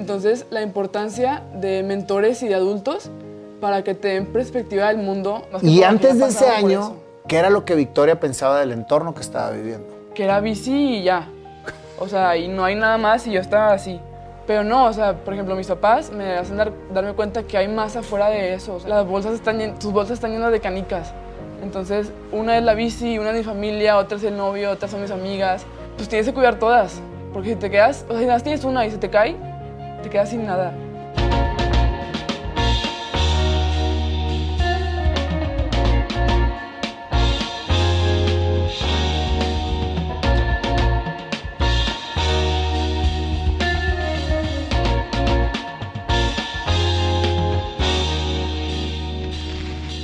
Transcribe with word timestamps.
Entonces, 0.00 0.46
la 0.48 0.62
importancia 0.62 1.42
de 1.52 1.82
mentores 1.82 2.42
y 2.42 2.48
de 2.48 2.54
adultos 2.54 3.10
para 3.60 3.84
que 3.84 3.94
te 3.94 4.08
den 4.08 4.24
perspectiva 4.26 4.88
del 4.88 4.96
mundo. 4.96 5.46
más 5.52 5.60
que 5.60 5.68
Y 5.68 5.82
antes 5.82 6.18
de 6.18 6.26
ese 6.26 6.48
año. 6.48 6.96
¿qué 7.28 7.36
era 7.36 7.50
lo 7.50 7.66
que 7.66 7.74
Victoria 7.74 8.18
pensaba 8.18 8.58
del 8.58 8.72
entorno 8.72 9.14
que 9.14 9.20
estaba 9.20 9.50
viviendo? 9.50 9.86
Que 10.14 10.24
era 10.24 10.40
bici 10.40 10.96
y 10.96 11.02
ya. 11.04 11.28
O 11.98 12.08
sea, 12.08 12.34
y 12.38 12.48
no 12.48 12.64
hay 12.64 12.74
nada 12.76 12.96
más 12.96 13.26
y 13.26 13.32
yo 13.32 13.40
estaba 13.42 13.72
así. 13.74 14.00
Pero 14.46 14.64
no, 14.64 14.86
o 14.86 14.92
sea, 14.94 15.18
por 15.22 15.34
ejemplo, 15.34 15.54
mis 15.54 15.66
papás 15.66 16.10
me 16.10 16.32
hacen 16.38 16.56
dar- 16.56 16.72
darme 16.94 17.12
cuenta 17.12 17.42
que 17.42 17.58
hay 17.58 17.68
más 17.68 17.94
afuera 17.94 18.30
de 18.30 18.54
eso. 18.54 18.76
O 18.76 18.80
sea, 18.80 18.88
las 18.88 19.06
bolsas 19.06 19.34
están, 19.34 19.78
tus 19.78 19.92
bolsas 19.92 20.14
están 20.14 20.32
llenas 20.32 20.50
de 20.50 20.60
canicas. 20.60 21.12
Entonces, 21.62 22.10
una 22.32 22.56
es 22.56 22.64
la 22.64 22.72
bici, 22.72 23.18
una 23.18 23.30
es 23.32 23.36
mi 23.36 23.44
familia, 23.44 23.98
otra 23.98 24.16
es 24.16 24.24
el 24.24 24.36
novio, 24.38 24.70
otras 24.70 24.90
son 24.90 25.02
mis 25.02 25.10
amigas. 25.10 25.66
Pues 25.98 26.08
tienes 26.08 26.26
que 26.26 26.32
cuidar 26.32 26.58
todas. 26.58 27.00
Porque 27.34 27.50
si 27.50 27.56
te 27.56 27.70
quedas, 27.70 28.04
o 28.08 28.12
sea, 28.12 28.18
si 28.18 28.24
nada 28.24 28.36
más 28.36 28.42
tienes 28.42 28.64
una 28.64 28.84
y 28.86 28.90
se 28.90 28.96
te 28.96 29.10
cae, 29.10 29.36
te 30.02 30.10
quedas 30.10 30.30
sin 30.30 30.46
nada. 30.46 30.72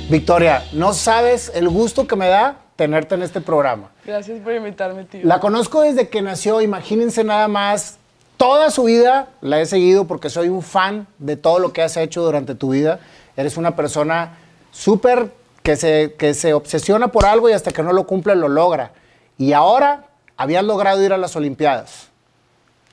Victoria, 0.09 0.63
no 0.71 0.93
sabes 0.93 1.51
el 1.53 1.67
gusto 1.67 2.07
que 2.07 2.15
me 2.15 2.29
da 2.29 2.55
tenerte 2.77 3.15
en 3.15 3.23
este 3.23 3.41
programa. 3.41 3.91
Gracias 4.05 4.39
por 4.39 4.53
invitarme, 4.53 5.03
tío. 5.03 5.19
La 5.23 5.41
conozco 5.41 5.81
desde 5.81 6.07
que 6.07 6.21
nació, 6.21 6.61
imagínense 6.61 7.25
nada 7.25 7.49
más. 7.49 7.99
Toda 8.37 8.69
su 8.69 8.83
vida 8.83 9.29
la 9.41 9.59
he 9.59 9.65
seguido 9.65 10.05
porque 10.05 10.29
soy 10.29 10.47
un 10.49 10.61
fan 10.61 11.07
de 11.17 11.35
todo 11.35 11.57
lo 11.57 11.73
que 11.73 11.81
has 11.81 11.97
hecho 11.97 12.21
durante 12.21 12.53
tu 12.53 12.69
vida. 12.69 12.99
Eres 13.35 13.57
una 13.57 13.75
persona 13.75 14.37
súper 14.71 15.31
que 15.63 15.75
se, 15.75 16.13
que 16.17 16.35
se 16.35 16.53
obsesiona 16.53 17.07
por 17.07 17.25
algo 17.25 17.49
y 17.49 17.53
hasta 17.53 17.71
que 17.71 17.81
no 17.81 17.93
lo 17.93 18.05
cumple 18.05 18.35
lo 18.35 18.47
logra. 18.47 18.91
Y 19.39 19.53
ahora 19.53 20.05
habías 20.37 20.63
logrado 20.63 21.03
ir 21.03 21.13
a 21.13 21.17
las 21.17 21.35
Olimpiadas. 21.35 22.09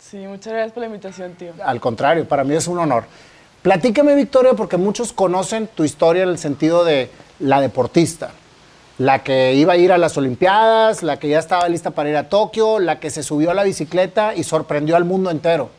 Sí, 0.00 0.18
muchas 0.27 0.52
gracias 0.52 0.72
por 0.72 0.80
la 0.80 0.86
invitación, 0.86 1.34
tío. 1.34 1.52
Al 1.62 1.80
contrario, 1.80 2.27
para 2.27 2.42
mí 2.42 2.55
es 2.55 2.66
un 2.66 2.78
honor. 2.78 3.05
Platícame, 3.62 4.14
Victoria, 4.14 4.55
porque 4.55 4.77
muchos 4.77 5.12
conocen 5.12 5.66
tu 5.66 5.84
historia 5.84 6.22
en 6.22 6.30
el 6.30 6.38
sentido 6.38 6.84
de 6.84 7.11
la 7.38 7.61
deportista. 7.61 8.30
La 8.98 9.24
que 9.24 9.54
iba 9.54 9.72
a 9.72 9.76
ir 9.76 9.90
a 9.90 9.98
las 9.98 10.16
Olimpiadas, 10.16 11.02
la 11.02 11.18
que 11.18 11.28
ya 11.28 11.38
estaba 11.38 11.68
lista 11.68 11.90
para 11.90 12.10
ir 12.10 12.16
a 12.16 12.28
Tokio, 12.28 12.78
la 12.78 13.00
que 13.00 13.10
se 13.10 13.22
subió 13.22 13.50
a 13.50 13.54
la 13.54 13.64
bicicleta 13.64 14.34
y 14.34 14.44
sorprendió 14.44 14.94
al 14.94 15.04
mundo 15.04 15.30
entero. 15.30 15.70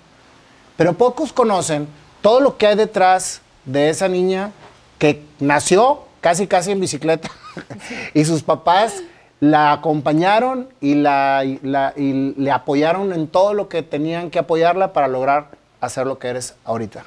Pero 0.75 0.93
pocos 0.93 1.31
conocen 1.31 1.87
todo 2.21 2.41
lo 2.41 2.57
que 2.57 2.67
hay 2.67 2.75
detrás 2.75 3.41
de 3.63 3.89
esa 3.89 4.07
niña 4.07 4.51
que 4.97 5.23
nació 5.39 5.99
casi 6.19 6.47
casi 6.47 6.71
en 6.71 6.79
bicicleta 6.79 7.29
y 8.13 8.25
sus 8.25 8.43
papás 8.43 9.03
la 9.39 9.71
acompañaron 9.71 10.67
y, 10.81 10.95
la, 10.95 11.43
y 11.45 12.33
le 12.37 12.51
apoyaron 12.51 13.13
en 13.13 13.27
todo 13.27 13.53
lo 13.53 13.69
que 13.69 13.83
tenían 13.83 14.29
que 14.29 14.39
apoyarla 14.39 14.91
para 14.91 15.07
lograr 15.07 15.49
hacer 15.81 16.07
lo 16.07 16.17
que 16.17 16.29
eres 16.29 16.55
ahorita. 16.65 17.03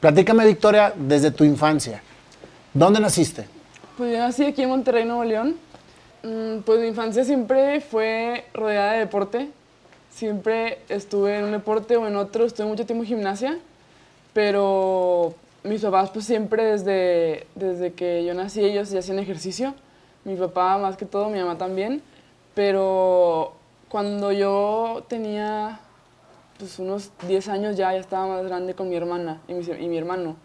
Platícame, 0.00 0.46
Victoria, 0.46 0.92
desde 0.96 1.30
tu 1.30 1.44
infancia. 1.44 2.02
¿Dónde 2.74 3.00
naciste? 3.00 3.48
Pues 3.98 4.12
yo 4.12 4.18
nací 4.18 4.44
aquí 4.44 4.62
en 4.62 4.68
Monterrey, 4.68 5.04
Nuevo 5.04 5.24
León. 5.24 5.56
Mm, 6.22 6.60
Pues 6.60 6.78
mi 6.80 6.86
infancia 6.86 7.24
siempre 7.24 7.80
fue 7.80 8.44
rodeada 8.54 8.92
de 8.92 9.00
deporte. 9.00 9.50
Siempre 10.08 10.78
estuve 10.88 11.36
en 11.36 11.46
un 11.46 11.50
deporte 11.50 11.96
o 11.96 12.06
en 12.06 12.14
otro, 12.14 12.44
estuve 12.44 12.68
mucho 12.68 12.86
tiempo 12.86 13.02
en 13.02 13.08
gimnasia, 13.08 13.58
pero 14.32 15.34
mis 15.64 15.82
papás 15.82 16.10
pues 16.10 16.26
siempre 16.26 16.62
desde, 16.64 17.48
desde 17.56 17.92
que 17.92 18.24
yo 18.24 18.34
nací 18.34 18.64
ellos 18.64 18.90
ya 18.90 19.00
hacían 19.00 19.18
ejercicio. 19.18 19.74
Mi 20.24 20.36
papá 20.36 20.78
más 20.78 20.96
que 20.96 21.04
todo, 21.04 21.28
mi 21.28 21.40
mamá 21.40 21.58
también, 21.58 22.00
pero 22.54 23.54
cuando 23.88 24.30
yo 24.30 25.04
tenía 25.08 25.80
pues 26.56 26.78
unos 26.78 27.10
10 27.26 27.48
años 27.48 27.76
ya, 27.76 27.92
ya 27.92 27.98
estaba 27.98 28.28
más 28.28 28.44
grande 28.44 28.74
con 28.74 28.88
mi 28.88 28.94
hermana 28.94 29.40
y 29.48 29.54
mi, 29.54 29.64
y 29.64 29.88
mi 29.88 29.98
hermano. 29.98 30.36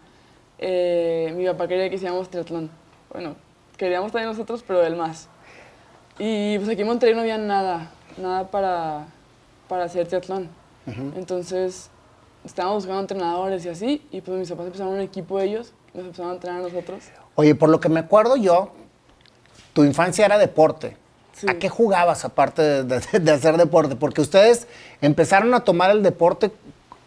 Eh, 0.58 1.32
mi 1.38 1.46
papá 1.46 1.68
quería 1.68 1.88
que 1.90 1.98
hiciéramos 1.98 2.30
triatlón. 2.30 2.72
Bueno, 3.12 3.36
queríamos 3.78 4.12
también 4.12 4.30
nosotros, 4.32 4.64
pero 4.66 4.84
él 4.84 4.96
más. 4.96 5.28
Y 6.20 6.58
pues 6.60 6.70
aquí 6.70 6.82
en 6.82 6.88
Monterrey 6.88 7.16
no 7.16 7.22
había 7.22 7.38
nada, 7.38 7.92
nada 8.18 8.48
para, 8.52 9.08
para 9.68 9.86
hacer 9.86 10.08
triatlón. 10.08 10.50
Entonces 11.16 11.90
estábamos 12.46 12.84
buscando 12.84 13.02
entrenadores 13.02 13.66
y 13.66 13.70
así, 13.70 14.06
y 14.12 14.22
pues 14.22 14.38
mis 14.38 14.50
papás 14.50 14.66
empezaron 14.68 14.94
un 14.94 15.00
equipo 15.02 15.40
de 15.40 15.46
ellos, 15.46 15.74
nos 15.94 16.06
empezaron 16.06 16.32
a 16.32 16.36
entrenar 16.36 16.60
a 16.60 16.64
nosotros. 16.64 17.04
Oye, 17.36 17.56
por 17.56 17.70
lo 17.70 17.80
que 17.80 17.90
me 17.90 18.00
acuerdo 18.02 18.36
yo, 18.36 18.74
tu 19.74 19.84
infancia 19.86 20.26
era 20.26 20.38
deporte. 20.38 20.98
Sí. 21.34 21.48
¿A 21.50 21.56
qué 21.56 21.68
jugabas 21.70 22.26
aparte 22.26 22.62
de, 22.62 23.00
de- 23.00 23.20
de 23.20 23.32
hacer 23.32 23.58
deporte? 23.58 23.96
Porque 23.96 24.22
ustedes 24.22 24.68
empezaron 25.02 25.54
a 25.54 25.62
tomar 25.62 25.90
el 25.90 26.04
deporte 26.04 26.52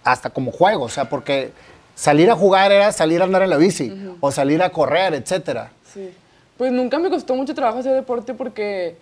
hasta 0.03 0.31
como 0.31 0.50
juego, 0.50 0.84
o 0.84 0.88
sea, 0.88 1.09
porque 1.09 1.53
salir 1.94 2.31
a 2.31 2.34
jugar 2.34 2.72
era 2.72 2.91
salir 2.93 3.21
a 3.21 3.25
andar 3.25 3.43
en 3.43 3.50
la 3.50 3.56
bici 3.56 3.93
o 4.21 4.33
salir 4.33 4.62
a 4.62 4.71
correr, 4.71 5.15
etcétera. 5.15 5.71
Sí. 5.93 6.12
Pues 6.56 6.72
nunca 6.72 6.98
me 6.98 7.10
costó 7.10 7.34
mucho 7.34 7.54
trabajo 7.54 7.78
hacer 7.78 7.94
deporte 7.94 8.34
porque 8.34 8.96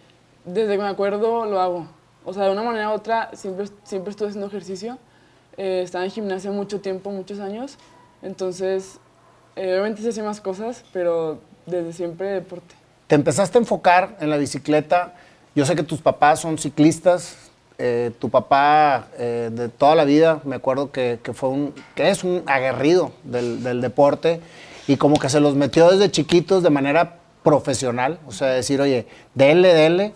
desde 0.44 0.72
que 0.76 0.82
me 0.82 0.88
acuerdo 0.88 1.44
lo 1.46 1.60
hago. 1.60 1.86
O 2.24 2.32
sea, 2.32 2.44
de 2.44 2.50
una 2.50 2.62
manera 2.62 2.90
u 2.90 2.92
otra 2.94 3.30
siempre, 3.34 3.66
siempre 3.84 4.10
estuve 4.10 4.28
haciendo 4.28 4.48
ejercicio. 4.48 4.98
Eh, 5.56 5.82
estaba 5.84 6.04
en 6.04 6.10
gimnasia 6.10 6.50
mucho 6.50 6.80
tiempo, 6.80 7.10
muchos 7.10 7.38
años. 7.38 7.76
Entonces, 8.22 8.98
eh, 9.56 9.72
obviamente 9.72 10.02
sí 10.02 10.08
hacía 10.08 10.24
más 10.24 10.40
cosas, 10.40 10.84
pero 10.92 11.38
desde 11.66 11.92
siempre 11.92 12.28
deporte. 12.28 12.74
Te 13.06 13.14
empezaste 13.14 13.58
a 13.58 13.60
enfocar 13.60 14.16
en 14.20 14.30
la 14.30 14.36
bicicleta. 14.36 15.14
Yo 15.54 15.64
sé 15.64 15.76
que 15.76 15.82
tus 15.82 16.00
papás 16.00 16.40
son 16.40 16.58
ciclistas. 16.58 17.36
eh, 17.78 18.12
tu 18.20 18.30
papá 18.30 19.08
eh, 19.18 19.50
de 19.52 19.68
toda 19.68 19.94
la 19.96 20.04
vida, 20.04 20.40
me 20.44 20.54
acuerdo 20.56 20.92
que, 20.92 21.18
que 21.22 21.32
fue 21.32 21.48
un, 21.48 21.74
que 21.96 22.08
es 22.08 22.22
un 22.22 22.42
aguerrido 22.46 23.10
del, 23.24 23.62
del 23.64 23.80
deporte 23.80 24.40
y 24.86 24.96
como 24.96 25.18
que 25.18 25.28
se 25.28 25.40
los 25.40 25.56
metió 25.56 25.90
desde 25.90 26.08
chiquitos 26.10 26.62
de 26.62 26.70
manera 26.70 27.18
profesional. 27.44 28.18
O 28.26 28.32
sea, 28.32 28.48
decir, 28.48 28.80
oye, 28.80 29.06
denle, 29.34 29.72
denle. 29.72 30.12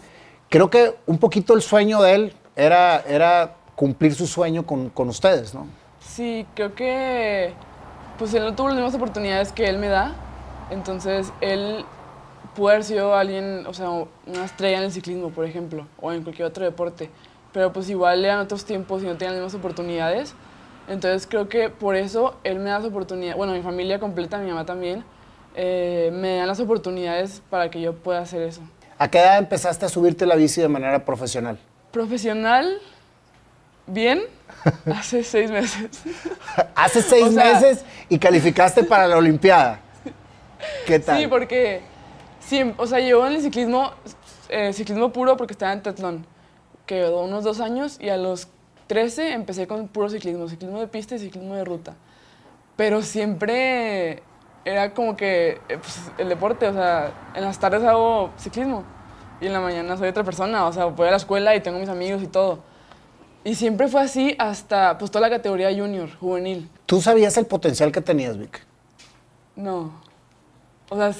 Creo 0.48 0.70
que 0.70 0.96
un 1.06 1.18
poquito 1.18 1.54
el 1.54 1.62
sueño 1.62 2.02
de 2.02 2.14
él 2.14 2.32
era, 2.56 3.00
era 3.06 3.54
cumplir 3.76 4.14
su 4.14 4.26
sueño 4.26 4.66
con, 4.66 4.88
con 4.88 5.08
ustedes, 5.08 5.54
¿no? 5.54 5.68
Sí, 6.00 6.44
creo 6.56 6.74
que 6.74 7.52
pues 8.18 8.34
él 8.34 8.42
no 8.42 8.54
tuvo 8.54 8.68
las 8.68 8.76
mismas 8.76 8.94
oportunidades 8.94 9.52
que 9.52 9.68
él 9.68 9.78
me 9.78 9.86
da. 9.88 10.16
Entonces, 10.70 11.32
él 11.40 11.84
pudo 12.56 12.70
haber 12.70 12.84
sido 12.84 13.14
alguien, 13.14 13.64
o 13.66 13.72
sea, 13.72 13.90
una 13.90 14.44
estrella 14.44 14.78
en 14.78 14.84
el 14.84 14.92
ciclismo, 14.92 15.30
por 15.30 15.44
ejemplo, 15.44 15.86
o 16.00 16.12
en 16.12 16.24
cualquier 16.24 16.48
otro 16.48 16.64
deporte. 16.64 17.10
Pero 17.52 17.72
pues 17.72 17.88
igual 17.88 18.24
eran 18.24 18.40
otros 18.40 18.64
tiempos 18.64 19.02
y 19.02 19.06
no 19.06 19.16
tenían 19.16 19.34
las 19.34 19.44
mismas 19.44 19.60
oportunidades. 19.60 20.34
Entonces, 20.88 21.26
creo 21.26 21.48
que 21.48 21.70
por 21.70 21.94
eso 21.94 22.36
él 22.42 22.58
me 22.58 22.70
da 22.70 22.78
las 22.78 22.88
oportunidades, 22.88 23.36
bueno, 23.36 23.52
mi 23.52 23.62
familia 23.62 24.00
completa, 24.00 24.38
mi 24.38 24.48
mamá 24.48 24.66
también, 24.66 25.04
eh, 25.60 26.10
me 26.12 26.36
dan 26.36 26.46
las 26.46 26.60
oportunidades 26.60 27.42
para 27.50 27.68
que 27.68 27.80
yo 27.80 27.92
pueda 27.92 28.20
hacer 28.20 28.42
eso. 28.42 28.60
¿A 28.96 29.08
qué 29.10 29.18
edad 29.18 29.38
empezaste 29.38 29.84
a 29.86 29.88
subirte 29.88 30.24
la 30.24 30.36
bici 30.36 30.60
de 30.60 30.68
manera 30.68 31.04
profesional? 31.04 31.58
Profesional, 31.90 32.78
bien, 33.88 34.22
hace 34.86 35.24
seis 35.24 35.50
meses. 35.50 35.88
Hace 36.76 37.02
seis 37.02 37.24
O 37.26 37.32
sea- 37.32 37.54
meses 37.54 37.84
y 38.08 38.18
calificaste 38.20 38.84
para 38.84 39.08
la 39.08 39.16
Olimpiada. 39.16 39.80
¿Qué 40.86 41.00
tal? 41.00 41.18
Sí, 41.20 41.26
porque 41.26 41.80
sí, 42.40 42.72
o 42.76 42.86
sea, 42.86 43.00
yo 43.00 43.26
en 43.26 43.34
el 43.34 43.42
ciclismo, 43.42 43.92
eh, 44.48 44.72
ciclismo 44.72 45.12
puro 45.12 45.36
porque 45.36 45.54
estaba 45.54 45.72
en 45.72 45.82
triatlón, 45.82 46.26
que 46.86 47.04
unos 47.04 47.42
dos 47.42 47.60
años 47.60 47.98
y 48.00 48.10
a 48.10 48.16
los 48.16 48.46
13 48.86 49.32
empecé 49.32 49.66
con 49.66 49.88
puro 49.88 50.08
ciclismo, 50.08 50.48
ciclismo 50.48 50.78
de 50.78 50.86
pista 50.86 51.16
y 51.16 51.18
ciclismo 51.18 51.54
de 51.56 51.64
ruta. 51.64 51.94
Pero 52.76 53.02
siempre 53.02 54.22
era 54.68 54.92
como 54.92 55.16
que 55.16 55.60
eh, 55.68 55.78
pues, 55.78 56.10
el 56.18 56.28
deporte, 56.28 56.68
o 56.68 56.72
sea, 56.72 57.12
en 57.34 57.44
las 57.44 57.58
tardes 57.58 57.82
hago 57.84 58.30
ciclismo 58.38 58.84
y 59.40 59.46
en 59.46 59.52
la 59.54 59.60
mañana 59.60 59.96
soy 59.96 60.08
otra 60.08 60.24
persona, 60.24 60.66
o 60.66 60.72
sea, 60.72 60.86
voy 60.86 61.08
a 61.08 61.12
la 61.12 61.16
escuela 61.16 61.54
y 61.56 61.60
tengo 61.60 61.78
mis 61.78 61.88
amigos 61.88 62.22
y 62.22 62.26
todo. 62.26 62.58
Y 63.44 63.54
siempre 63.54 63.88
fue 63.88 64.02
así 64.02 64.36
hasta 64.38 64.98
pues 64.98 65.10
toda 65.10 65.28
la 65.28 65.34
categoría 65.34 65.70
junior, 65.70 66.10
juvenil. 66.18 66.68
¿Tú 66.84 67.00
sabías 67.00 67.36
el 67.38 67.46
potencial 67.46 67.92
que 67.92 68.00
tenías, 68.00 68.36
Vic? 68.36 68.60
No. 69.56 69.92
O 70.90 70.96
sea, 70.96 71.12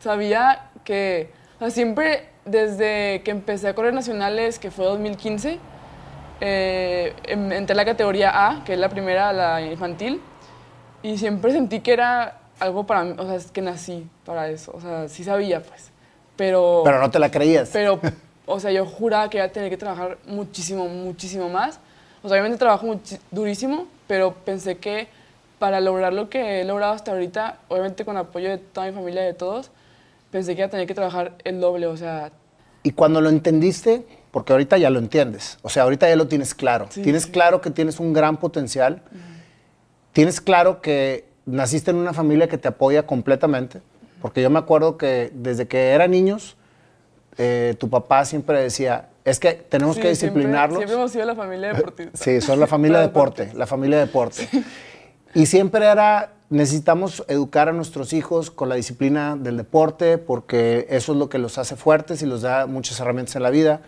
sabía 0.00 0.70
que. 0.82 1.32
O 1.56 1.58
sea, 1.60 1.70
siempre 1.70 2.30
desde 2.46 3.22
que 3.22 3.30
empecé 3.30 3.68
a 3.68 3.74
correr 3.74 3.94
nacionales, 3.94 4.58
que 4.58 4.70
fue 4.70 4.86
2015, 4.86 5.58
eh, 6.40 7.14
em- 7.24 7.52
entré 7.52 7.74
a 7.74 7.76
la 7.76 7.84
categoría 7.84 8.48
A, 8.48 8.64
que 8.64 8.72
es 8.72 8.78
la 8.78 8.88
primera, 8.88 9.32
la 9.32 9.60
infantil, 9.60 10.20
y 11.02 11.18
siempre 11.18 11.52
sentí 11.52 11.80
que 11.80 11.92
era 11.92 12.39
algo 12.60 12.86
para 12.86 13.04
mí, 13.04 13.14
o 13.18 13.26
sea, 13.26 13.34
es 13.34 13.50
que 13.50 13.62
nací 13.62 14.06
para 14.24 14.48
eso. 14.48 14.72
O 14.74 14.80
sea, 14.80 15.08
sí 15.08 15.24
sabía, 15.24 15.62
pues. 15.62 15.90
Pero. 16.36 16.82
Pero 16.84 17.00
no 17.00 17.10
te 17.10 17.18
la 17.18 17.30
creías. 17.30 17.70
Pero, 17.72 18.00
o 18.46 18.60
sea, 18.60 18.70
yo 18.70 18.86
juraba 18.86 19.28
que 19.28 19.38
iba 19.38 19.46
a 19.46 19.50
tener 19.50 19.70
que 19.70 19.76
trabajar 19.76 20.18
muchísimo, 20.26 20.88
muchísimo 20.88 21.48
más. 21.48 21.80
O 22.22 22.28
sea, 22.28 22.36
obviamente 22.36 22.58
trabajo 22.58 23.00
durísimo, 23.30 23.86
pero 24.06 24.34
pensé 24.34 24.76
que 24.76 25.08
para 25.58 25.80
lograr 25.80 26.12
lo 26.12 26.28
que 26.28 26.60
he 26.60 26.64
logrado 26.64 26.94
hasta 26.94 27.12
ahorita, 27.12 27.58
obviamente 27.68 28.04
con 28.04 28.16
apoyo 28.16 28.48
de 28.48 28.58
toda 28.58 28.86
mi 28.86 28.92
familia 28.92 29.22
y 29.22 29.26
de 29.26 29.34
todos, 29.34 29.70
pensé 30.30 30.54
que 30.54 30.60
iba 30.60 30.66
a 30.66 30.70
tener 30.70 30.86
que 30.86 30.94
trabajar 30.94 31.34
el 31.44 31.60
doble, 31.60 31.86
o 31.86 31.96
sea... 31.96 32.32
Y 32.82 32.92
cuando 32.92 33.20
lo 33.20 33.28
entendiste, 33.28 34.06
porque 34.30 34.52
ahorita 34.52 34.78
ya 34.78 34.88
lo 34.88 34.98
entiendes, 34.98 35.58
o 35.62 35.68
sea, 35.68 35.82
ahorita 35.82 36.08
ya 36.08 36.16
lo 36.16 36.28
tienes 36.28 36.54
claro, 36.54 36.88
tienes 36.90 37.26
claro 37.26 37.60
que 37.60 37.70
tienes 37.70 38.00
un 38.00 38.14
gran 38.14 38.38
potencial, 38.38 39.02
tienes 40.12 40.40
claro 40.40 40.80
que 40.80 41.29
naciste 41.50 41.90
en 41.90 41.96
una 41.96 42.12
familia 42.12 42.48
que 42.48 42.58
te 42.58 42.68
apoya 42.68 43.06
completamente, 43.06 43.80
porque 44.22 44.42
yo 44.42 44.50
me 44.50 44.58
acuerdo 44.58 44.96
que 44.96 45.30
desde 45.34 45.66
que 45.66 45.90
eran 45.90 46.10
niños, 46.10 46.56
eh, 47.38 47.74
tu 47.78 47.88
papá 47.88 48.24
siempre 48.24 48.60
decía, 48.60 49.08
es 49.24 49.38
que 49.38 49.52
tenemos 49.52 49.98
que 49.98 50.08
disciplinarlos. 50.08 50.78
Siempre, 50.78 50.96
hemos 50.96 51.12
sido 51.12 51.26
la 51.26 51.34
familia 51.34 51.72
deportista. 51.72 52.16
Sí, 52.16 52.40
son 52.40 52.60
la 52.60 52.66
familia 52.66 52.98
deporte, 53.00 53.50
la 53.54 53.66
familia 53.66 53.98
deporte. 53.98 54.48
Y 55.34 55.46
siempre 55.46 55.86
era, 55.86 56.32
necesitamos 56.48 57.24
educar 57.28 57.68
a 57.68 57.72
nuestros 57.72 58.12
hijos 58.12 58.50
con 58.50 58.68
la 58.68 58.74
disciplina 58.74 59.36
del 59.36 59.56
deporte, 59.56 60.18
porque 60.18 60.86
eso 60.90 61.12
es 61.12 61.18
lo 61.18 61.28
que 61.28 61.38
los 61.38 61.58
hace 61.58 61.76
fuertes 61.76 62.22
y 62.22 62.26
los 62.26 62.42
da 62.42 62.66
muchas 62.66 62.98
herramientas 63.00 63.36
en 63.36 63.42
la 63.42 63.50
vida. 63.50 63.80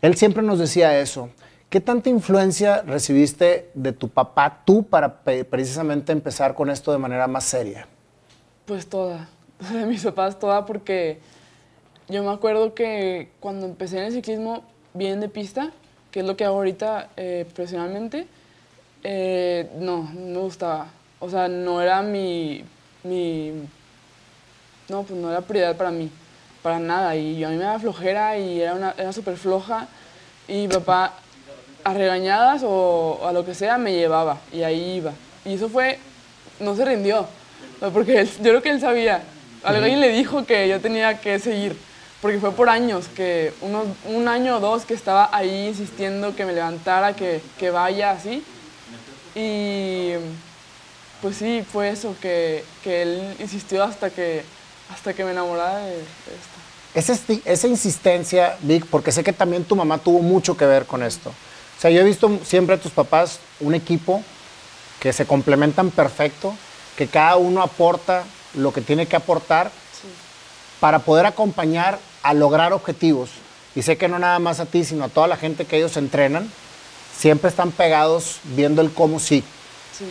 Él 0.00 0.16
siempre 0.16 0.42
nos 0.42 0.58
decía 0.58 0.98
eso. 0.98 1.28
¿Qué 1.70 1.82
tanta 1.82 2.08
influencia 2.08 2.80
recibiste 2.80 3.70
de 3.74 3.92
tu 3.92 4.08
papá 4.08 4.62
tú 4.64 4.84
para 4.84 5.20
precisamente 5.20 6.12
empezar 6.12 6.54
con 6.54 6.70
esto 6.70 6.92
de 6.92 6.98
manera 6.98 7.26
más 7.26 7.44
seria? 7.44 7.86
Pues 8.64 8.88
toda, 8.88 9.28
de 9.72 9.84
mis 9.84 10.02
papás 10.02 10.38
toda, 10.38 10.64
porque 10.64 11.20
yo 12.08 12.22
me 12.22 12.30
acuerdo 12.30 12.72
que 12.72 13.32
cuando 13.38 13.66
empecé 13.66 13.98
en 13.98 14.04
el 14.04 14.12
ciclismo 14.12 14.64
bien 14.94 15.20
de 15.20 15.28
pista, 15.28 15.70
que 16.10 16.20
es 16.20 16.26
lo 16.26 16.38
que 16.38 16.46
hago 16.46 16.56
ahorita 16.56 17.10
eh, 17.18 17.44
profesionalmente, 17.54 18.26
eh, 19.04 19.70
no, 19.78 20.04
no 20.14 20.26
me 20.26 20.38
gustaba. 20.38 20.86
O 21.20 21.28
sea, 21.28 21.48
no 21.48 21.82
era 21.82 22.00
mi, 22.00 22.64
mi, 23.02 23.52
No, 24.88 25.02
pues 25.02 25.20
no 25.20 25.30
era 25.30 25.42
prioridad 25.42 25.76
para 25.76 25.90
mí, 25.90 26.10
para 26.62 26.78
nada. 26.78 27.14
Y 27.14 27.38
yo, 27.38 27.48
a 27.48 27.50
mí 27.50 27.58
me 27.58 27.64
daba 27.64 27.78
flojera 27.78 28.38
y 28.38 28.62
era, 28.62 28.72
una, 28.72 28.94
era 28.96 29.12
súper 29.12 29.36
floja. 29.36 29.86
Y 30.46 30.66
papá, 30.66 31.12
a 31.84 31.94
regañadas 31.94 32.62
o 32.64 33.20
a 33.26 33.32
lo 33.32 33.44
que 33.44 33.54
sea, 33.54 33.78
me 33.78 33.92
llevaba 33.92 34.38
y 34.52 34.62
ahí 34.62 34.96
iba. 34.96 35.12
Y 35.44 35.54
eso 35.54 35.68
fue. 35.68 35.98
No 36.60 36.74
se 36.74 36.84
rindió, 36.84 37.26
porque 37.92 38.24
yo 38.24 38.42
creo 38.42 38.62
que 38.62 38.70
él 38.70 38.80
sabía. 38.80 39.22
Alguien 39.62 40.00
le 40.00 40.08
dijo 40.08 40.44
que 40.44 40.68
yo 40.68 40.80
tenía 40.80 41.20
que 41.20 41.38
seguir 41.38 41.76
porque 42.20 42.40
fue 42.40 42.52
por 42.52 42.68
años, 42.68 43.06
que 43.14 43.52
unos, 43.60 43.86
un 44.06 44.26
año 44.26 44.56
o 44.56 44.60
dos 44.60 44.84
que 44.84 44.94
estaba 44.94 45.30
ahí 45.32 45.68
insistiendo 45.68 46.34
que 46.34 46.44
me 46.44 46.52
levantara, 46.52 47.14
que, 47.14 47.40
que 47.58 47.70
vaya 47.70 48.10
así. 48.10 48.42
Y 49.34 50.12
pues 51.22 51.36
sí, 51.36 51.64
fue 51.70 51.90
eso, 51.90 52.16
que, 52.20 52.64
que, 52.82 53.02
él 53.02 53.36
insistió 53.38 53.84
hasta 53.84 54.10
que, 54.10 54.42
hasta 54.92 55.14
que 55.14 55.24
me 55.24 55.30
enamorara 55.30 55.78
de, 55.78 56.00
esto. 56.00 56.54
Esa, 56.94 57.32
esa 57.44 57.68
insistencia, 57.68 58.56
Vic, 58.62 58.86
porque 58.86 59.12
sé 59.12 59.22
que 59.22 59.32
también 59.32 59.62
tu 59.62 59.76
mamá 59.76 59.98
tuvo 59.98 60.20
mucho 60.20 60.56
que 60.56 60.66
ver 60.66 60.86
con 60.86 61.04
esto. 61.04 61.32
O 61.78 61.80
sea, 61.80 61.92
yo 61.92 62.00
he 62.00 62.04
visto 62.04 62.40
siempre 62.44 62.74
a 62.74 62.80
tus 62.80 62.90
papás 62.90 63.38
un 63.60 63.72
equipo 63.72 64.20
que 64.98 65.12
se 65.12 65.26
complementan 65.26 65.92
perfecto, 65.92 66.56
que 66.96 67.06
cada 67.06 67.36
uno 67.36 67.62
aporta 67.62 68.24
lo 68.54 68.72
que 68.72 68.80
tiene 68.80 69.06
que 69.06 69.14
aportar 69.14 69.70
para 70.80 70.98
poder 70.98 71.26
acompañar 71.26 72.00
a 72.24 72.34
lograr 72.34 72.72
objetivos. 72.72 73.30
Y 73.76 73.82
sé 73.82 73.96
que 73.96 74.08
no 74.08 74.18
nada 74.18 74.40
más 74.40 74.58
a 74.58 74.66
ti, 74.66 74.82
sino 74.82 75.04
a 75.04 75.08
toda 75.08 75.28
la 75.28 75.36
gente 75.36 75.66
que 75.66 75.76
ellos 75.76 75.96
entrenan, 75.96 76.50
siempre 77.16 77.48
están 77.48 77.70
pegados 77.70 78.40
viendo 78.42 78.82
el 78.82 78.92
cómo 78.92 79.20
sí. 79.20 79.44
sí. 79.96 80.06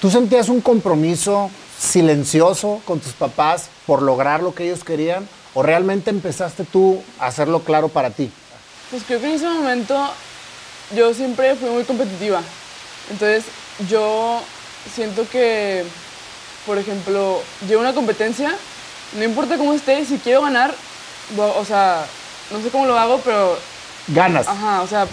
¿Tú 0.00 0.10
sentías 0.10 0.48
un 0.48 0.60
compromiso 0.60 1.50
silencioso 1.76 2.80
con 2.84 3.00
tus 3.00 3.14
papás 3.14 3.68
por 3.84 4.00
lograr 4.00 4.44
lo 4.44 4.54
que 4.54 4.64
ellos 4.66 4.84
querían? 4.84 5.28
¿O 5.54 5.62
realmente 5.64 6.10
empezaste 6.10 6.64
tú 6.64 7.02
a 7.18 7.26
hacerlo 7.26 7.60
claro 7.64 7.88
para 7.88 8.10
ti? 8.10 8.30
Pues 8.90 9.02
creo 9.04 9.20
que 9.20 9.26
en 9.26 9.32
ese 9.32 9.48
momento 9.48 10.12
yo 10.94 11.14
siempre 11.14 11.54
fui 11.56 11.70
muy 11.70 11.84
competitiva. 11.84 12.42
Entonces 13.10 13.44
yo 13.88 14.42
siento 14.94 15.28
que, 15.28 15.84
por 16.66 16.78
ejemplo, 16.78 17.42
llevo 17.66 17.80
una 17.80 17.94
competencia, 17.94 18.54
no 19.16 19.24
importa 19.24 19.56
cómo 19.56 19.74
esté, 19.74 20.04
si 20.04 20.18
quiero 20.18 20.42
ganar, 20.42 20.74
o 21.36 21.64
sea, 21.64 22.04
no 22.50 22.60
sé 22.60 22.70
cómo 22.70 22.86
lo 22.86 22.98
hago, 22.98 23.20
pero... 23.24 23.58
Ganas. 24.08 24.48
Ajá, 24.48 24.82
o 24.82 24.86
sea, 24.86 25.06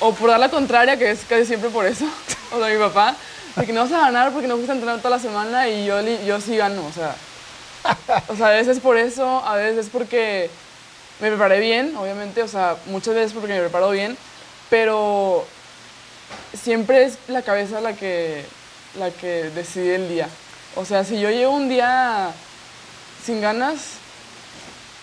o 0.00 0.12
por 0.12 0.30
dar 0.30 0.40
la 0.40 0.50
contraria, 0.50 0.96
que 0.96 1.10
es 1.10 1.20
casi 1.28 1.46
siempre 1.46 1.70
por 1.70 1.86
eso, 1.86 2.04
o 2.52 2.58
sea, 2.58 2.68
mi 2.68 2.78
papá, 2.78 3.14
de 3.56 3.66
que 3.66 3.72
no 3.72 3.82
vas 3.82 3.92
a 3.92 4.00
ganar 4.00 4.32
porque 4.32 4.48
no 4.48 4.54
fuiste 4.54 4.72
a 4.72 4.74
entrenar 4.74 4.98
toda 4.98 5.10
la 5.10 5.22
semana 5.22 5.68
y 5.68 5.84
yo, 5.84 6.00
yo 6.00 6.40
sí 6.40 6.56
gano, 6.56 6.84
o 6.86 6.92
sea. 6.92 7.14
O 8.28 8.36
sea, 8.36 8.48
a 8.48 8.50
veces 8.50 8.78
por 8.78 8.96
eso, 8.96 9.44
a 9.44 9.56
veces 9.56 9.88
porque 9.92 10.50
me 11.20 11.28
preparé 11.28 11.60
bien, 11.60 11.96
obviamente, 11.96 12.42
o 12.42 12.48
sea, 12.48 12.76
muchas 12.86 13.14
veces 13.14 13.32
porque 13.32 13.54
me 13.54 13.60
preparo 13.60 13.90
bien, 13.90 14.16
pero 14.72 15.44
siempre 16.58 17.04
es 17.04 17.18
la 17.28 17.42
cabeza 17.42 17.82
la 17.82 17.92
que, 17.92 18.42
la 18.98 19.10
que 19.10 19.50
decide 19.50 19.96
el 19.96 20.08
día. 20.08 20.30
O 20.76 20.86
sea, 20.86 21.04
si 21.04 21.20
yo 21.20 21.28
llevo 21.28 21.52
un 21.52 21.68
día 21.68 22.30
sin 23.22 23.42
ganas, 23.42 23.98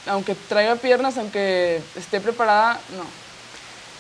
aunque 0.07 0.33
traiga 0.33 0.75
piernas, 0.77 1.19
aunque 1.19 1.83
esté 1.95 2.19
preparada, 2.19 2.80
no. 2.98 3.04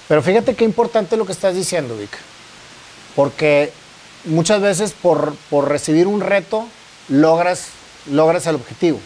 Pero 0.07 0.23
fíjate 0.23 0.55
qué 0.55 0.65
importante 0.65 1.15
lo 1.15 1.27
que 1.27 1.33
estás 1.33 1.53
diciendo, 1.53 1.95
Vic. 1.95 2.17
Porque 3.15 3.71
muchas 4.25 4.61
veces 4.61 4.93
por, 4.99 5.35
recibir 5.67 6.07
un 6.07 6.21
reto 6.21 6.65
logras, 7.09 7.67
logras 8.09 8.47
el 8.47 8.55
objetivo. 8.55 8.99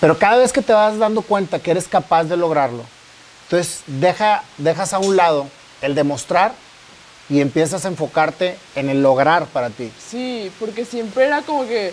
Pero 0.00 0.18
cada 0.18 0.38
vez 0.38 0.54
que 0.54 0.62
te 0.62 0.72
vas 0.72 0.96
dando 0.96 1.20
cuenta 1.20 1.58
que 1.58 1.70
eres 1.70 1.86
capaz 1.86 2.24
de 2.24 2.38
lograrlo, 2.38 2.86
entonces 3.50 3.82
deja, 3.88 4.44
dejas 4.58 4.92
a 4.92 5.00
un 5.00 5.16
lado 5.16 5.48
el 5.82 5.96
demostrar 5.96 6.52
y 7.28 7.40
empiezas 7.40 7.84
a 7.84 7.88
enfocarte 7.88 8.56
en 8.76 8.88
el 8.88 9.02
lograr 9.02 9.46
para 9.46 9.70
ti. 9.70 9.90
Sí, 10.08 10.52
porque 10.60 10.84
siempre 10.84 11.26
era 11.26 11.42
como 11.42 11.66
que 11.66 11.92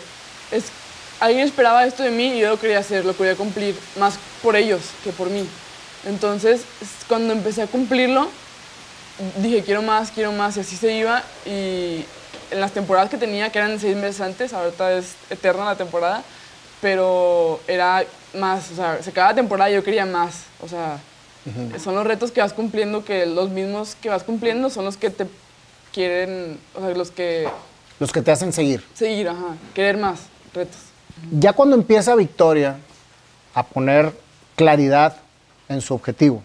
alguien 1.20 1.48
esperaba 1.48 1.84
esto 1.84 2.04
de 2.04 2.12
mí 2.12 2.38
y 2.38 2.40
yo 2.42 2.50
lo 2.50 2.60
quería 2.60 2.78
hacer, 2.78 3.06
lo 3.06 3.18
quería 3.18 3.36
cumplir, 3.36 3.76
más 4.00 4.20
por 4.44 4.56
ellos 4.56 4.82
que 5.04 5.12
por 5.12 5.32
mí. 5.32 5.50
Entonces, 6.06 6.62
cuando 7.08 7.34
empecé 7.34 7.64
a 7.64 7.68
cumplirlo, 7.68 8.30
dije, 9.38 9.64
quiero 9.64 9.82
más, 9.82 10.12
quiero 10.12 10.34
más, 10.34 10.58
y 10.58 10.60
así 10.60 10.78
se 10.78 10.92
iba. 10.94 11.24
Y 11.44 12.06
en 12.52 12.62
las 12.62 12.72
temporadas 12.72 13.10
que 13.10 13.18
tenía, 13.18 13.52
que 13.52 13.58
eran 13.58 13.80
seis 13.80 13.96
meses 13.96 14.22
antes, 14.22 14.54
ahorita 14.54 14.94
es 14.94 15.16
eterna 15.32 15.66
la 15.66 15.76
temporada, 15.76 16.22
pero 16.82 17.60
era 17.68 18.06
más, 18.36 18.70
o 18.70 18.76
sea, 18.76 19.00
cada 19.12 19.34
temporada 19.34 19.72
yo 19.72 19.84
quería 19.84 20.06
más, 20.06 20.44
o 20.62 20.68
sea, 20.68 21.00
son 21.80 21.96
los 21.96 22.06
retos 22.06 22.32
que 22.32 22.42
vas 22.42 22.54
cumpliendo, 22.54 23.04
que 23.06 23.26
los 23.26 23.50
mismos 23.50 23.96
que 23.96 24.10
vas 24.10 24.24
cumpliendo 24.24 24.70
son 24.70 24.86
los 24.86 24.98
que 24.98 25.10
te 25.10 25.28
quieren, 25.94 26.60
o 26.76 26.80
sea, 26.80 26.90
los 26.90 27.12
que... 27.12 27.48
Los 28.00 28.12
que 28.12 28.22
te 28.22 28.32
hacen 28.32 28.54
seguir. 28.54 28.84
Seguir, 28.94 29.30
ajá, 29.30 29.56
querer 29.74 29.98
más 29.98 30.20
retos. 30.54 30.78
Ya 31.32 31.54
cuando 31.54 31.76
empieza 31.76 32.16
Victoria 32.16 32.78
a 33.54 33.64
poner 33.64 34.14
claridad 34.56 35.18
en 35.68 35.82
su 35.82 35.94
objetivo, 35.94 36.44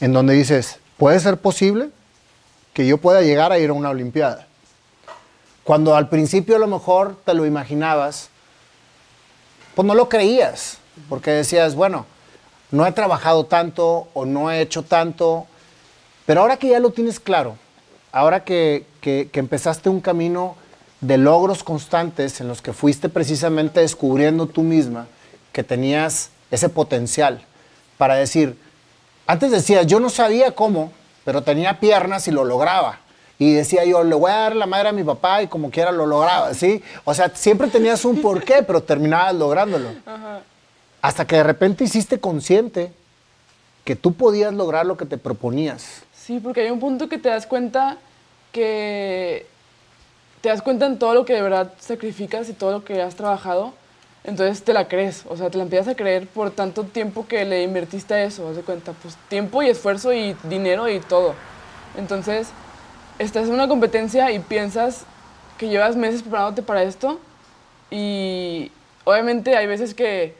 en 0.00 0.12
donde 0.12 0.34
dices, 0.34 0.78
puede 0.96 1.18
ser 1.18 1.38
posible 1.38 1.90
que 2.72 2.86
yo 2.86 2.98
pueda 2.98 3.22
llegar 3.22 3.50
a 3.50 3.58
ir 3.58 3.70
a 3.70 3.72
una 3.72 3.90
Olimpiada. 3.90 4.46
Cuando 5.64 5.96
al 5.96 6.08
principio 6.08 6.56
a 6.56 6.58
lo 6.60 6.66
mejor 6.66 7.16
te 7.24 7.34
lo 7.34 7.44
imaginabas, 7.44 8.30
pues 9.74 9.86
no 9.86 9.94
lo 9.94 10.08
creías, 10.08 10.78
porque 11.08 11.30
decías, 11.30 11.74
bueno, 11.74 12.06
no 12.70 12.86
he 12.86 12.92
trabajado 12.92 13.46
tanto 13.46 14.08
o 14.14 14.24
no 14.24 14.50
he 14.50 14.60
hecho 14.60 14.82
tanto, 14.82 15.46
pero 16.26 16.42
ahora 16.42 16.56
que 16.56 16.68
ya 16.68 16.80
lo 16.80 16.90
tienes 16.90 17.20
claro, 17.20 17.56
ahora 18.12 18.44
que, 18.44 18.84
que, 19.00 19.30
empezaste 19.32 19.88
un 19.88 20.00
camino 20.00 20.56
de 21.00 21.16
logros 21.16 21.62
constantes 21.62 22.40
en 22.40 22.48
los 22.48 22.60
que 22.60 22.72
fuiste 22.72 23.08
precisamente 23.08 23.80
descubriendo 23.80 24.46
tú 24.46 24.62
misma 24.62 25.06
que 25.52 25.62
tenías 25.62 26.30
ese 26.50 26.68
potencial 26.68 27.42
para 27.96 28.16
decir, 28.16 28.58
antes 29.26 29.50
decías, 29.50 29.86
yo 29.86 30.00
no 30.00 30.10
sabía 30.10 30.52
cómo, 30.52 30.92
pero 31.24 31.42
tenía 31.42 31.80
piernas 31.80 32.28
y 32.28 32.30
lo 32.30 32.44
lograba. 32.44 33.00
Y 33.38 33.52
decía 33.52 33.84
yo, 33.84 34.02
le 34.02 34.14
voy 34.16 34.32
a 34.32 34.36
dar 34.36 34.56
la 34.56 34.66
madre 34.66 34.88
a 34.88 34.92
mi 34.92 35.04
papá 35.04 35.42
y 35.42 35.46
como 35.46 35.70
quiera 35.70 35.92
lo 35.92 36.06
lograba, 36.06 36.52
¿sí? 36.54 36.82
O 37.04 37.14
sea, 37.14 37.30
siempre 37.34 37.68
tenías 37.68 38.04
un 38.04 38.20
porqué, 38.20 38.64
pero 38.66 38.82
terminabas 38.82 39.34
lográndolo. 39.34 39.90
Hasta 41.02 41.26
que 41.26 41.36
de 41.36 41.44
repente 41.44 41.84
hiciste 41.84 42.20
consciente 42.20 42.92
que 43.84 43.96
tú 43.96 44.14
podías 44.14 44.52
lograr 44.52 44.86
lo 44.86 44.96
que 44.96 45.06
te 45.06 45.18
proponías. 45.18 46.02
Sí, 46.14 46.40
porque 46.40 46.62
hay 46.62 46.70
un 46.70 46.80
punto 46.80 47.08
que 47.08 47.18
te 47.18 47.28
das 47.28 47.46
cuenta 47.46 47.98
que 48.52 49.46
te 50.40 50.48
das 50.48 50.62
cuenta 50.62 50.86
en 50.86 50.98
todo 50.98 51.14
lo 51.14 51.24
que 51.24 51.34
de 51.34 51.42
verdad 51.42 51.72
sacrificas 51.78 52.48
y 52.48 52.52
todo 52.52 52.72
lo 52.72 52.84
que 52.84 53.02
has 53.02 53.14
trabajado 53.14 53.72
entonces 54.28 54.62
te 54.62 54.74
la 54.74 54.88
crees, 54.88 55.24
o 55.26 55.38
sea, 55.38 55.48
te 55.48 55.56
la 55.56 55.64
empiezas 55.64 55.88
a 55.88 55.94
creer 55.94 56.26
por 56.26 56.50
tanto 56.50 56.84
tiempo 56.84 57.26
que 57.26 57.46
le 57.46 57.62
invertiste 57.62 58.12
a 58.12 58.24
eso, 58.24 58.48
haz 58.48 58.56
de 58.56 58.62
cuenta, 58.62 58.92
pues 58.92 59.16
tiempo 59.28 59.62
y 59.62 59.70
esfuerzo 59.70 60.12
y 60.12 60.36
dinero 60.42 60.86
y 60.88 61.00
todo. 61.00 61.34
Entonces, 61.96 62.48
estás 63.18 63.46
en 63.48 63.54
una 63.54 63.68
competencia 63.68 64.30
y 64.32 64.40
piensas 64.40 65.04
que 65.56 65.68
llevas 65.68 65.96
meses 65.96 66.20
preparándote 66.20 66.62
para 66.62 66.82
esto 66.82 67.18
y 67.90 68.70
obviamente 69.04 69.56
hay 69.56 69.66
veces 69.66 69.94
que 69.94 70.34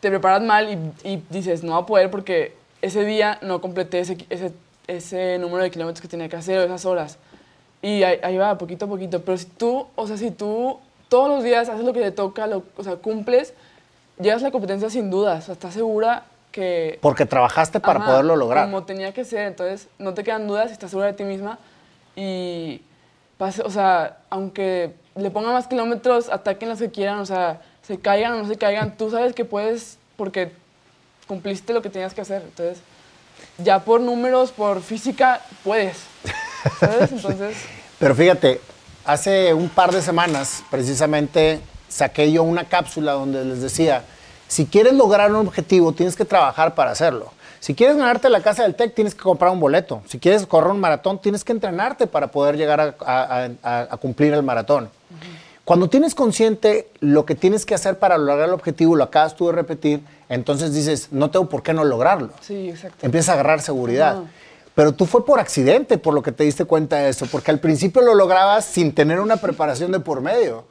te 0.00 0.08
preparas 0.08 0.42
mal 0.42 0.68
y, 1.04 1.08
y 1.08 1.22
dices, 1.30 1.62
no 1.62 1.72
va 1.72 1.78
a 1.78 1.86
poder 1.86 2.10
porque 2.10 2.54
ese 2.82 3.04
día 3.04 3.38
no 3.42 3.60
completé 3.60 4.00
ese, 4.00 4.16
ese, 4.30 4.52
ese 4.86 5.38
número 5.38 5.62
de 5.62 5.70
kilómetros 5.70 6.00
que 6.00 6.08
tenía 6.08 6.28
que 6.28 6.36
hacer 6.36 6.58
o 6.58 6.62
esas 6.62 6.84
horas. 6.84 7.18
Y 7.82 8.02
ahí, 8.02 8.18
ahí, 8.22 8.36
va, 8.36 8.58
poquito 8.58 8.86
a 8.86 8.88
poquito. 8.88 9.22
Pero 9.22 9.38
si 9.38 9.46
tú, 9.46 9.86
o 9.94 10.06
sea, 10.06 10.16
si 10.16 10.30
tú 10.30 10.78
todos 11.08 11.28
los 11.28 11.44
días 11.44 11.68
haces 11.68 11.84
lo 11.84 11.92
que 11.92 12.00
te 12.00 12.10
toca, 12.10 12.46
lo, 12.46 12.62
o 12.76 12.82
sea, 12.82 12.96
cumples, 12.96 13.54
llegas 14.18 14.42
a 14.42 14.46
la 14.46 14.50
competencia 14.50 14.90
sin 14.90 15.10
dudas. 15.10 15.44
O 15.44 15.46
sea, 15.46 15.52
estás 15.54 15.74
segura 15.74 16.24
que... 16.52 16.98
Porque 17.00 17.26
trabajaste 17.26 17.80
para 17.80 18.00
Ajá, 18.00 18.10
poderlo 18.10 18.36
lograr. 18.36 18.66
Como 18.66 18.84
tenía 18.84 19.12
que 19.12 19.24
ser. 19.24 19.46
Entonces, 19.46 19.88
no 19.98 20.14
te 20.14 20.24
quedan 20.24 20.46
dudas, 20.46 20.70
estás 20.70 20.90
segura 20.90 21.08
de 21.08 21.14
ti 21.14 21.24
misma. 21.24 21.58
Y, 22.16 22.82
pase, 23.38 23.62
o 23.62 23.70
sea, 23.70 24.18
aunque 24.28 24.94
le 25.14 25.30
pongan 25.30 25.52
más 25.52 25.66
kilómetros, 25.66 26.28
ataquen 26.28 26.68
los 26.68 26.78
que 26.78 26.90
quieran, 26.90 27.18
o 27.18 27.26
sea, 27.26 27.60
se 27.86 27.98
caigan 27.98 28.32
o 28.34 28.42
no 28.42 28.48
se 28.48 28.56
caigan, 28.56 28.96
tú 28.96 29.10
sabes 29.10 29.34
que 29.34 29.44
puedes 29.44 29.98
porque 30.16 30.52
cumpliste 31.26 31.72
lo 31.72 31.82
que 31.82 31.90
tenías 31.90 32.14
que 32.14 32.20
hacer. 32.20 32.42
Entonces, 32.42 32.78
ya 33.58 33.80
por 33.84 34.00
números, 34.00 34.52
por 34.52 34.82
física, 34.82 35.40
puedes. 35.64 35.98
¿Sabes? 36.78 37.12
Entonces... 37.12 37.56
Pero 37.98 38.14
fíjate, 38.14 38.60
hace 39.04 39.54
un 39.54 39.68
par 39.68 39.92
de 39.92 40.02
semanas, 40.02 40.62
precisamente, 40.70 41.60
saqué 41.88 42.32
yo 42.32 42.42
una 42.42 42.64
cápsula 42.64 43.12
donde 43.12 43.44
les 43.44 43.60
decía, 43.60 44.04
si 44.48 44.66
quieres 44.66 44.94
lograr 44.94 45.30
un 45.30 45.46
objetivo, 45.46 45.92
tienes 45.92 46.16
que 46.16 46.24
trabajar 46.24 46.74
para 46.74 46.90
hacerlo. 46.90 47.32
Si 47.60 47.74
quieres 47.74 47.96
ganarte 47.96 48.30
la 48.30 48.40
casa 48.42 48.62
del 48.62 48.74
TEC, 48.74 48.94
tienes 48.94 49.14
que 49.14 49.20
comprar 49.20 49.52
un 49.52 49.60
boleto. 49.60 50.02
Si 50.08 50.18
quieres 50.18 50.46
correr 50.46 50.70
un 50.70 50.80
maratón, 50.80 51.20
tienes 51.20 51.44
que 51.44 51.52
entrenarte 51.52 52.06
para 52.06 52.28
poder 52.28 52.56
llegar 52.56 52.80
a, 52.80 52.94
a, 53.00 53.48
a, 53.62 53.80
a 53.82 53.96
cumplir 53.98 54.32
el 54.32 54.42
maratón. 54.42 54.84
Uh 54.84 55.14
-huh. 55.14 55.39
Cuando 55.70 55.88
tienes 55.88 56.16
consciente 56.16 56.90
lo 56.98 57.24
que 57.24 57.36
tienes 57.36 57.64
que 57.64 57.76
hacer 57.76 58.00
para 58.00 58.18
lograr 58.18 58.48
el 58.48 58.54
objetivo, 58.54 58.96
lo 58.96 59.04
acabas 59.04 59.36
tú 59.36 59.46
de 59.46 59.52
repetir, 59.52 60.00
entonces 60.28 60.74
dices, 60.74 61.12
no 61.12 61.30
tengo 61.30 61.48
por 61.48 61.62
qué 61.62 61.72
no 61.72 61.84
lograrlo. 61.84 62.30
Sí, 62.40 62.70
exacto. 62.70 63.06
Empiezas 63.06 63.28
a 63.28 63.32
agarrar 63.34 63.60
seguridad. 63.60 64.24
Pero 64.74 64.94
tú 64.94 65.06
fue 65.06 65.24
por 65.24 65.38
accidente 65.38 65.96
por 65.96 66.12
lo 66.12 66.24
que 66.24 66.32
te 66.32 66.42
diste 66.42 66.64
cuenta 66.64 66.96
de 66.96 67.10
eso, 67.10 67.26
porque 67.26 67.52
al 67.52 67.60
principio 67.60 68.02
lo 68.02 68.16
lograbas 68.16 68.64
sin 68.64 68.92
tener 68.92 69.20
una 69.20 69.36
preparación 69.36 69.92
de 69.92 70.00
por 70.00 70.20
medio, 70.20 70.64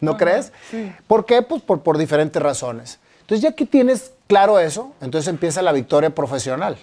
¿no 0.00 0.12
-huh. 0.12 0.18
crees? 0.18 0.52
Sí. 0.70 0.92
¿Por 1.08 1.26
qué? 1.26 1.42
Pues 1.42 1.60
por, 1.60 1.80
por 1.80 1.98
diferentes 1.98 2.40
razones. 2.40 3.00
Entonces 3.22 3.42
ya 3.42 3.56
que 3.56 3.66
tienes 3.66 4.12
claro 4.28 4.60
eso, 4.60 4.92
entonces 5.00 5.26
empieza 5.26 5.62
la 5.62 5.72
victoria 5.72 6.10
profesional. 6.10 6.78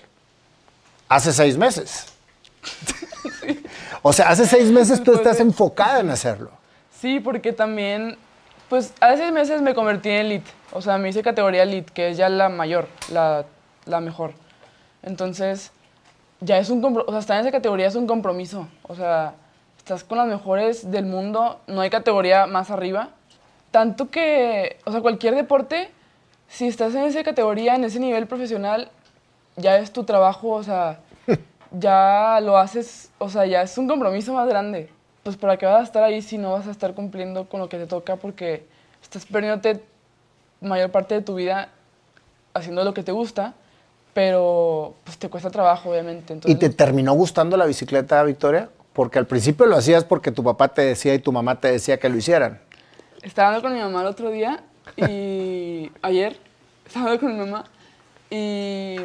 Hace 1.08 1.32
seis 1.32 1.58
meses. 1.58 2.08
Sí. 3.40 3.63
o 4.01 4.12
sea, 4.13 4.30
hace 4.30 4.46
seis 4.46 4.70
meses 4.72 5.01
tú 5.04 5.13
estás 5.13 5.40
enfocada 5.40 6.00
en 6.01 6.10
hacerlo. 6.10 6.51
Sí, 7.01 7.20
porque 7.20 7.51
también, 7.51 8.15
pues 8.70 8.93
hace 9.01 9.31
meses 9.31 9.63
me 9.63 9.74
convertí 9.74 10.10
en 10.10 10.17
elite. 10.17 10.51
O 10.72 10.84
sea, 10.84 11.00
me 11.00 11.10
hice 11.10 11.24
categoría 11.24 11.63
elite, 11.63 11.91
que 11.91 12.10
es 12.10 12.17
ya 12.17 12.29
la 12.29 12.48
mayor, 12.48 12.88
la, 13.12 13.46
la 13.86 14.00
mejor. 14.01 14.34
Entonces, 15.01 15.72
ya 16.41 16.60
es 16.60 16.70
un 16.70 16.86
o 16.86 17.10
sea, 17.10 17.20
estar 17.20 17.38
en 17.38 17.41
esa 17.41 17.51
categoría 17.51 17.88
es 17.88 17.96
un 17.96 18.05
compromiso. 18.05 18.67
O 18.84 18.93
sea, 18.93 19.34
estás 19.79 20.03
con 20.03 20.20
las 20.20 20.27
mejores 20.27 20.91
del 20.91 21.08
mundo, 21.08 21.60
no 21.65 21.81
hay 21.81 21.89
categoría 21.89 22.46
más 22.46 22.70
arriba. 22.70 23.10
Tanto 23.72 24.12
que, 24.12 24.77
o 24.86 24.91
sea, 24.91 25.01
cualquier 25.01 25.34
deporte, 25.34 25.89
si 26.50 26.67
estás 26.67 26.93
en 26.93 27.05
esa 27.05 27.24
categoría, 27.24 27.74
en 27.74 27.84
ese 27.84 28.00
nivel 28.00 28.27
profesional, 28.27 28.91
ya 29.55 29.79
es 29.79 29.91
tu 29.91 30.03
trabajo, 30.03 30.50
o 30.50 30.62
sea, 30.62 31.00
ya 31.72 32.39
lo 32.43 32.60
haces, 32.60 33.10
o 33.17 33.27
sea, 33.27 33.48
ya 33.48 33.63
es 33.63 33.75
un 33.79 33.88
compromiso 33.88 34.34
más 34.34 34.48
grande. 34.48 34.91
Pues 35.24 35.38
para 35.38 35.58
qué 35.58 35.66
vas 35.66 35.82
a 35.82 35.84
estar 35.84 36.04
ahí 36.04 36.22
si 36.22 36.38
no 36.38 36.51
vas 36.51 36.68
a 36.68 36.72
estar 36.72 36.94
cumpliendo 36.94 37.48
con 37.48 37.60
lo 37.60 37.70
que 37.70 37.78
te 37.78 37.86
toca 37.86 38.16
porque 38.16 38.66
estás 39.04 39.25
perdiéndote 39.25 39.84
mayor 40.62 40.90
parte 40.92 41.16
de 41.16 41.22
tu 41.22 41.36
vida 41.36 41.70
haciendo 42.54 42.84
lo 42.84 42.94
que 42.94 43.04
te 43.04 43.12
gusta, 43.12 43.54
pero 44.13 44.96
pues 45.04 45.18
te 45.18 45.30
cuesta 45.30 45.50
trabajo, 45.50 45.92
obviamente. 45.92 46.34
Entonces, 46.34 46.56
¿Y 46.56 46.60
te 46.60 46.70
terminó 46.70 47.13
gustando 47.13 47.56
la 47.56 47.66
bicicleta, 47.66 48.24
Victoria? 48.24 48.70
Porque 48.94 49.20
al 49.20 49.28
principio 49.28 49.66
lo 49.68 49.75
hacías 49.78 50.04
porque 50.04 50.32
tu 50.32 50.44
papá 50.44 50.68
te 50.70 50.82
decía 50.82 51.13
y 51.13 51.20
tu 51.20 51.32
mamá 51.32 51.60
te 51.60 51.72
decía 51.72 52.00
que 52.00 52.10
lo 52.10 52.18
hicieran. 52.18 52.60
Estaba 53.22 53.50
hablando 53.50 53.68
con 53.68 53.78
mi 53.78 53.84
mamá 53.84 54.01
el 54.01 54.08
otro 54.08 54.32
día 54.32 54.63
y 54.98 55.92
ayer 56.01 56.38
estaba 56.86 57.06
hablando 57.06 57.28
con 57.28 57.34
mi 57.34 57.46
mamá 57.46 57.66
y 58.30 58.98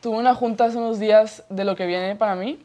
tuve 0.00 0.16
una 0.16 0.34
junta 0.34 0.64
hace 0.64 0.78
unos 0.78 0.98
días 0.98 1.44
de 1.48 1.64
lo 1.64 1.76
que 1.76 1.86
viene 1.86 2.16
para 2.16 2.34
mí 2.34 2.58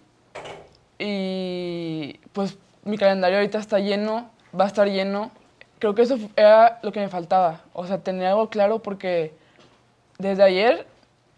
y 0.97 2.19
pues 2.33 2.57
mi 2.83 2.97
calendario 2.97 3.37
ahorita 3.37 3.59
está 3.59 3.79
lleno, 3.79 4.29
va 4.57 4.65
a 4.65 4.67
estar 4.67 4.87
lleno. 4.87 5.31
Creo 5.79 5.93
que 5.93 6.03
eso 6.03 6.17
era 6.35 6.79
lo 6.83 6.91
que 6.91 6.99
me 6.99 7.09
faltaba, 7.09 7.61
o 7.73 7.85
sea, 7.85 7.99
tener 7.99 8.27
algo 8.27 8.49
claro 8.49 8.79
porque 8.79 9.33
desde 10.17 10.43
ayer 10.43 10.87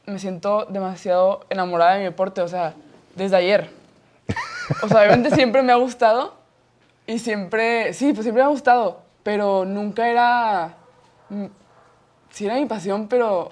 me 0.06 0.20
siento 0.20 0.66
demasiado 0.66 1.46
enamorada 1.50 1.94
de 1.94 2.00
mi 2.00 2.06
deporte, 2.06 2.42
o 2.42 2.48
sea, 2.48 2.74
desde 3.16 3.36
ayer. 3.36 3.70
O 4.84 4.88
sea, 4.88 5.00
obviamente 5.00 5.32
siempre 5.32 5.62
me 5.64 5.72
ha 5.72 5.76
gustado 5.76 6.36
y 7.06 7.20
siempre, 7.20 7.94
sí, 7.94 8.14
pues 8.14 8.24
siempre 8.24 8.44
me 8.44 8.48
ha 8.48 8.52
gustado, 8.52 9.02
pero 9.24 9.66
nunca 9.66 10.10
era, 10.10 10.76
sí 12.30 12.46
era 12.46 12.56
mi 12.56 12.66
pasión, 12.66 13.08
pero... 13.08 13.52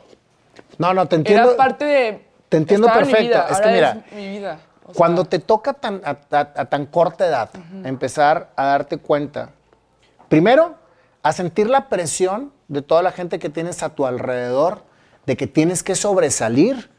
No, 0.77 0.93
no, 0.93 1.07
te 1.07 1.15
entiendo. 1.15 1.49
Era 1.49 1.57
parte 1.57 1.85
de... 1.85 2.25
Te 2.49 2.57
entiendo 2.57 2.87
perfecto. 2.87 3.19
Mi 3.19 3.27
vida, 3.27 3.47
es 3.49 3.59
que 3.59 3.69
mira, 3.69 4.03
es 4.05 4.13
mi 4.13 4.29
vida. 4.29 4.59
O 4.85 4.93
sea, 4.93 4.95
cuando 4.95 5.25
te 5.25 5.39
toca 5.39 5.73
tan, 5.73 6.01
a, 6.05 6.17
a, 6.31 6.39
a, 6.39 6.65
tan 6.65 6.85
corta 6.85 7.25
edad 7.25 7.49
uh 7.53 7.57
-huh. 7.57 7.87
empezar 7.87 8.51
a 8.55 8.65
darte 8.65 8.97
cuenta, 8.97 9.49
primero, 10.29 10.75
a 11.23 11.33
sentir 11.33 11.67
la 11.67 11.89
presión 11.89 12.51
de 12.67 12.81
toda 12.81 13.01
la 13.01 13.11
gente 13.11 13.39
que 13.39 13.49
tienes 13.49 13.81
a 13.83 13.89
tu 13.89 14.05
alrededor, 14.05 14.83
de 15.25 15.35
que 15.35 15.47
tienes 15.47 15.81
que 15.81 15.95
sobresalir, 15.95 16.89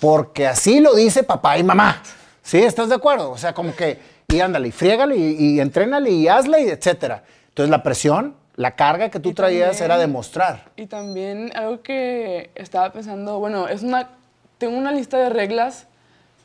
porque 0.00 0.46
así 0.46 0.80
lo 0.80 0.94
dice 0.94 1.22
papá 1.22 1.56
y 1.58 1.62
mamá. 1.62 2.02
¿Sí? 2.42 2.58
¿Estás 2.58 2.88
de 2.88 2.94
acuerdo? 2.96 3.30
O 3.30 3.38
sea, 3.38 3.54
como 3.54 3.74
que, 3.74 3.98
y 4.28 4.40
ándale, 4.40 4.68
y 4.68 4.72
friégale, 4.72 5.16
y, 5.16 5.54
y 5.54 5.60
entrénale, 5.60 6.10
y 6.10 6.28
hazle, 6.28 6.62
y 6.62 6.68
etcétera. 6.68 7.22
Entonces, 7.48 7.70
la 7.70 7.82
presión, 7.82 8.34
la 8.56 8.76
carga 8.76 9.08
que 9.08 9.20
tú 9.20 9.30
y 9.30 9.34
traías 9.34 9.70
también, 9.70 9.84
era 9.84 9.98
demostrar. 9.98 10.70
Y 10.76 10.86
también 10.86 11.50
algo 11.54 11.82
que 11.82 12.50
estaba 12.54 12.92
pensando, 12.92 13.38
bueno, 13.38 13.68
es 13.68 13.82
una, 13.82 14.10
tengo 14.58 14.76
una 14.76 14.92
lista 14.92 15.16
de 15.18 15.30
reglas 15.30 15.86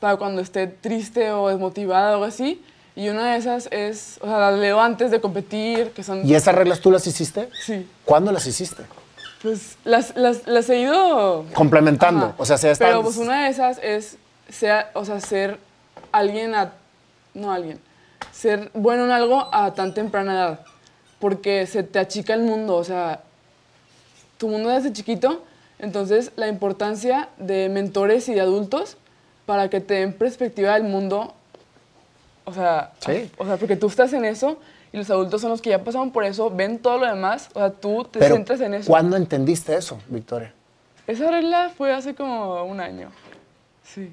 para 0.00 0.16
cuando 0.16 0.42
esté 0.42 0.66
triste 0.66 1.30
o 1.30 1.48
desmotivada 1.48 2.10
o 2.10 2.14
algo 2.14 2.24
así, 2.24 2.62
y 2.96 3.10
una 3.10 3.32
de 3.32 3.38
esas 3.38 3.68
es, 3.70 4.18
o 4.22 4.26
sea, 4.26 4.38
las 4.38 4.58
leo 4.58 4.80
antes 4.80 5.10
de 5.10 5.20
competir, 5.20 5.90
que 5.90 6.02
son... 6.02 6.26
¿Y 6.26 6.34
esas 6.34 6.54
reglas 6.54 6.80
tú 6.80 6.90
las 6.90 7.06
hiciste? 7.06 7.50
Sí. 7.60 7.86
¿Cuándo 8.06 8.32
las 8.32 8.46
hiciste? 8.46 8.84
Pues 9.42 9.76
las, 9.84 10.16
las, 10.16 10.46
las 10.46 10.70
he 10.70 10.78
ido... 10.80 11.44
Complementando, 11.52 12.26
Ajá. 12.26 12.34
o 12.38 12.46
sea, 12.46 12.56
sea 12.56 12.74
Pero 12.78 13.02
pues 13.02 13.18
una 13.18 13.44
de 13.44 13.50
esas 13.50 13.78
es, 13.82 14.16
sea, 14.48 14.90
o 14.94 15.04
sea, 15.04 15.20
ser 15.20 15.58
alguien 16.10 16.54
a... 16.54 16.72
No 17.34 17.52
alguien. 17.52 17.78
Ser 18.32 18.70
bueno 18.72 19.04
en 19.04 19.10
algo 19.10 19.46
a 19.52 19.74
tan 19.74 19.92
temprana 19.92 20.32
edad. 20.32 20.60
Porque 21.18 21.66
se 21.66 21.82
te 21.82 21.98
achica 21.98 22.32
el 22.32 22.42
mundo, 22.42 22.76
o 22.76 22.84
sea, 22.84 23.20
tu 24.38 24.48
mundo 24.48 24.70
desde 24.70 24.92
chiquito, 24.92 25.44
entonces 25.78 26.32
la 26.36 26.48
importancia 26.48 27.28
de 27.36 27.68
mentores 27.68 28.28
y 28.28 28.34
de 28.34 28.40
adultos 28.40 28.96
para 29.46 29.70
que 29.70 29.80
te 29.80 29.94
den 29.94 30.12
perspectiva 30.12 30.74
del 30.74 30.82
mundo, 30.84 31.32
o 32.44 32.52
sea, 32.52 32.92
Sí. 32.98 33.30
o 33.38 33.44
sea, 33.46 33.56
porque 33.56 33.76
tú 33.76 33.86
estás 33.86 34.12
en 34.12 34.24
eso 34.24 34.58
y 34.92 34.96
los 34.98 35.08
adultos 35.10 35.40
son 35.40 35.50
los 35.50 35.62
que 35.62 35.70
ya 35.70 35.82
pasaron 35.82 36.10
por 36.10 36.24
eso, 36.24 36.50
ven 36.50 36.78
todo 36.78 36.98
lo 36.98 37.06
demás, 37.06 37.48
o 37.54 37.58
sea, 37.60 37.70
tú 37.70 38.04
te 38.10 38.18
Pero, 38.18 38.34
centras 38.36 38.60
en 38.60 38.74
eso. 38.74 38.88
¿Cuándo 38.90 39.16
entendiste 39.16 39.74
eso, 39.76 39.98
Victoria? 40.08 40.52
Esa 41.06 41.30
regla 41.30 41.70
fue 41.76 41.92
hace 41.92 42.14
como 42.14 42.64
un 42.64 42.80
año. 42.80 43.10
Sí. 43.84 44.12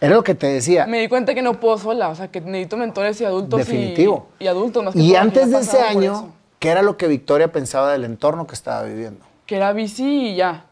Era 0.00 0.14
lo 0.14 0.22
que 0.22 0.36
te 0.36 0.46
decía. 0.46 0.86
Me 0.86 1.00
di 1.00 1.08
cuenta 1.08 1.34
que 1.34 1.42
no 1.42 1.58
puedo 1.58 1.76
sola, 1.76 2.08
o 2.10 2.14
sea, 2.14 2.28
que 2.28 2.40
necesito 2.40 2.76
mentores 2.76 3.20
y 3.20 3.24
adultos. 3.24 3.58
y- 3.60 3.64
Definitivo. 3.64 4.28
Y, 4.38 4.46
adultos 4.46 4.84
más 4.84 4.94
que 4.94 5.00
Y 5.00 5.02
todo, 5.02 5.12
que 5.12 5.18
antes 5.18 5.50
de 5.50 5.58
ese 5.58 5.80
año. 5.80 6.32
¿qué 6.60 6.68
era 6.70 6.82
lo 6.82 6.96
que 6.96 7.08
Victoria 7.08 7.50
pensaba 7.50 7.90
del 7.92 8.04
entorno 8.04 8.46
que 8.46 8.54
estaba 8.54 8.84
viviendo? 8.84 9.24
Que 9.46 9.56
era 9.56 9.72
bici 9.72 10.28
y 10.30 10.36
ya. 10.36 10.64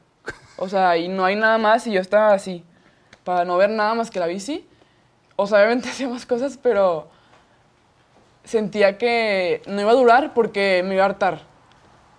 O 0.58 0.68
sea, 0.68 0.96
y 0.96 1.08
no 1.08 1.24
hay 1.24 1.34
nada 1.36 1.58
más 1.58 1.86
y 1.88 1.92
yo 1.92 2.00
estaba 2.00 2.32
así. 2.32 2.62
Para 3.26 3.44
no 3.44 3.56
ver 3.56 3.70
nada 3.70 3.92
más 3.94 4.08
que 4.08 4.20
la 4.20 4.26
bici. 4.28 4.64
O 5.34 5.48
sea, 5.48 5.58
obviamente 5.58 5.88
hacía 5.90 6.08
más 6.08 6.24
cosas, 6.26 6.56
pero 6.62 7.08
sentía 8.44 8.98
que 8.98 9.62
no 9.66 9.80
iba 9.80 9.90
a 9.90 9.94
durar 9.94 10.32
porque 10.32 10.84
me 10.86 10.94
iba 10.94 11.02
a 11.02 11.06
hartar. 11.06 11.40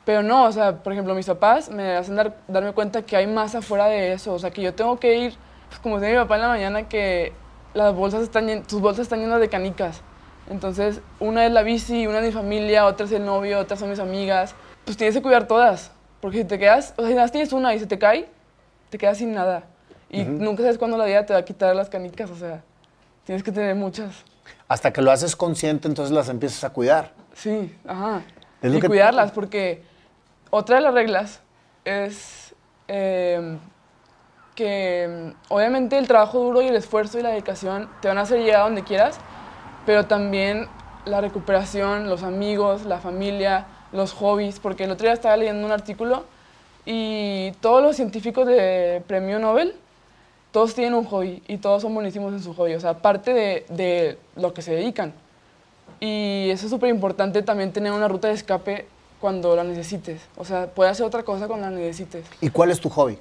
Pero 0.03 0.21
no, 0.21 0.43
o 0.43 0.51
sea, 0.51 0.83
por 0.83 0.91
ejemplo, 0.91 1.15
mis 1.15 1.25
papás 1.25 1.69
me 1.69 1.95
hacen 1.95 2.17
dar- 2.17 2.35
darme 2.49 2.73
cuenta 2.73 3.03
que 3.03 3.15
hay 3.15 3.25
más 3.25 3.55
afuera 3.55 3.85
de 3.87 4.11
eso. 4.11 4.33
O 4.33 4.39
sea, 4.39 4.51
que 4.51 4.61
yo 4.61 4.73
tengo 4.73 4.99
que 4.99 5.15
ir, 5.15 5.35
pues 5.69 5.79
como 5.79 5.97
decía 5.97 6.13
mi 6.17 6.21
papá 6.21 6.35
en 6.35 6.41
la 6.41 6.47
mañana, 6.49 6.89
que 6.89 7.31
las 7.73 7.95
bolsas 7.95 8.21
están, 8.23 8.69
sus 8.69 8.81
bolsas 8.81 9.03
están 9.03 9.19
llenas 9.21 9.39
de 9.39 9.47
canicas. 9.47 10.01
Entonces, 10.49 10.99
una 11.21 11.45
es 11.45 11.53
la 11.53 11.61
bici, 11.63 12.05
una 12.05 12.19
es 12.19 12.25
mi 12.25 12.31
familia, 12.33 12.85
otra 12.85 13.05
es 13.05 13.13
el 13.13 13.25
novio, 13.25 13.59
otras 13.59 13.79
son 13.79 13.89
mis 13.89 13.99
amigas. 13.99 14.55
Pues 14.83 14.97
tienes 14.97 15.15
que 15.15 15.21
cuidar 15.21 15.47
todas. 15.47 15.91
Porque 16.19 16.39
si 16.39 16.43
te 16.43 16.59
quedas, 16.59 16.93
o 16.97 17.01
sea, 17.01 17.09
si 17.09 17.15
nada 17.15 17.27
tienes 17.29 17.53
una 17.53 17.73
y 17.73 17.79
se 17.79 17.87
te 17.87 17.97
cae, 17.97 18.27
te 18.89 18.97
quedas 18.97 19.17
sin 19.19 19.33
nada. 19.33 19.63
Y 20.09 20.23
nunca 20.23 20.63
sabes 20.63 20.77
cuándo 20.77 20.97
la 20.97 21.05
vida 21.05 21.25
te 21.25 21.33
va 21.33 21.39
a 21.39 21.45
quitar 21.45 21.75
las 21.75 21.89
canicas, 21.89 22.29
o 22.31 22.35
sea. 22.35 22.61
Tienes 23.25 23.43
que 23.43 23.51
tener 23.51 23.75
muchas. 23.75 24.23
Hasta 24.69 24.91
que 24.93 25.01
lo 25.01 25.11
haces 25.11 25.35
consciente, 25.35 25.87
entonces 25.87 26.15
las 26.15 26.29
empiezas 26.29 26.63
a 26.63 26.69
cuidar. 26.71 27.11
Sí, 27.33 27.75
ajá. 27.85 28.21
Es 28.61 28.73
y 28.73 28.79
que- 28.79 28.87
cuidarlas, 28.87 29.31
porque 29.31 29.83
otra 30.49 30.77
de 30.77 30.81
las 30.81 30.93
reglas 30.93 31.41
es 31.83 32.55
eh, 32.87 33.57
que 34.55 35.33
mm, 35.49 35.53
obviamente 35.53 35.97
el 35.97 36.07
trabajo 36.07 36.39
duro 36.39 36.61
y 36.61 36.67
el 36.67 36.75
esfuerzo 36.75 37.19
y 37.19 37.21
la 37.21 37.29
dedicación 37.29 37.89
te 38.01 38.07
van 38.07 38.17
a 38.17 38.21
hacer 38.21 38.39
llegar 38.39 38.61
a 38.61 38.63
donde 38.63 38.83
quieras, 38.83 39.19
pero 39.85 40.05
también 40.05 40.67
la 41.05 41.21
recuperación, 41.21 42.09
los 42.09 42.23
amigos, 42.23 42.85
la 42.85 42.99
familia, 42.99 43.65
los 43.91 44.13
hobbies, 44.13 44.59
porque 44.59 44.85
el 44.85 44.91
otro 44.91 45.05
día 45.05 45.13
estaba 45.13 45.37
leyendo 45.37 45.65
un 45.65 45.71
artículo 45.71 46.25
y 46.85 47.51
todos 47.61 47.81
los 47.83 47.95
científicos 47.95 48.47
de 48.47 49.03
premio 49.07 49.39
Nobel, 49.39 49.75
todos 50.51 50.73
tienen 50.73 50.93
un 50.93 51.05
hobby 51.05 51.43
y 51.47 51.57
todos 51.57 51.81
son 51.81 51.93
buenísimos 51.93 52.33
en 52.33 52.41
su 52.41 52.53
hobby, 52.53 52.75
o 52.75 52.79
sea, 52.79 52.95
parte 52.95 53.33
de, 53.33 53.65
de 53.69 54.17
lo 54.35 54.53
que 54.53 54.61
se 54.61 54.73
dedican. 54.73 55.13
Y 55.99 56.49
eso 56.51 56.65
es 56.65 56.71
súper 56.71 56.89
importante 56.89 57.41
también 57.41 57.71
tener 57.71 57.91
una 57.91 58.07
ruta 58.07 58.27
de 58.27 58.35
escape 58.35 58.87
cuando 59.19 59.55
la 59.55 59.63
necesites. 59.63 60.21
O 60.37 60.45
sea, 60.45 60.67
puedes 60.67 60.91
hacer 60.91 61.05
otra 61.05 61.23
cosa 61.23 61.47
cuando 61.47 61.69
la 61.69 61.75
necesites. 61.75 62.25
¿Y 62.41 62.49
cuál 62.49 62.71
es 62.71 62.79
tu 62.79 62.89
hobby? 62.89 63.17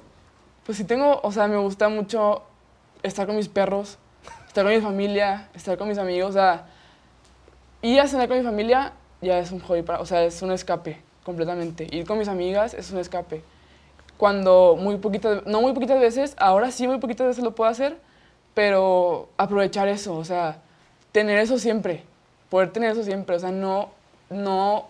Pues 0.65 0.77
sí 0.77 0.83
tengo, 0.83 1.19
o 1.23 1.31
sea, 1.31 1.47
me 1.47 1.57
gusta 1.57 1.89
mucho 1.89 2.43
estar 3.03 3.25
con 3.25 3.35
mis 3.35 3.47
perros, 3.47 3.97
estar 4.47 4.63
con 4.65 4.73
mi 4.73 4.81
familia, 4.81 5.49
estar 5.53 5.77
con 5.77 5.87
mis 5.87 5.97
amigos. 5.97 6.31
O 6.31 6.33
sea, 6.33 6.67
ir 7.81 7.99
a 7.99 8.07
cenar 8.07 8.27
con 8.27 8.37
mi 8.37 8.43
familia 8.43 8.93
ya 9.21 9.39
es 9.39 9.51
un 9.51 9.59
hobby, 9.59 9.81
para, 9.81 9.99
o 9.99 10.05
sea, 10.05 10.23
es 10.23 10.41
un 10.41 10.51
escape 10.51 11.01
completamente. 11.23 11.87
Ir 11.91 12.05
con 12.05 12.17
mis 12.19 12.27
amigas 12.27 12.73
es 12.73 12.91
un 12.91 12.99
escape. 12.99 13.41
Cuando 14.17 14.75
muy 14.79 14.97
poquitas, 14.97 15.45
no 15.45 15.61
muy 15.61 15.73
poquitas 15.73 15.99
veces, 15.99 16.35
ahora 16.37 16.71
sí 16.71 16.87
muy 16.87 16.97
poquitas 16.99 17.27
veces 17.27 17.43
lo 17.43 17.53
puedo 17.53 17.69
hacer, 17.69 17.97
pero 18.53 19.29
aprovechar 19.37 19.87
eso, 19.87 20.15
o 20.15 20.25
sea, 20.25 20.57
tener 21.11 21.37
eso 21.37 21.59
siempre, 21.59 22.03
poder 22.49 22.71
tener 22.71 22.91
eso 22.91 23.03
siempre, 23.03 23.35
o 23.35 23.39
sea, 23.39 23.51
no, 23.51 23.89
no, 24.29 24.87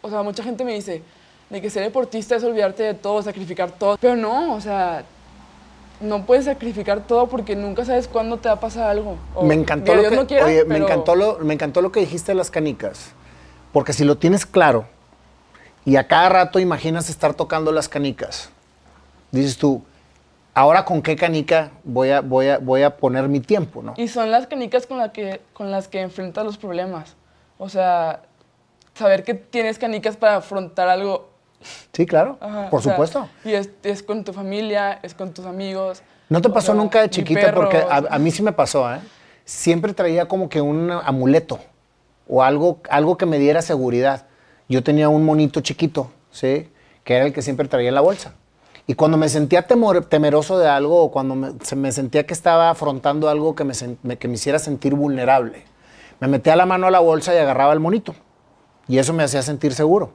o 0.00 0.08
sea, 0.08 0.22
mucha 0.22 0.42
gente 0.42 0.64
me 0.64 0.72
dice 0.74 1.02
de 1.50 1.60
que 1.60 1.68
ser 1.68 1.82
deportista 1.82 2.36
es 2.36 2.44
olvidarte 2.44 2.82
de 2.82 2.94
todo, 2.94 3.22
sacrificar 3.22 3.70
todo, 3.72 3.98
pero 4.00 4.16
no, 4.16 4.54
o 4.54 4.60
sea, 4.60 5.04
no 6.00 6.24
puedes 6.24 6.46
sacrificar 6.46 7.06
todo 7.06 7.26
porque 7.26 7.54
nunca 7.56 7.84
sabes 7.84 8.08
cuándo 8.08 8.38
te 8.38 8.48
va 8.48 8.54
a 8.54 8.60
pasar 8.60 8.88
algo. 8.88 9.18
o 9.34 9.44
me 9.44 9.54
encantó, 9.54 9.94
lo 9.94 10.08
que, 10.08 10.16
no 10.16 10.26
quiera, 10.26 10.46
oye, 10.46 10.64
me, 10.64 10.74
pero- 10.76 10.84
encantó 10.86 11.14
lo, 11.14 11.38
me 11.40 11.52
encantó 11.54 11.82
lo 11.82 11.92
que 11.92 12.00
dijiste 12.00 12.32
de 12.32 12.36
las 12.36 12.50
canicas. 12.50 13.12
Porque 13.72 13.92
si 13.92 14.04
lo 14.04 14.16
tienes 14.16 14.46
claro 14.46 14.86
y 15.84 15.96
a 15.96 16.08
cada 16.08 16.28
rato 16.28 16.58
imaginas 16.58 17.08
estar 17.10 17.34
tocando 17.34 17.70
las 17.70 17.88
canicas, 17.88 18.50
dices 19.30 19.56
tú, 19.56 19.82
ahora 20.54 20.84
con 20.84 21.02
qué 21.02 21.16
canica 21.16 21.70
voy 21.84 22.10
a, 22.10 22.20
voy 22.20 22.48
a, 22.48 22.58
voy 22.58 22.82
a 22.82 22.96
poner 22.96 23.28
mi 23.28 23.40
tiempo, 23.40 23.82
¿no? 23.82 23.94
Y 23.96 24.08
son 24.08 24.30
las 24.30 24.46
canicas 24.46 24.86
con, 24.86 24.98
la 24.98 25.12
que, 25.12 25.40
con 25.52 25.70
las 25.70 25.88
que 25.88 26.00
enfrentas 26.00 26.44
los 26.44 26.58
problemas. 26.58 27.16
O 27.58 27.68
sea, 27.68 28.22
saber 28.94 29.24
que 29.24 29.34
tienes 29.34 29.78
canicas 29.78 30.16
para 30.16 30.36
afrontar 30.36 30.88
algo. 30.88 31.30
Sí, 31.92 32.06
claro, 32.06 32.38
Ajá, 32.40 32.70
por 32.70 32.80
o 32.80 32.82
sea, 32.82 32.92
supuesto. 32.92 33.28
y 33.44 33.52
es, 33.52 33.70
es 33.82 34.02
con 34.02 34.24
tu 34.24 34.32
familia, 34.32 34.98
es 35.02 35.14
con 35.14 35.32
tus 35.34 35.44
amigos. 35.44 36.02
¿No 36.28 36.40
te 36.40 36.48
pasó 36.48 36.68
sea, 36.68 36.74
nunca 36.76 37.02
de 37.02 37.10
chiquita? 37.10 37.52
Porque 37.52 37.78
a, 37.78 37.96
a 38.10 38.18
mí 38.18 38.30
sí 38.30 38.42
me 38.42 38.52
pasó, 38.52 38.90
¿eh? 38.92 39.00
Siempre 39.44 39.92
traía 39.92 40.26
como 40.26 40.48
que 40.48 40.60
un 40.60 40.90
amuleto 40.90 41.58
o 42.28 42.42
algo, 42.42 42.80
algo 42.88 43.16
que 43.16 43.26
me 43.26 43.38
diera 43.38 43.60
seguridad. 43.60 44.26
Yo 44.68 44.82
tenía 44.82 45.08
un 45.08 45.24
monito 45.24 45.60
chiquito, 45.60 46.12
¿sí? 46.30 46.70
Que 47.02 47.16
era 47.16 47.26
el 47.26 47.32
que 47.32 47.42
siempre 47.42 47.66
traía 47.66 47.88
en 47.88 47.94
la 47.96 48.00
bolsa. 48.00 48.34
Y 48.90 48.94
cuando 48.94 49.16
me 49.16 49.28
sentía 49.28 49.68
temor- 49.68 50.04
temeroso 50.08 50.58
de 50.58 50.68
algo 50.68 51.00
o 51.04 51.12
cuando 51.12 51.36
me, 51.36 51.52
se 51.62 51.76
me 51.76 51.92
sentía 51.92 52.26
que 52.26 52.34
estaba 52.34 52.70
afrontando 52.70 53.28
algo 53.28 53.54
que 53.54 53.62
me, 53.62 53.72
me- 54.02 54.16
que 54.18 54.26
me 54.26 54.34
hiciera 54.34 54.58
sentir 54.58 54.94
vulnerable, 54.96 55.62
me 56.18 56.26
metía 56.26 56.56
la 56.56 56.66
mano 56.66 56.88
a 56.88 56.90
la 56.90 56.98
bolsa 56.98 57.32
y 57.32 57.38
agarraba 57.38 57.72
el 57.72 57.78
monito. 57.78 58.16
Y 58.88 58.98
eso 58.98 59.12
me 59.12 59.22
hacía 59.22 59.42
sentir 59.42 59.74
seguro. 59.74 60.10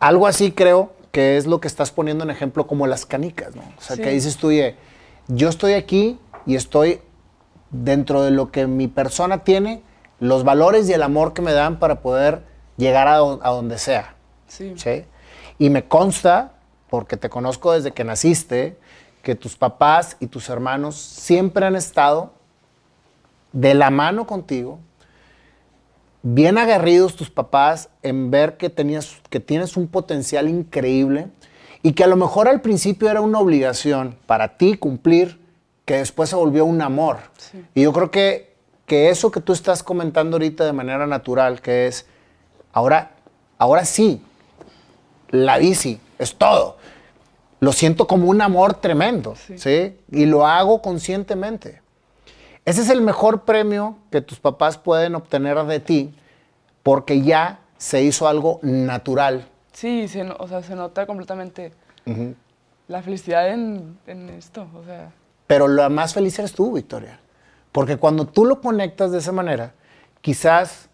Algo 0.00 0.26
así 0.26 0.50
creo 0.50 0.92
que 1.12 1.36
es 1.36 1.46
lo 1.46 1.60
que 1.60 1.68
estás 1.68 1.92
poniendo 1.92 2.24
en 2.24 2.30
ejemplo 2.30 2.66
como 2.66 2.88
las 2.88 3.06
canicas, 3.06 3.54
¿no? 3.54 3.62
O 3.78 3.80
sea, 3.80 3.94
Sí. 3.94 4.02
que 4.02 4.10
dices 4.10 4.38
tú, 4.38 4.48
oye, 4.48 4.74
yo 5.28 5.48
estoy 5.48 5.74
aquí 5.74 6.18
y 6.46 6.56
estoy 6.56 7.00
dentro 7.70 8.22
de 8.22 8.32
lo 8.32 8.50
que 8.50 8.66
mi 8.66 8.88
persona 8.88 9.44
tiene, 9.44 9.84
los 10.18 10.42
valores 10.42 10.88
y 10.88 10.94
el 10.94 11.02
amor 11.04 11.32
que 11.32 11.42
me 11.42 11.52
dan 11.52 11.78
para 11.78 12.00
poder 12.00 12.42
llegar 12.76 13.06
a, 13.06 13.18
do- 13.18 13.38
a 13.44 13.50
donde 13.50 13.78
sea. 13.78 14.16
Sí. 14.48 14.72
¿sí? 14.76 15.04
Y 15.60 15.70
me 15.70 15.84
consta, 15.84 16.51
porque 16.92 17.16
te 17.16 17.30
conozco 17.30 17.72
desde 17.72 17.92
que 17.92 18.04
naciste, 18.04 18.76
que 19.22 19.34
tus 19.34 19.56
papás 19.56 20.18
y 20.20 20.26
tus 20.26 20.50
hermanos 20.50 20.94
siempre 20.94 21.64
han 21.64 21.74
estado 21.74 22.34
de 23.52 23.72
la 23.72 23.88
mano 23.88 24.26
contigo, 24.26 24.78
bien 26.22 26.58
agarridos 26.58 27.16
tus 27.16 27.30
papás 27.30 27.88
en 28.02 28.30
ver 28.30 28.58
que, 28.58 28.68
tenías, 28.68 29.22
que 29.30 29.40
tienes 29.40 29.78
un 29.78 29.88
potencial 29.88 30.50
increíble 30.50 31.28
y 31.82 31.94
que 31.94 32.04
a 32.04 32.08
lo 32.08 32.16
mejor 32.16 32.46
al 32.46 32.60
principio 32.60 33.08
era 33.08 33.22
una 33.22 33.38
obligación 33.38 34.14
para 34.26 34.58
ti 34.58 34.76
cumplir, 34.76 35.40
que 35.86 35.94
después 35.94 36.28
se 36.28 36.36
volvió 36.36 36.66
un 36.66 36.82
amor. 36.82 37.20
Sí. 37.38 37.64
Y 37.74 37.84
yo 37.84 37.94
creo 37.94 38.10
que, 38.10 38.54
que 38.84 39.08
eso 39.08 39.30
que 39.30 39.40
tú 39.40 39.54
estás 39.54 39.82
comentando 39.82 40.34
ahorita 40.34 40.66
de 40.66 40.74
manera 40.74 41.06
natural, 41.06 41.62
que 41.62 41.86
es, 41.86 42.04
ahora, 42.70 43.12
ahora 43.56 43.86
sí, 43.86 44.22
la 45.30 45.56
bici 45.56 45.98
es 46.18 46.34
todo. 46.34 46.81
Lo 47.62 47.70
siento 47.70 48.08
como 48.08 48.26
un 48.28 48.42
amor 48.42 48.74
tremendo, 48.74 49.36
Sí. 49.36 49.56
¿sí? 49.56 49.96
Y 50.10 50.26
lo 50.26 50.48
hago 50.48 50.82
conscientemente. 50.82 51.80
Ese 52.64 52.80
es 52.82 52.90
el 52.90 53.00
mejor 53.02 53.42
premio 53.42 53.98
que 54.10 54.20
tus 54.20 54.40
papás 54.40 54.78
pueden 54.78 55.14
obtener 55.14 55.56
de 55.66 55.78
ti 55.78 56.12
porque 56.82 57.22
ya 57.22 57.60
se 57.78 58.02
hizo 58.02 58.26
algo 58.26 58.58
natural. 58.62 59.46
Sí, 59.72 60.08
se, 60.08 60.22
o 60.28 60.48
sea, 60.48 60.60
se 60.64 60.74
nota 60.74 61.06
completamente 61.06 61.72
la 62.88 63.00
felicidad 63.00 63.48
en, 63.50 63.96
en 64.08 64.28
esto. 64.30 64.66
O 64.74 64.84
sea, 64.84 65.12
Pero 65.46 65.68
la 65.68 65.88
más 65.88 66.14
feliz 66.14 66.36
eres 66.40 66.52
tú, 66.54 66.72
Victoria. 66.72 67.20
Porque 67.70 67.96
cuando 67.96 68.26
tú 68.26 68.44
lo 68.44 68.60
conectas 68.60 69.12
de 69.12 69.18
esa 69.18 69.30
manera, 69.30 69.72
quizás 70.20 70.88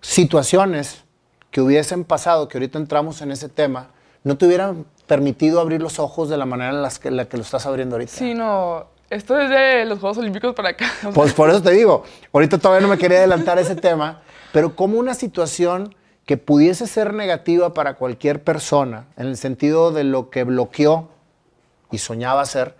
situaciones 0.00 1.04
que 1.50 1.60
hubiesen 1.60 2.04
pasado, 2.04 2.48
que 2.48 2.56
ahorita 2.56 2.78
entramos 2.78 3.20
en 3.20 3.32
ese 3.32 3.50
tema, 3.50 3.88
no 4.24 4.38
te 4.38 4.46
hubieran 4.46 4.86
permitido 5.06 5.60
abrir 5.60 5.80
los 5.80 5.98
ojos 5.98 6.28
de 6.28 6.36
la 6.36 6.46
manera 6.46 6.70
en 6.70 6.82
las 6.82 6.98
que, 6.98 7.10
la 7.10 7.26
que 7.26 7.36
lo 7.36 7.42
estás 7.42 7.66
abriendo 7.66 7.96
ahorita. 7.96 8.12
sí, 8.12 8.34
no, 8.34 8.86
esto 9.08 9.38
es 9.38 9.48
de 9.48 9.84
los 9.84 10.00
Juegos 10.00 10.18
Olímpicos 10.18 10.54
para 10.54 10.70
acá. 10.70 10.86
o 10.98 11.00
sea, 11.02 11.10
Pues 11.12 11.32
por 11.32 11.48
eso 11.50 11.62
te 11.62 11.70
digo, 11.70 12.04
ahorita 12.32 12.58
todavía 12.58 12.86
no 12.86 12.92
me 12.92 12.98
quería 12.98 13.18
adelantar 13.18 13.58
ese 13.58 13.76
tema, 13.76 14.22
pero 14.52 14.74
como 14.74 14.98
una 14.98 15.14
situación 15.14 15.94
que 16.24 16.36
pudiese 16.36 16.88
ser 16.88 17.14
negativa 17.14 17.72
para 17.72 17.94
cualquier 17.94 18.42
persona, 18.42 19.06
en 19.16 19.26
el 19.28 19.36
sentido 19.36 19.92
de 19.92 20.02
lo 20.02 20.28
que 20.30 20.42
bloqueó 20.42 21.08
y 21.92 21.98
soñaba 21.98 22.44
ser, 22.46 22.74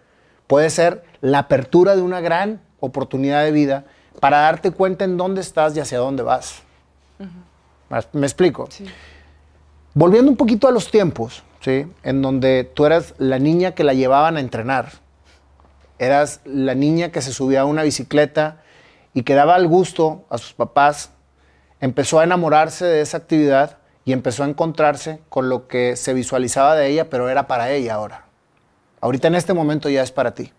puede 0.48 0.68
ser 0.70 1.04
la 1.20 1.40
apertura 1.40 1.94
de 1.94 2.02
una 2.02 2.20
gran 2.20 2.60
oportunidad 2.80 3.44
de 3.44 3.52
vida 3.52 3.84
para 4.20 4.40
darte 4.40 4.72
cuenta 4.72 5.04
en 5.04 5.16
dónde 5.16 5.40
estás 5.42 5.76
y 5.76 5.80
hacia 5.80 5.98
dónde 5.98 6.24
vas. 6.24 6.62
¿Me 8.12 8.26
explico? 8.26 8.66
sí. 8.70 8.86
Volviendo 9.94 10.30
un 10.30 10.36
poquito 10.36 10.68
a 10.68 10.70
los 10.72 10.90
tiempos, 10.90 11.42
En 11.66 12.22
donde 12.22 12.64
tú 12.64 12.86
eras 12.86 13.14
la 13.18 13.38
niña 13.38 13.72
que 13.72 13.84
la 13.84 13.94
llevaban 13.94 14.36
a 14.36 14.40
entrenar. 14.40 14.92
Eras 15.98 16.40
la 16.44 16.74
niña 16.74 17.10
que 17.10 17.22
se 17.22 17.32
subía 17.32 17.62
a 17.62 17.64
una 17.64 17.82
bicicleta 17.82 18.62
y 19.14 19.22
que 19.22 19.34
daba 19.34 19.56
el 19.56 19.66
gusto 19.66 20.24
a 20.30 20.38
sus 20.38 20.52
papás. 20.52 21.10
Empezó 21.80 22.20
a 22.20 22.24
enamorarse 22.24 22.84
de 22.84 23.00
esa 23.00 23.16
actividad 23.16 23.78
y 24.04 24.12
empezó 24.12 24.44
a 24.44 24.48
encontrarse 24.48 25.20
con 25.28 25.48
lo 25.48 25.68
que 25.68 25.96
se 25.96 26.14
visualizaba 26.14 26.76
de 26.76 26.88
ella, 26.88 27.10
pero 27.10 27.28
era 27.28 27.46
para 27.46 27.70
ella 27.70 27.94
ahora. 27.94 28.26
Ahorita 29.00 29.28
en 29.28 29.34
este 29.34 29.54
momento 29.54 29.88
ya 29.88 30.02
es 30.02 30.12
para 30.12 30.34
ti. 30.34 30.52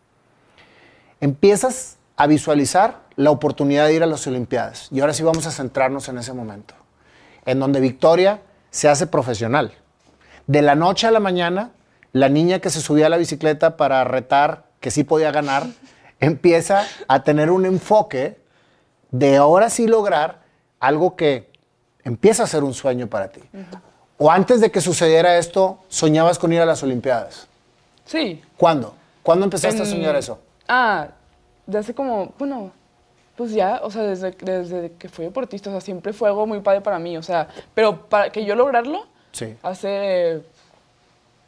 Empiezas 1.22 1.98
a 2.16 2.28
visualizar 2.28 3.02
la 3.16 3.32
oportunidad 3.32 3.88
de 3.88 3.94
ir 3.94 4.04
a 4.04 4.08
las 4.08 4.26
Olimpiadas. 4.28 4.90
Y 4.92 5.00
ahora 5.00 5.14
sí 5.14 5.24
vamos 5.24 5.48
a 5.48 5.52
centrarnos 5.52 6.10
en 6.10 6.18
ese 6.18 6.34
momento 6.34 6.76
en 7.48 7.60
donde 7.60 7.80
Victoria 7.80 8.42
se 8.70 8.90
hace 8.90 9.08
profesional. 9.08 9.74
De 10.48 10.62
la 10.62 10.76
noche 10.76 11.08
a 11.08 11.12
la 11.12 11.20
mañana, 11.20 11.72
la 12.14 12.30
niña 12.30 12.60
que 12.60 12.70
se 12.70 12.82
subía 12.82 13.08
a 13.08 13.10
la 13.10 13.18
bicicleta 13.18 13.78
para 13.78 14.04
retar 14.04 14.64
que 14.80 14.92
sí 14.92 15.04
podía 15.04 15.32
ganar, 15.32 15.68
empieza 16.20 16.86
a 17.08 17.24
tener 17.24 17.52
un 17.52 17.66
enfoque 17.66 18.38
de 19.12 19.38
ahora 19.38 19.70
sí 19.70 19.88
lograr 19.88 20.40
algo 20.80 21.16
que 21.16 21.52
empieza 22.04 22.44
a 22.44 22.48
ser 22.48 22.64
un 22.64 22.74
sueño 22.74 23.08
para 23.08 23.30
ti. 23.30 23.42
O 24.18 24.32
antes 24.32 24.62
de 24.62 24.72
que 24.72 24.82
sucediera 24.82 25.38
esto, 25.38 25.80
soñabas 25.90 26.40
con 26.40 26.52
ir 26.52 26.62
a 26.62 26.66
las 26.66 26.82
Olimpiadas. 26.82 27.48
Sí. 28.06 28.42
¿Cuándo? 28.56 28.96
¿Cuándo 29.22 29.44
empezaste 29.44 29.82
a 29.82 29.86
soñar 29.86 30.16
eso? 30.16 30.40
Ah, 30.68 31.10
de 31.66 31.78
hace 31.78 31.94
como, 31.94 32.34
bueno, 32.40 32.72
pues 33.36 33.52
ya, 33.52 33.82
o 33.84 33.92
sea, 33.92 34.04
desde, 34.04 34.32
desde 34.32 34.94
que 34.94 35.10
fui 35.10 35.26
deportista, 35.26 35.70
o 35.70 35.74
sea, 35.74 35.82
siempre 35.82 36.14
fue 36.14 36.30
algo 36.30 36.48
muy 36.48 36.62
padre 36.62 36.82
para 36.82 36.98
mí, 36.98 37.18
o 37.18 37.22
sea, 37.22 37.48
pero 37.74 38.08
para 38.08 38.32
que 38.32 38.46
yo 38.46 38.56
lograrlo, 38.56 39.06
Sí. 39.38 39.56
hace 39.62 40.42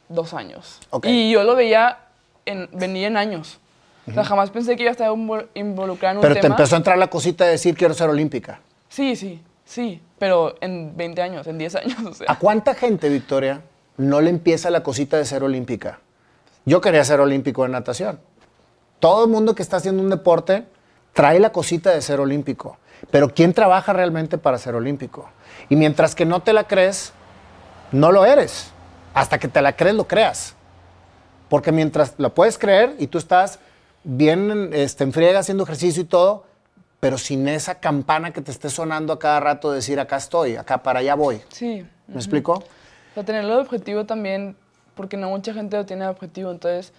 dos 0.10 0.34
años. 0.34 0.80
Y 1.04 1.32
yo 1.32 1.44
lo 1.44 1.56
veía, 1.56 1.98
en, 2.46 2.70
venía 2.72 3.08
en 3.08 3.18
años. 3.18 3.60
O 4.08 4.14
sea, 4.14 4.24
jamás 4.24 4.50
pensé 4.50 4.76
que 4.76 4.84
iba 4.84 4.90
a 4.90 4.92
estar 4.92 5.12
involucrada 5.54 6.12
en 6.12 6.18
un 6.18 6.22
Pero 6.22 6.36
te 6.40 6.48
empezó 6.48 6.76
a 6.76 6.78
entrar 6.78 6.98
la 6.98 7.08
cosita 7.08 7.46
de 7.46 7.52
decir 7.52 7.76
quiero 7.76 7.94
ser 7.94 8.10
olímpica. 8.10 8.60
Sí, 8.90 9.16
sí, 9.16 9.42
sí. 9.66 10.02
Pero 10.18 10.56
en 10.62 10.96
20 10.98 11.22
años, 11.22 11.48
en 11.48 11.58
10 11.58 11.76
años, 11.76 12.00
o 12.06 12.14
sea. 12.14 12.28
¿A 12.30 12.38
cuánta 12.38 12.74
gente, 12.76 13.10
Victoria, 13.10 13.62
no 13.98 14.22
le 14.22 14.30
empieza 14.30 14.70
la 14.70 14.84
cosita 14.84 15.18
de 15.18 15.26
ser 15.26 15.44
olímpica? 15.44 16.00
Yo 16.66 16.82
quería 16.82 17.04
ser 17.04 17.20
olímpico 17.20 17.66
en 17.66 17.72
natación. 17.72 18.20
Todo 19.00 19.26
el 19.26 19.32
mundo 19.32 19.56
que 19.56 19.64
está 19.64 19.78
haciendo 19.78 20.04
un 20.04 20.10
deporte 20.10 20.66
trae 21.14 21.40
la 21.40 21.52
cosita 21.52 21.92
de 21.92 22.02
ser 22.02 22.20
olímpico. 22.20 22.78
Pero 23.12 23.34
¿quién 23.34 23.54
trabaja 23.54 23.94
realmente 23.94 24.38
para 24.38 24.58
ser 24.58 24.76
olímpico? 24.76 25.30
Y 25.70 25.76
mientras 25.76 26.16
que 26.16 26.26
no 26.26 26.42
te 26.42 26.52
la 26.54 26.66
crees, 26.66 27.14
no 27.92 28.12
lo 28.12 28.26
eres. 28.26 28.72
Hasta 29.14 29.40
que 29.40 29.48
te 29.48 29.62
la 29.62 29.76
crees, 29.76 29.96
lo 29.96 30.08
creas. 30.08 30.56
Porque 31.50 31.72
mientras 31.72 32.14
la 32.18 32.30
puedes 32.30 32.58
creer 32.58 32.96
y 33.00 33.08
tú 33.08 33.18
estás 33.18 33.60
bien 34.04 34.70
este, 34.74 35.04
en 35.04 35.14
friega 35.14 35.40
haciendo 35.40 35.64
ejercicio 35.64 36.04
y 36.04 36.06
todo, 36.06 36.46
pero 37.00 37.18
sin 37.18 37.48
esa 37.48 37.80
campana 37.80 38.32
que 38.32 38.42
te 38.42 38.52
esté 38.52 38.70
sonando 38.70 39.14
a 39.14 39.20
cada 39.20 39.40
rato, 39.40 39.72
decir 39.72 40.00
acá 40.00 40.18
estoy, 40.18 40.56
acá 40.56 40.84
para 40.84 41.00
allá 41.00 41.16
voy. 41.16 41.42
Sí. 41.50 41.86
¿Me 42.08 42.16
explico? 42.16 42.54
O 42.54 43.14
sea, 43.14 43.24
tenerlo 43.24 43.56
de 43.56 43.62
objetivo 43.62 44.06
también, 44.06 44.56
porque 44.96 45.18
no 45.18 45.30
mucha 45.30 45.54
gente 45.54 45.78
lo 45.78 45.86
tiene 45.86 46.04
de 46.04 46.10
objetivo. 46.10 46.52
Entonces, 46.52 46.94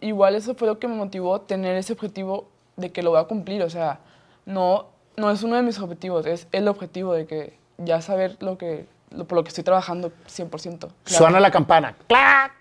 igual 0.00 0.34
eso 0.34 0.54
fue 0.54 0.68
lo 0.68 0.78
que 0.78 0.88
me 0.88 0.94
motivó, 0.94 1.40
tener 1.40 1.76
ese 1.76 1.92
objetivo 1.92 2.48
de 2.76 2.92
que 2.92 3.02
lo 3.02 3.10
voy 3.10 3.20
a 3.20 3.24
cumplir. 3.24 3.62
O 3.62 3.70
sea, 3.70 4.00
no, 4.44 4.86
no 5.16 5.30
es 5.30 5.42
uno 5.42 5.56
de 5.56 5.62
mis 5.62 5.78
objetivos, 5.78 6.26
es 6.26 6.46
el 6.52 6.68
objetivo 6.68 7.14
de 7.14 7.26
que 7.26 7.58
ya 7.78 8.00
saber 8.00 8.36
lo 8.40 8.58
que, 8.58 8.86
lo, 9.10 9.26
por 9.26 9.36
lo 9.36 9.44
que 9.44 9.48
estoy 9.48 9.64
trabajando 9.64 10.12
100%. 10.28 10.78
Claro. 10.78 10.92
Suena 11.04 11.40
la 11.40 11.50
campana. 11.50 11.96
¡Clac! 12.06 12.52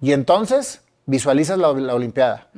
Y 0.00 0.12
entonces 0.12 0.82
visualizas 1.06 1.58
la, 1.58 1.72
la 1.72 1.94
Olimpiada. 1.94 2.48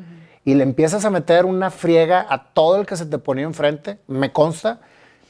Y 0.45 0.55
le 0.55 0.62
empiezas 0.62 1.05
a 1.05 1.11
meter 1.11 1.45
una 1.45 1.71
friega 1.71 2.27
a 2.29 2.45
todo 2.53 2.81
el 2.81 2.87
que 2.87 2.97
se 2.97 3.07
te 3.07 3.19
ponía 3.19 3.45
enfrente. 3.45 3.99
Me 4.07 4.33
consta. 4.33 4.81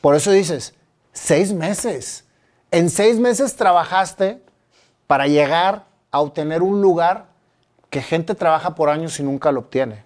Por 0.00 0.14
eso 0.14 0.30
dices, 0.30 0.74
seis 1.12 1.52
meses. 1.52 2.24
En 2.70 2.90
seis 2.90 3.18
meses 3.18 3.56
trabajaste 3.56 4.42
para 5.06 5.26
llegar 5.26 5.86
a 6.10 6.20
obtener 6.20 6.62
un 6.62 6.80
lugar 6.80 7.26
que 7.90 8.00
gente 8.00 8.34
trabaja 8.34 8.74
por 8.74 8.88
años 8.88 9.18
y 9.18 9.22
nunca 9.22 9.50
lo 9.52 9.60
obtiene. 9.60 10.04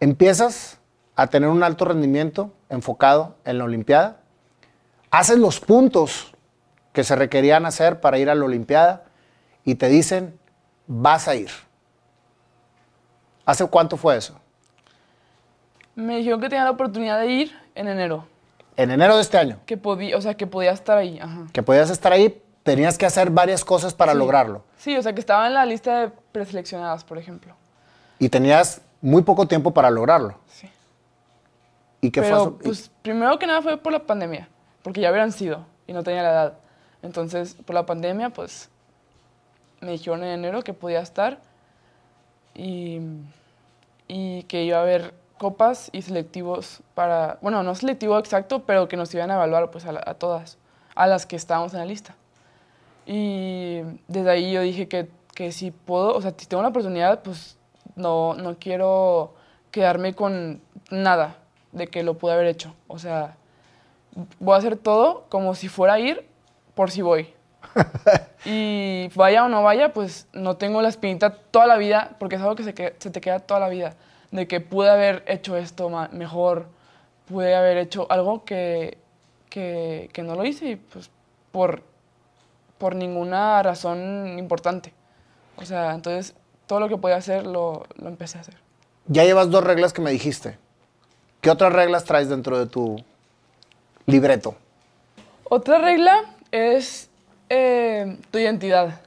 Empiezas 0.00 0.78
a 1.14 1.28
tener 1.28 1.48
un 1.48 1.62
alto 1.62 1.84
rendimiento 1.84 2.52
enfocado 2.68 3.36
en 3.44 3.58
la 3.58 3.64
Olimpiada. 3.64 4.20
Haces 5.10 5.38
los 5.38 5.60
puntos 5.60 6.31
que 6.92 7.04
se 7.04 7.16
requerían 7.16 7.66
hacer 7.66 8.00
para 8.00 8.18
ir 8.18 8.28
a 8.30 8.34
la 8.34 8.44
Olimpiada 8.44 9.04
y 9.64 9.76
te 9.76 9.88
dicen, 9.88 10.38
vas 10.86 11.28
a 11.28 11.34
ir. 11.34 11.50
¿Hace 13.44 13.66
cuánto 13.66 13.96
fue 13.96 14.16
eso? 14.16 14.38
Me 15.94 16.16
dijeron 16.18 16.40
que 16.40 16.48
tenía 16.48 16.64
la 16.64 16.70
oportunidad 16.70 17.20
de 17.20 17.26
ir 17.28 17.52
en 17.74 17.88
enero, 17.88 18.26
En 18.76 18.90
enero 18.90 19.16
de 19.16 19.22
este 19.22 19.36
año, 19.36 19.58
que 19.66 19.76
podía, 19.76 20.16
o 20.16 20.20
sea, 20.22 20.34
que 20.34 20.46
podía 20.46 20.70
estar 20.72 20.96
ahí. 20.96 21.18
Ajá. 21.20 21.46
que 21.52 21.62
podías 21.62 21.90
estar 21.90 22.12
ahí, 22.12 22.40
tenías 22.62 22.96
que 22.96 23.04
hacer 23.04 23.28
varias 23.30 23.64
cosas 23.64 23.92
para 23.92 24.12
Sí. 24.12 24.18
lograrlo. 24.18 24.64
Sí, 24.78 24.96
o 24.96 25.02
sea, 25.02 25.12
que 25.12 25.20
estaba 25.20 25.46
en 25.46 25.54
la 25.54 25.66
lista 25.66 26.00
de 26.00 26.08
preseleccionadas, 26.32 27.04
por 27.04 27.18
ejemplo. 27.18 27.54
Y 28.18 28.28
tenías 28.30 28.80
muy 29.02 29.22
poco 29.22 29.46
tiempo 29.46 29.72
para 29.74 29.90
lograrlo. 29.90 30.38
Sí. 30.46 30.70
¿Y 32.00 32.10
qué 32.10 32.22
Pero, 32.22 32.44
fue? 32.44 32.58
pues, 32.64 32.90
primero 33.02 33.38
que 33.38 33.46
nada 33.46 33.60
fue 33.62 33.76
por 33.76 33.92
la 33.92 34.04
pandemia, 34.06 34.48
porque 34.82 35.00
ya 35.02 35.10
hubieran 35.10 35.32
sido 35.32 35.66
y 35.86 35.92
no 35.92 36.02
tenía 36.02 36.22
la 36.22 36.30
edad. 36.30 36.54
Entonces, 37.02 37.54
por 37.66 37.74
la 37.74 37.84
pandemia, 37.84 38.30
pues, 38.30 38.70
me 39.80 39.92
dijeron 39.92 40.22
en 40.22 40.30
enero 40.30 40.62
que 40.62 40.72
podía 40.72 41.00
estar 41.00 41.40
y, 42.54 43.00
y 44.08 44.44
que 44.44 44.62
iba 44.62 44.78
a 44.78 44.82
haber 44.82 45.14
copas 45.38 45.90
y 45.92 46.02
selectivos 46.02 46.80
para, 46.94 47.38
bueno, 47.42 47.62
no 47.64 47.74
selectivo 47.74 48.18
exacto, 48.18 48.62
pero 48.64 48.86
que 48.86 48.96
nos 48.96 49.12
iban 49.14 49.30
a 49.30 49.34
evaluar, 49.34 49.70
pues, 49.70 49.84
a, 49.84 50.14
todas, 50.14 50.58
a 50.94 51.06
las 51.06 51.26
que 51.26 51.36
estábamos 51.36 51.72
en 51.72 51.80
la 51.80 51.86
lista. 51.86 52.14
Y 53.04 53.80
desde 54.06 54.30
ahí 54.30 54.52
yo 54.52 54.60
dije 54.62 54.86
que, 54.86 55.10
que 55.34 55.50
si 55.50 55.72
puedo, 55.72 56.14
o 56.14 56.22
sea, 56.22 56.32
si 56.36 56.46
tengo 56.46 56.62
la 56.62 56.68
oportunidad, 56.68 57.22
pues 57.22 57.58
no, 57.96 58.34
no 58.34 58.56
quiero 58.58 59.34
quedarme 59.72 60.14
con 60.14 60.60
nada 60.90 61.36
de 61.72 61.88
que 61.88 62.04
lo 62.04 62.14
pude 62.14 62.32
haber 62.34 62.46
hecho. 62.46 62.74
O 62.86 62.98
sea, 62.98 63.36
voy 64.38 64.54
a 64.54 64.58
hacer 64.58 64.76
todo 64.76 65.24
como 65.28 65.54
si 65.54 65.68
fuera 65.68 65.94
a 65.94 65.98
ir 65.98 66.31
por 66.74 66.90
si 66.90 67.02
voy. 67.02 67.32
y 68.44 69.08
vaya 69.14 69.44
o 69.44 69.48
no 69.48 69.62
vaya, 69.62 69.92
pues 69.92 70.26
no 70.32 70.56
tengo 70.56 70.82
la 70.82 70.88
espinita 70.88 71.30
toda 71.34 71.66
la 71.66 71.76
vida, 71.76 72.16
porque 72.18 72.36
es 72.36 72.42
algo 72.42 72.54
que 72.56 72.64
se, 72.64 72.74
que- 72.74 72.94
se 72.98 73.10
te 73.10 73.20
queda 73.20 73.38
toda 73.40 73.60
la 73.60 73.68
vida, 73.68 73.94
de 74.30 74.46
que 74.48 74.60
pude 74.60 74.90
haber 74.90 75.22
hecho 75.26 75.56
esto 75.56 75.88
mejor, 76.12 76.66
pude 77.28 77.54
haber 77.54 77.76
hecho 77.78 78.06
algo 78.10 78.44
que, 78.44 78.98
que, 79.48 80.10
que 80.12 80.22
no 80.22 80.34
lo 80.34 80.44
hice 80.44 80.66
y 80.70 80.76
pues 80.76 81.10
por, 81.52 81.82
por 82.78 82.94
ninguna 82.94 83.62
razón 83.62 84.38
importante. 84.38 84.92
O 85.56 85.64
sea, 85.64 85.94
entonces 85.94 86.34
todo 86.66 86.80
lo 86.80 86.88
que 86.88 86.96
podía 86.96 87.16
hacer 87.16 87.46
lo, 87.46 87.84
lo 87.96 88.08
empecé 88.08 88.38
a 88.38 88.40
hacer. 88.40 88.56
Ya 89.06 89.24
llevas 89.24 89.50
dos 89.50 89.62
reglas 89.64 89.92
que 89.92 90.00
me 90.02 90.10
dijiste. 90.10 90.58
¿Qué 91.40 91.50
otras 91.50 91.72
reglas 91.72 92.04
traes 92.04 92.28
dentro 92.28 92.58
de 92.58 92.66
tu 92.66 93.02
libreto? 94.06 94.54
Otra 95.44 95.78
regla 95.78 96.22
es 96.52 97.10
eh, 97.48 98.18
tu 98.30 98.38
identidad. 98.38 99.00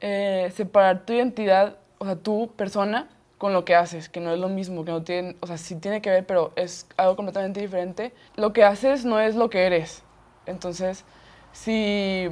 Eh, 0.00 0.52
separar 0.54 1.06
tu 1.06 1.14
identidad, 1.14 1.78
o 1.98 2.04
sea, 2.04 2.16
tu 2.16 2.50
persona, 2.56 3.08
con 3.38 3.52
lo 3.52 3.64
que 3.64 3.74
haces, 3.74 4.08
que 4.08 4.20
no 4.20 4.32
es 4.32 4.38
lo 4.38 4.48
mismo, 4.48 4.84
que 4.84 4.90
no 4.90 5.02
tiene, 5.02 5.36
o 5.40 5.46
sea, 5.46 5.56
sí 5.56 5.76
tiene 5.76 6.02
que 6.02 6.10
ver, 6.10 6.26
pero 6.26 6.52
es 6.56 6.86
algo 6.96 7.16
completamente 7.16 7.60
diferente. 7.60 8.12
Lo 8.36 8.52
que 8.52 8.64
haces 8.64 9.04
no 9.04 9.18
es 9.18 9.34
lo 9.34 9.48
que 9.50 9.64
eres. 9.64 10.02
Entonces, 10.46 11.04
si, 11.52 12.28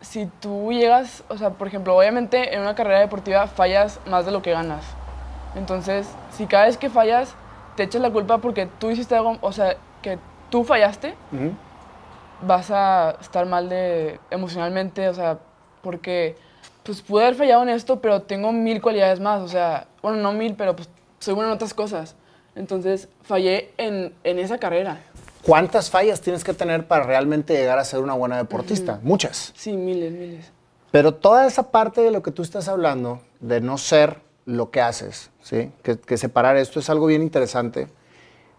si 0.00 0.26
tú 0.40 0.72
llegas, 0.72 1.24
o 1.28 1.36
sea, 1.36 1.50
por 1.50 1.68
ejemplo, 1.68 1.96
obviamente 1.96 2.54
en 2.54 2.62
una 2.62 2.74
carrera 2.74 3.00
deportiva 3.00 3.46
fallas 3.46 4.00
más 4.06 4.24
de 4.24 4.32
lo 4.32 4.42
que 4.42 4.52
ganas. 4.52 4.84
Entonces, 5.54 6.08
si 6.30 6.46
cada 6.46 6.66
vez 6.66 6.76
que 6.76 6.90
fallas 6.90 7.34
te 7.76 7.82
echas 7.82 8.00
la 8.00 8.10
culpa 8.10 8.38
porque 8.38 8.66
tú 8.78 8.90
hiciste 8.90 9.14
algo, 9.14 9.38
o 9.40 9.52
sea, 9.52 9.76
que 10.02 10.18
tú 10.50 10.64
fallaste, 10.64 11.14
vas 12.42 12.70
a 12.70 13.16
estar 13.20 13.46
mal 13.46 13.68
de 13.68 14.20
emocionalmente, 14.30 15.08
o 15.08 15.14
sea, 15.14 15.38
porque 15.82 16.36
pues 16.82 17.02
pude 17.02 17.24
haber 17.24 17.34
fallado 17.34 17.62
en 17.62 17.70
esto, 17.70 18.00
pero 18.00 18.22
tengo 18.22 18.52
mil 18.52 18.80
cualidades 18.80 19.20
más, 19.20 19.42
o 19.42 19.48
sea, 19.48 19.88
bueno, 20.02 20.18
no 20.18 20.32
mil, 20.32 20.54
pero 20.54 20.76
pues 20.76 20.88
soy 21.18 21.34
bueno 21.34 21.50
en 21.50 21.54
otras 21.54 21.74
cosas. 21.74 22.14
Entonces 22.54 23.08
fallé 23.22 23.72
en, 23.76 24.14
en 24.24 24.38
esa 24.38 24.58
carrera. 24.58 25.00
¿Cuántas 25.42 25.90
fallas 25.90 26.20
tienes 26.20 26.42
que 26.42 26.54
tener 26.54 26.86
para 26.86 27.04
realmente 27.04 27.54
llegar 27.54 27.78
a 27.78 27.84
ser 27.84 28.00
una 28.00 28.14
buena 28.14 28.36
deportista? 28.36 28.98
Muchas. 29.02 29.52
Sí, 29.54 29.76
miles, 29.76 30.12
miles. 30.12 30.52
Pero 30.90 31.14
toda 31.14 31.46
esa 31.46 31.70
parte 31.70 32.00
de 32.00 32.10
lo 32.10 32.22
que 32.22 32.30
tú 32.30 32.42
estás 32.42 32.68
hablando, 32.68 33.20
de 33.40 33.60
no 33.60 33.78
ser 33.78 34.20
lo 34.44 34.70
que 34.70 34.80
haces, 34.80 35.30
¿sí? 35.42 35.70
que, 35.82 35.98
que 35.98 36.16
separar 36.16 36.56
esto 36.56 36.80
es 36.80 36.88
algo 36.88 37.06
bien 37.06 37.22
interesante, 37.22 37.88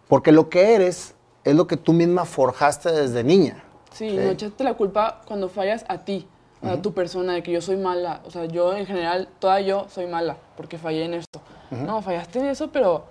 porque 0.08 0.32
lo 0.32 0.50
que 0.50 0.76
eres 0.76 1.16
es 1.44 1.56
lo 1.56 1.66
que 1.66 1.78
tú 1.78 1.94
misma 1.94 2.26
forjaste 2.26 2.92
desde 2.92 3.24
niña. 3.24 3.63
Sí, 3.97 4.15
no 4.15 4.29
echaste 4.29 4.63
la 4.63 4.75
culpa 4.75 5.21
cuando 5.25 5.49
fallas 5.49 5.83
a 5.88 5.97
ti, 5.99 6.27
a 6.62 6.77
tu 6.81 6.93
persona, 6.93 7.33
de 7.33 7.41
que 7.41 7.51
yo 7.51 7.62
soy 7.62 7.77
mala. 7.77 8.21
O 8.25 8.31
sea, 8.31 8.45
yo 8.45 8.75
en 8.75 8.86
general, 8.86 9.27
toda 9.39 9.60
yo 9.62 9.88
soy 9.89 10.05
mala 10.05 10.38
porque 10.55 10.77
fallé 10.77 11.05
en 11.05 11.15
esto. 11.15 11.41
No, 11.71 12.01
fallaste 12.03 12.39
en 12.39 12.45
eso, 12.45 12.71
pero 12.71 13.05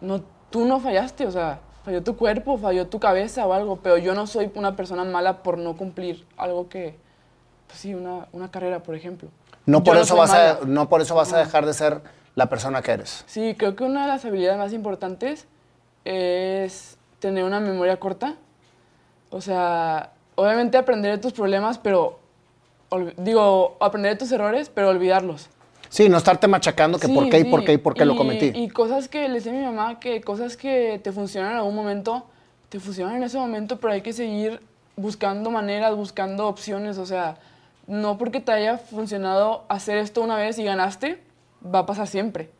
no, 0.00 0.22
tú 0.50 0.64
no 0.66 0.78
fallaste. 0.78 1.26
O 1.26 1.32
sea, 1.32 1.58
falló 1.84 2.02
tu 2.04 2.16
cuerpo, 2.16 2.56
falló 2.58 2.86
tu 2.86 3.00
cabeza 3.00 3.44
o 3.44 3.52
algo, 3.52 3.80
pero 3.82 3.98
yo 3.98 4.14
no 4.14 4.28
soy 4.28 4.52
una 4.54 4.76
persona 4.76 5.04
mala 5.04 5.42
por 5.42 5.58
no 5.58 5.76
cumplir 5.76 6.24
algo 6.36 6.68
que, 6.68 6.96
pues 7.66 7.80
sí, 7.80 7.92
una, 7.94 8.28
una 8.32 8.50
carrera, 8.52 8.84
por 8.84 8.94
ejemplo. 8.94 9.30
No 9.66 9.82
por, 9.82 9.94
no 9.96 10.02
eso 10.02 10.10
soy 10.10 10.18
vas 10.18 10.32
a, 10.32 10.58
no 10.64 10.88
por 10.88 11.00
eso 11.00 11.16
vas 11.16 11.32
a 11.32 11.36
Ajá. 11.36 11.44
dejar 11.46 11.66
de 11.66 11.74
ser 11.74 12.02
la 12.36 12.48
persona 12.48 12.82
que 12.82 12.92
eres. 12.92 13.24
Sí, 13.26 13.56
creo 13.58 13.74
que 13.74 13.82
una 13.82 14.02
de 14.02 14.08
las 14.08 14.24
habilidades 14.24 14.58
más 14.58 14.72
importantes 14.72 15.48
es 16.04 16.98
tener 17.18 17.42
una 17.44 17.58
memoria 17.60 17.98
corta. 17.98 18.36
O 19.34 19.40
sea, 19.40 20.12
obviamente 20.36 20.78
aprender 20.78 21.10
de 21.10 21.18
tus 21.18 21.32
problemas, 21.32 21.76
pero 21.78 22.20
digo, 23.16 23.76
aprender 23.80 24.12
de 24.12 24.18
tus 24.18 24.30
errores, 24.30 24.70
pero 24.72 24.90
olvidarlos. 24.90 25.48
Sí, 25.88 26.08
no 26.08 26.18
estarte 26.18 26.46
machacando 26.46 27.00
que 27.00 27.08
Sí, 27.08 27.14
por 27.14 27.28
qué 27.28 27.40
y 27.40 27.42
sí. 27.42 27.50
por 27.50 27.64
qué 27.64 27.72
y 27.72 27.78
por 27.78 27.94
qué 27.94 28.04
lo 28.04 28.14
Y- 28.14 28.16
cometí. 28.16 28.52
Y 28.54 28.68
cosas 28.68 29.08
que 29.08 29.26
le 29.28 29.34
decía 29.34 29.50
a 29.50 29.54
mi 29.56 29.64
mamá, 29.64 29.98
que 29.98 30.20
cosas 30.20 30.56
que 30.56 31.00
te 31.02 31.10
funcionan 31.10 31.50
en 31.52 31.56
algún 31.58 31.74
momento, 31.74 32.26
te 32.68 32.78
funcionan 32.78 33.16
en 33.16 33.24
ese 33.24 33.36
momento, 33.36 33.80
pero 33.80 33.92
hay 33.92 34.02
que 34.02 34.12
seguir 34.12 34.60
buscando 34.96 35.50
maneras, 35.50 35.96
buscando 35.96 36.46
opciones. 36.46 36.98
O 36.98 37.06
sea, 37.06 37.36
no 37.88 38.16
porque 38.18 38.38
te 38.38 38.52
haya 38.52 38.78
funcionado 38.78 39.64
hacer 39.68 39.98
esto 39.98 40.22
una 40.22 40.36
vez 40.36 40.60
y 40.60 40.64
ganaste, 40.64 41.20
va 41.74 41.80
a 41.80 41.86
pasar 41.86 42.06
siempre. 42.06 42.50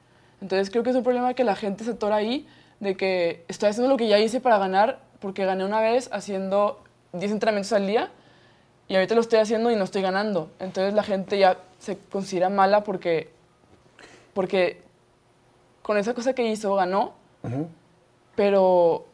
Entonces 0.41 0.71
creo 0.71 0.83
que 0.83 0.91
es 0.91 0.97
un 0.97 1.05
problema 1.05 1.35
que 1.35 1.45
la 1.45 1.55
gente 1.55 1.85
se 1.85 1.93
atora 1.93 2.17
ahí, 2.17 2.49
de 2.81 2.97
que 2.97 3.45
estoy 3.47 3.69
haciendo 3.69 3.89
lo 3.89 3.97
que 3.97 4.09
ya 4.09 4.19
hice 4.19 4.41
para 4.41 4.59
ganar, 4.59 4.99
porque 5.21 5.45
gané 5.45 5.65
una 5.65 5.81
vez 5.81 6.09
haciendo 6.13 6.81
10 7.13 7.33
entrenamientos 7.33 7.73
al 7.73 7.87
día 7.87 8.11
y 8.89 8.95
ahorita 8.95 9.15
lo 9.15 9.21
estoy 9.21 9.39
haciendo 9.39 9.71
y 9.71 9.77
no 9.77 9.85
estoy 9.85 10.03
ganando. 10.03 10.51
Entonces 10.59 10.95
la 10.95 11.03
gente 11.03 11.39
ya 11.39 11.59
se 11.79 11.99
considera 12.11 12.49
mala 12.49 12.85
porque, 12.85 13.31
porque 14.33 14.83
con 15.83 15.97
esa 15.97 16.15
cosa 16.15 16.35
que 16.35 16.47
hizo 16.47 16.75
ganó, 16.75 17.13
pero 18.35 19.07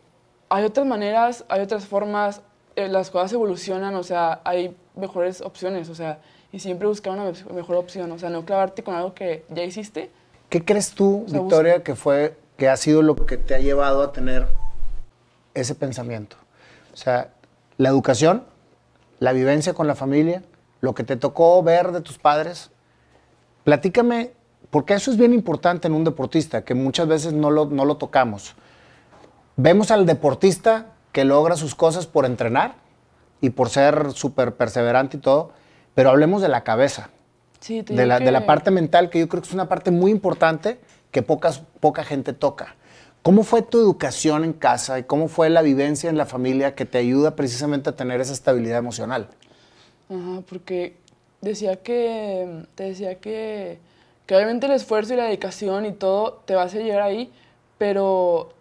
hay 0.49 0.65
otras 0.65 0.87
maneras, 0.87 1.45
hay 1.49 1.61
otras 1.61 1.87
formas, 1.87 2.43
eh, 2.77 2.89
las 2.89 3.11
cosas 3.11 3.33
evolucionan, 3.33 3.95
o 3.95 4.03
sea, 4.03 4.41
hay 4.45 4.77
mejores 4.95 5.41
opciones, 5.41 5.89
o 5.89 5.95
sea, 5.95 6.21
y 6.53 6.59
siempre 6.59 6.87
buscar 6.89 7.13
una 7.13 7.33
mejor 7.53 7.77
opción, 7.77 8.11
o 8.13 8.19
sea, 8.19 8.31
no 8.31 8.45
clavarte 8.45 8.83
con 8.83 8.95
algo 8.95 9.15
que 9.15 9.45
ya 9.49 9.63
hiciste. 9.63 10.11
¿Qué 10.49 10.65
crees 10.65 10.93
tú, 10.93 11.25
Victoria, 11.29 11.83
que 11.83 11.95
fue, 11.95 12.37
que 12.57 12.69
ha 12.69 12.77
sido 12.77 13.03
lo 13.03 13.15
que 13.15 13.37
te 13.37 13.55
ha 13.55 13.59
llevado 13.59 14.03
a 14.03 14.13
tener 14.13 14.49
ese 15.61 15.75
pensamiento? 15.75 16.37
O 16.93 16.97
sea, 16.97 17.31
la 17.77 17.89
educación, 17.89 18.45
la 19.19 19.33
vivencia 19.33 19.75
con 19.75 19.87
la 19.87 19.95
familia, 19.95 20.43
lo 20.81 20.95
que 20.95 21.05
te 21.05 21.17
tocó 21.17 21.63
ver 21.63 21.93
de 21.93 22.01
tus 22.01 22.19
padres. 22.19 22.71
Platícame, 23.65 24.33
porque 24.71 24.95
eso 24.95 25.11
es 25.11 25.17
bien 25.17 25.33
importante 25.33 25.89
en 25.89 25.95
un 25.95 26.05
deportista, 26.05 26.65
que 26.65 26.75
muchas 26.75 27.07
veces 27.07 27.33
no 27.33 27.51
lo, 27.51 27.67
no 27.67 27.85
lo 27.85 27.97
tocamos. 27.97 28.55
Vemos 29.57 29.91
al 29.91 30.07
deportista 30.07 30.87
que 31.13 31.25
logra 31.25 31.57
sus 31.57 31.75
cosas 31.75 32.07
por 32.07 32.25
entrenar 32.25 32.75
y 33.41 33.51
por 33.51 33.69
ser 33.69 34.13
súper 34.13 34.55
perseverante 34.55 35.17
y 35.17 35.21
todo, 35.21 35.53
pero 35.95 36.11
hablemos 36.11 36.41
de 36.43 36.49
la 36.49 36.63
cabeza, 36.63 37.11
sí, 37.61 37.83
de, 37.83 38.07
la, 38.07 38.21
de 38.21 38.31
la 38.31 38.47
parte 38.47 38.71
mental, 38.71 39.11
que 39.11 39.19
yo 39.19 39.29
creo 39.29 39.43
que 39.43 39.49
es 39.49 39.55
una 39.55 39.69
parte 39.69 39.91
muy 39.91 40.11
importante 40.11 40.81
que 41.11 41.23
pocas, 41.23 41.63
poca 41.81 42.05
gente 42.05 42.33
toca. 42.33 42.77
¿Cómo 43.23 43.43
fue 43.43 43.61
tu 43.61 43.79
educación 43.79 44.45
en 44.45 44.53
casa 44.55 44.99
y 44.99 45.03
cómo 45.03 45.29
fue 45.29 45.51
la 45.51 45.61
vivencia 45.61 46.09
en 46.09 46.17
la 46.17 46.25
familia 46.25 46.75
que 46.75 46.87
te 46.87 46.99
ayuda 46.99 47.37
precisamente 47.37 47.91
a 47.91 47.97
tener 47.97 48.21
esa 48.21 48.33
estabilidad 48.33 48.79
emocional? 48.79 49.29
Ajá, 50.09 50.43
porque 50.49 50.97
decía 51.43 51.77
que, 51.77 52.65
te 52.75 52.85
decía 52.85 53.17
que, 53.17 53.79
que 54.25 54.35
obviamente 54.35 54.67
el 54.67 54.73
esfuerzo 54.73 55.13
y 55.13 55.17
la 55.19 55.25
dedicación 55.25 55.85
y 55.85 55.93
todo 55.93 56.43
te 56.47 56.55
va 56.55 56.63
a 56.63 56.65
hacer 56.65 56.83
llegar 56.83 57.03
ahí, 57.03 57.31
pero 57.77 58.55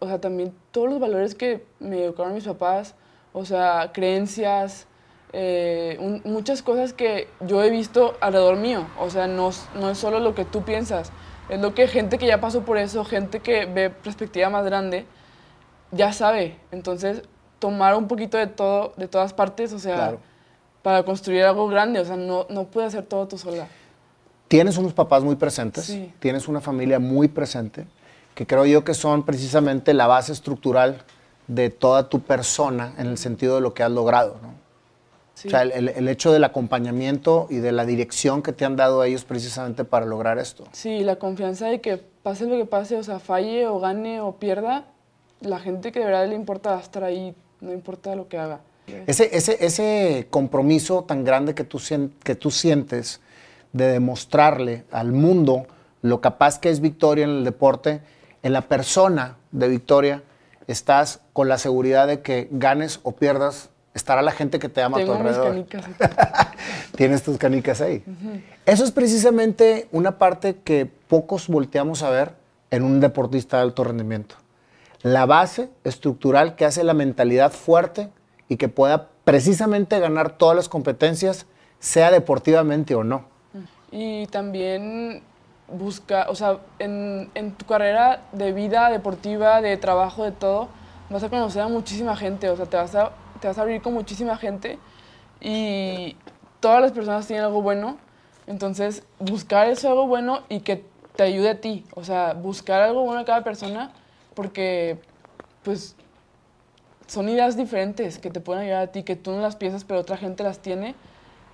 o 0.00 0.06
sea, 0.06 0.20
también 0.20 0.52
todos 0.72 0.90
los 0.90 0.98
valores 0.98 1.34
que 1.34 1.64
me 1.78 2.02
educaron 2.02 2.34
mis 2.34 2.44
papás, 2.44 2.94
o 3.32 3.44
sea, 3.44 3.90
creencias, 3.92 4.86
eh, 5.32 6.20
muchas 6.24 6.62
cosas 6.62 6.92
que 6.92 7.28
yo 7.40 7.62
he 7.62 7.70
visto 7.70 8.16
alrededor 8.20 8.56
mío, 8.56 8.86
o 8.98 9.10
sea, 9.10 9.28
no, 9.28 9.50
no 9.76 9.90
es 9.90 9.98
solo 9.98 10.18
lo 10.18 10.34
que 10.34 10.44
tú 10.44 10.64
piensas, 10.64 11.12
es 11.50 11.60
lo 11.60 11.74
que 11.74 11.88
gente 11.88 12.16
que 12.16 12.26
ya 12.26 12.40
pasó 12.40 12.62
por 12.62 12.78
eso, 12.78 13.04
gente 13.04 13.40
que 13.40 13.66
ve 13.66 13.90
perspectiva 13.90 14.48
más 14.50 14.64
grande, 14.64 15.04
ya 15.90 16.12
sabe. 16.12 16.58
Entonces, 16.70 17.22
tomar 17.58 17.96
un 17.96 18.08
poquito 18.08 18.38
de 18.38 18.46
todo, 18.46 18.92
de 18.96 19.08
todas 19.08 19.32
partes, 19.32 19.72
o 19.72 19.78
sea, 19.78 20.16
para 20.82 21.02
construir 21.02 21.42
algo 21.44 21.68
grande, 21.68 22.00
o 22.00 22.04
sea, 22.04 22.16
no, 22.16 22.46
no 22.48 22.64
puedes 22.64 22.94
hacer 22.94 23.04
todo 23.04 23.26
tú 23.26 23.36
sola. 23.36 23.66
Tienes 24.48 24.78
unos 24.78 24.92
papás 24.92 25.22
muy 25.22 25.36
presentes, 25.36 25.96
tienes 26.18 26.48
una 26.48 26.60
familia 26.60 26.98
muy 26.98 27.28
presente 27.28 27.86
que 28.34 28.46
creo 28.46 28.64
yo 28.64 28.84
que 28.84 28.94
son 28.94 29.24
precisamente 29.24 29.92
la 29.92 30.06
base 30.06 30.32
estructural 30.32 31.02
de 31.46 31.68
toda 31.68 32.08
tu 32.08 32.20
persona 32.20 32.94
en 32.96 33.08
el 33.08 33.18
sentido 33.18 33.56
de 33.56 33.60
lo 33.60 33.74
que 33.74 33.82
has 33.82 33.90
logrado. 33.90 34.38
¿no? 34.40 34.54
O 35.46 35.50
sea, 35.50 35.62
el, 35.62 36.08
hecho 36.08 36.32
del 36.32 36.44
acompañamiento 36.44 37.46
y 37.50 37.56
de 37.56 37.72
la 37.72 37.86
dirección 37.86 38.42
que 38.42 38.52
te 38.52 38.64
han 38.64 38.76
dado 38.76 39.04
ellos 39.04 39.24
precisamente 39.24 39.84
para 39.84 40.06
lograr 40.06 40.38
esto. 40.38 40.64
Sí, 40.72 41.00
la 41.00 41.16
confianza 41.16 41.66
de 41.66 41.80
que 41.80 41.96
pase 41.96 42.46
lo 42.46 42.56
que 42.56 42.66
pase, 42.66 42.96
o 42.96 43.02
sea, 43.02 43.18
falle 43.18 43.66
o 43.66 43.80
gane 43.80 44.20
o 44.20 44.36
pierda, 44.36 44.84
la 45.40 45.58
gente 45.58 45.92
que 45.92 46.00
de 46.00 46.06
verdad 46.06 46.28
le 46.28 46.34
importa 46.34 46.78
estar 46.78 47.04
ahí, 47.04 47.34
no 47.60 47.72
importa 47.72 48.14
lo 48.14 48.28
que 48.28 48.38
haga. 48.38 48.60
Ese, 49.06 49.34
ese, 49.36 49.64
ese 49.64 50.26
compromiso 50.30 51.04
tan 51.04 51.24
grande 51.24 51.54
que 51.54 51.64
tú, 51.64 51.80
que 52.22 52.34
tú 52.34 52.50
sientes 52.50 53.20
de 53.72 53.86
demostrarle 53.86 54.84
al 54.90 55.12
mundo 55.12 55.66
lo 56.02 56.20
capaz 56.20 56.58
que 56.58 56.70
es 56.70 56.80
Victoria 56.80 57.24
en 57.24 57.30
el 57.30 57.44
deporte, 57.44 58.00
en 58.42 58.52
la 58.52 58.62
persona 58.62 59.36
de 59.52 59.68
Victoria 59.68 60.22
estás 60.66 61.20
con 61.32 61.48
la 61.48 61.58
seguridad 61.58 62.06
de 62.06 62.20
que 62.20 62.48
ganes 62.50 63.00
o 63.02 63.12
pierdas, 63.12 63.70
estará 63.94 64.22
la 64.22 64.32
gente 64.32 64.58
que 64.58 64.68
te 64.68 64.82
ama 64.82 64.98
a 64.98 65.04
tu 65.04 65.12
alrededor. 65.12 65.54
Mis 65.54 65.66
canicas 65.66 65.90
Tienes 66.96 67.22
tus 67.22 67.38
canicas 67.38 67.80
ahí. 67.80 68.04
Eso 68.66 68.84
es 68.84 68.92
precisamente 68.92 69.88
una 69.92 70.18
parte 70.18 70.56
que 70.56 70.86
pocos 70.86 71.48
volteamos 71.48 72.02
a 72.02 72.10
ver 72.10 72.34
en 72.70 72.84
un 72.84 73.00
deportista 73.00 73.56
de 73.56 73.64
alto 73.64 73.84
rendimiento. 73.84 74.36
La 75.02 75.26
base 75.26 75.70
estructural 75.84 76.56
que 76.56 76.64
hace 76.64 76.84
la 76.84 76.94
mentalidad 76.94 77.52
fuerte 77.52 78.10
y 78.48 78.56
que 78.56 78.68
pueda 78.68 79.08
precisamente 79.24 79.98
ganar 79.98 80.36
todas 80.36 80.56
las 80.56 80.68
competencias, 80.68 81.46
sea 81.78 82.10
deportivamente 82.10 82.94
o 82.94 83.04
no. 83.04 83.24
Y 83.90 84.26
también 84.26 85.22
busca, 85.68 86.26
o 86.28 86.34
sea, 86.34 86.58
en, 86.78 87.30
en, 87.34 87.52
tu 87.52 87.64
carrera 87.64 88.22
de 88.32 88.52
vida 88.52 88.90
deportiva, 88.90 89.60
de 89.60 89.76
trabajo, 89.76 90.24
de 90.24 90.32
todo, 90.32 90.68
vas 91.08 91.22
a 91.22 91.28
conocer 91.28 91.62
a 91.62 91.68
muchísima 91.68 92.16
gente, 92.16 92.50
o 92.50 92.56
sea, 92.56 92.66
te 92.66 92.76
vas 92.76 92.94
a, 92.94 93.12
te 93.40 93.48
vas 93.48 93.58
a 93.58 93.62
abrir 93.62 93.82
con 93.82 93.94
muchísima 93.94 94.36
gente 94.36 94.78
y 95.40 96.16
todas 96.60 96.80
las 96.80 96.92
personas 96.92 97.26
tienen 97.26 97.44
algo 97.44 97.62
bueno, 97.62 97.98
entonces 98.46 99.04
buscar 99.18 99.68
eso 99.68 99.88
algo 99.88 100.06
bueno 100.06 100.40
y 100.48 100.60
que 100.60 100.84
te 101.16 101.22
ayude 101.22 101.50
a 101.50 101.60
ti, 101.60 101.84
o 101.94 102.04
sea, 102.04 102.34
buscar 102.34 102.82
algo 102.82 103.02
bueno 103.02 103.20
a 103.20 103.24
cada 103.24 103.42
persona 103.42 103.92
porque, 104.34 104.98
pues, 105.62 105.96
son 107.06 107.28
ideas 107.28 107.56
diferentes 107.56 108.18
que 108.18 108.30
te 108.30 108.40
pueden 108.40 108.62
ayudar 108.62 108.82
a 108.82 108.86
ti, 108.86 109.02
que 109.02 109.16
tú 109.16 109.32
no 109.32 109.40
las 109.40 109.56
piensas, 109.56 109.84
pero 109.84 110.00
otra 110.00 110.16
gente 110.16 110.44
las 110.44 110.60
tiene. 110.60 110.94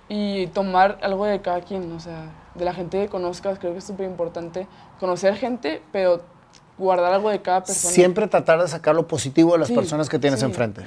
Y 0.07 0.47
tomar 0.47 0.99
algo 1.01 1.25
de 1.25 1.41
cada 1.41 1.61
quien, 1.61 1.91
o 1.91 1.99
sea, 1.99 2.31
de 2.55 2.63
la 2.63 2.73
gente 2.73 3.01
que 3.01 3.09
conozcas, 3.09 3.59
creo 3.59 3.73
que 3.73 3.79
es 3.79 3.83
súper 3.83 4.05
importante. 4.05 4.67
Conocer 4.99 5.35
gente, 5.35 5.81
pero 5.91 6.21
guardar 6.77 7.13
algo 7.13 7.29
de 7.29 7.41
cada 7.41 7.63
persona. 7.63 7.93
Siempre 7.93 8.27
tratar 8.27 8.61
de 8.61 8.67
sacar 8.67 8.95
lo 8.95 9.07
positivo 9.07 9.53
de 9.53 9.59
las 9.59 9.71
personas 9.71 10.09
que 10.09 10.19
tienes 10.19 10.41
enfrente. 10.43 10.83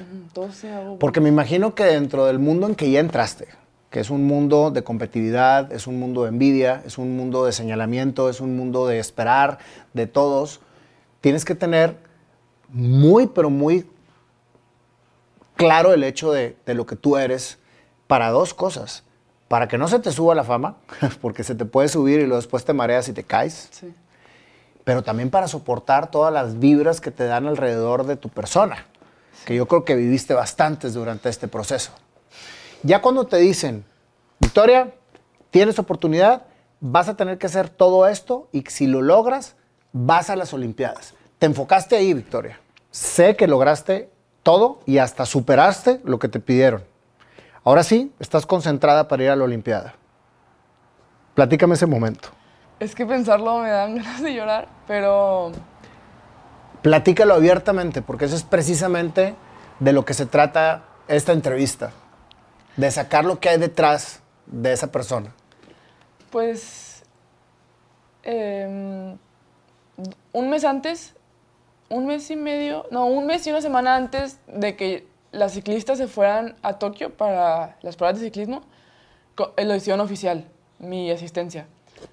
Porque 0.98 1.20
me 1.20 1.28
imagino 1.28 1.74
que 1.74 1.84
dentro 1.84 2.26
del 2.26 2.38
mundo 2.38 2.66
en 2.66 2.74
que 2.74 2.90
ya 2.90 3.00
entraste, 3.00 3.48
que 3.90 4.00
es 4.00 4.10
un 4.10 4.24
mundo 4.24 4.70
de 4.70 4.82
competitividad, 4.84 5.72
es 5.72 5.86
un 5.86 5.98
mundo 5.98 6.22
de 6.22 6.28
envidia, 6.28 6.82
es 6.86 6.98
un 6.98 7.16
mundo 7.16 7.44
de 7.44 7.52
señalamiento, 7.52 8.28
es 8.30 8.40
un 8.40 8.56
mundo 8.56 8.86
de 8.86 8.98
esperar 8.98 9.58
de 9.92 10.06
todos, 10.06 10.60
tienes 11.20 11.44
que 11.44 11.54
tener 11.54 11.96
muy, 12.68 13.26
pero 13.26 13.50
muy 13.50 13.86
claro 15.56 15.92
el 15.92 16.04
hecho 16.04 16.32
de, 16.32 16.56
de 16.64 16.74
lo 16.74 16.86
que 16.86 16.96
tú 16.96 17.16
eres 17.16 17.58
para 18.06 18.30
dos 18.30 18.54
cosas 18.54 19.04
para 19.50 19.66
que 19.66 19.78
no 19.78 19.88
se 19.88 19.98
te 19.98 20.12
suba 20.12 20.36
la 20.36 20.44
fama, 20.44 20.76
porque 21.20 21.42
se 21.42 21.56
te 21.56 21.64
puede 21.64 21.88
subir 21.88 22.20
y 22.20 22.22
luego 22.22 22.36
después 22.36 22.64
te 22.64 22.72
mareas 22.72 23.08
y 23.08 23.12
te 23.12 23.24
caes. 23.24 23.68
Sí. 23.72 23.92
Pero 24.84 25.02
también 25.02 25.30
para 25.30 25.48
soportar 25.48 26.10
todas 26.10 26.32
las 26.32 26.58
vibras 26.58 27.00
que 27.00 27.10
te 27.10 27.24
dan 27.24 27.46
alrededor 27.46 28.06
de 28.06 28.16
tu 28.16 28.28
persona, 28.28 28.86
que 29.44 29.54
yo 29.54 29.66
creo 29.66 29.84
que 29.84 29.94
viviste 29.94 30.34
bastantes 30.34 30.94
durante 30.94 31.28
este 31.28 31.48
proceso. 31.48 31.92
Ya 32.82 33.02
cuando 33.02 33.26
te 33.26 33.36
dicen, 33.36 33.84
Victoria, 34.40 34.94
tienes 35.50 35.78
oportunidad, 35.78 36.44
vas 36.80 37.08
a 37.08 37.16
tener 37.16 37.38
que 37.38 37.46
hacer 37.46 37.68
todo 37.68 38.06
esto 38.06 38.48
y 38.52 38.62
si 38.68 38.86
lo 38.86 39.02
logras, 39.02 39.56
vas 39.92 40.30
a 40.30 40.36
las 40.36 40.54
Olimpiadas. 40.54 41.14
Te 41.38 41.46
enfocaste 41.46 41.96
ahí, 41.96 42.14
Victoria. 42.14 42.58
Sé 42.90 43.36
que 43.36 43.46
lograste 43.46 44.10
todo 44.42 44.80
y 44.86 44.98
hasta 44.98 45.26
superaste 45.26 46.00
lo 46.04 46.18
que 46.18 46.28
te 46.28 46.40
pidieron. 46.40 46.84
Ahora 47.64 47.84
sí, 47.84 48.12
estás 48.18 48.46
concentrada 48.46 49.08
para 49.08 49.24
ir 49.24 49.30
a 49.30 49.36
la 49.36 49.44
Olimpiada. 49.44 49.94
Platícame 51.34 51.74
ese 51.74 51.86
momento. 51.86 52.30
Es 52.80 52.94
que 52.94 53.04
pensarlo 53.04 53.58
me 53.58 53.68
dan 53.68 53.94
ganas 53.96 54.22
de 54.22 54.34
llorar, 54.34 54.68
pero... 54.86 55.52
Platícalo 56.82 57.34
abiertamente, 57.34 58.00
porque 58.00 58.24
eso 58.24 58.34
es 58.34 58.42
precisamente 58.42 59.34
de 59.80 59.92
lo 59.92 60.06
que 60.06 60.14
se 60.14 60.24
trata 60.24 60.84
esta 61.08 61.32
entrevista, 61.32 61.92
de 62.76 62.90
sacar 62.90 63.26
lo 63.26 63.38
que 63.38 63.50
hay 63.50 63.58
detrás 63.58 64.22
de 64.46 64.72
esa 64.72 64.90
persona. 64.90 65.34
Pues 66.30 67.02
em, 68.22 69.18
un 70.32 70.48
mes 70.48 70.64
antes, 70.64 71.14
un 71.90 72.06
mes 72.06 72.30
y 72.30 72.36
medio, 72.36 72.86
no, 72.90 73.04
un 73.06 73.26
mes 73.26 73.46
y 73.46 73.50
una 73.50 73.60
semana 73.60 73.96
antes 73.96 74.38
de 74.46 74.74
que 74.76 75.06
las 75.32 75.52
ciclistas 75.52 75.98
se 75.98 76.08
fueran 76.08 76.56
a 76.62 76.78
Tokio 76.78 77.14
para 77.14 77.76
las 77.82 77.96
pruebas 77.96 78.18
de 78.18 78.24
ciclismo, 78.24 78.62
eh, 79.56 79.64
lo 79.66 79.74
hicieron 79.74 80.00
oficial, 80.00 80.48
mi 80.78 81.10
asistencia. 81.10 81.66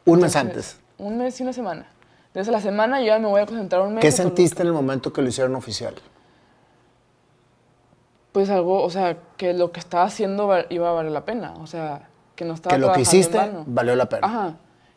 Un 0.06 0.20
mes 0.22 0.36
antes. 0.36 0.80
Un 0.98 1.18
mes 1.18 1.40
y 1.40 1.44
una 1.44 1.54
semana. 1.54 1.88
Desde 2.34 2.52
la 2.52 2.62
semana 2.62 3.00
yo 3.00 3.08
ya 3.08 3.20
me 3.20 3.28
voy 3.28 3.42
a 3.42 3.46
concentrar 3.46 3.82
un 3.82 3.96
mes. 3.96 4.02
¿Qué 4.02 4.12
sentiste 4.12 4.62
en 4.62 4.68
el 4.68 4.74
momento 4.74 5.12
que 5.12 5.22
lo 5.22 5.28
hicieron 5.28 5.56
oficial? 5.56 5.96
Pues 8.32 8.50
algo, 8.50 8.84
o 8.84 8.90
sea, 8.90 9.18
que 9.38 9.54
lo 9.54 9.72
que 9.72 9.80
estaba 9.80 10.04
haciendo 10.04 10.50
iba 10.70 10.90
a 10.90 10.92
valer 10.92 11.12
la 11.12 11.26
pena. 11.26 11.54
O 11.60 11.68
sea, 11.68 12.10
que 12.36 12.46
no 12.46 12.54
estaba 12.54 12.76
Que 12.76 12.80
lo 12.80 12.92
que 12.94 13.02
hiciste 13.02 13.40
valió 13.66 13.96
la 13.96 14.08
pena. 14.08 14.28
Ajá. 14.28 14.56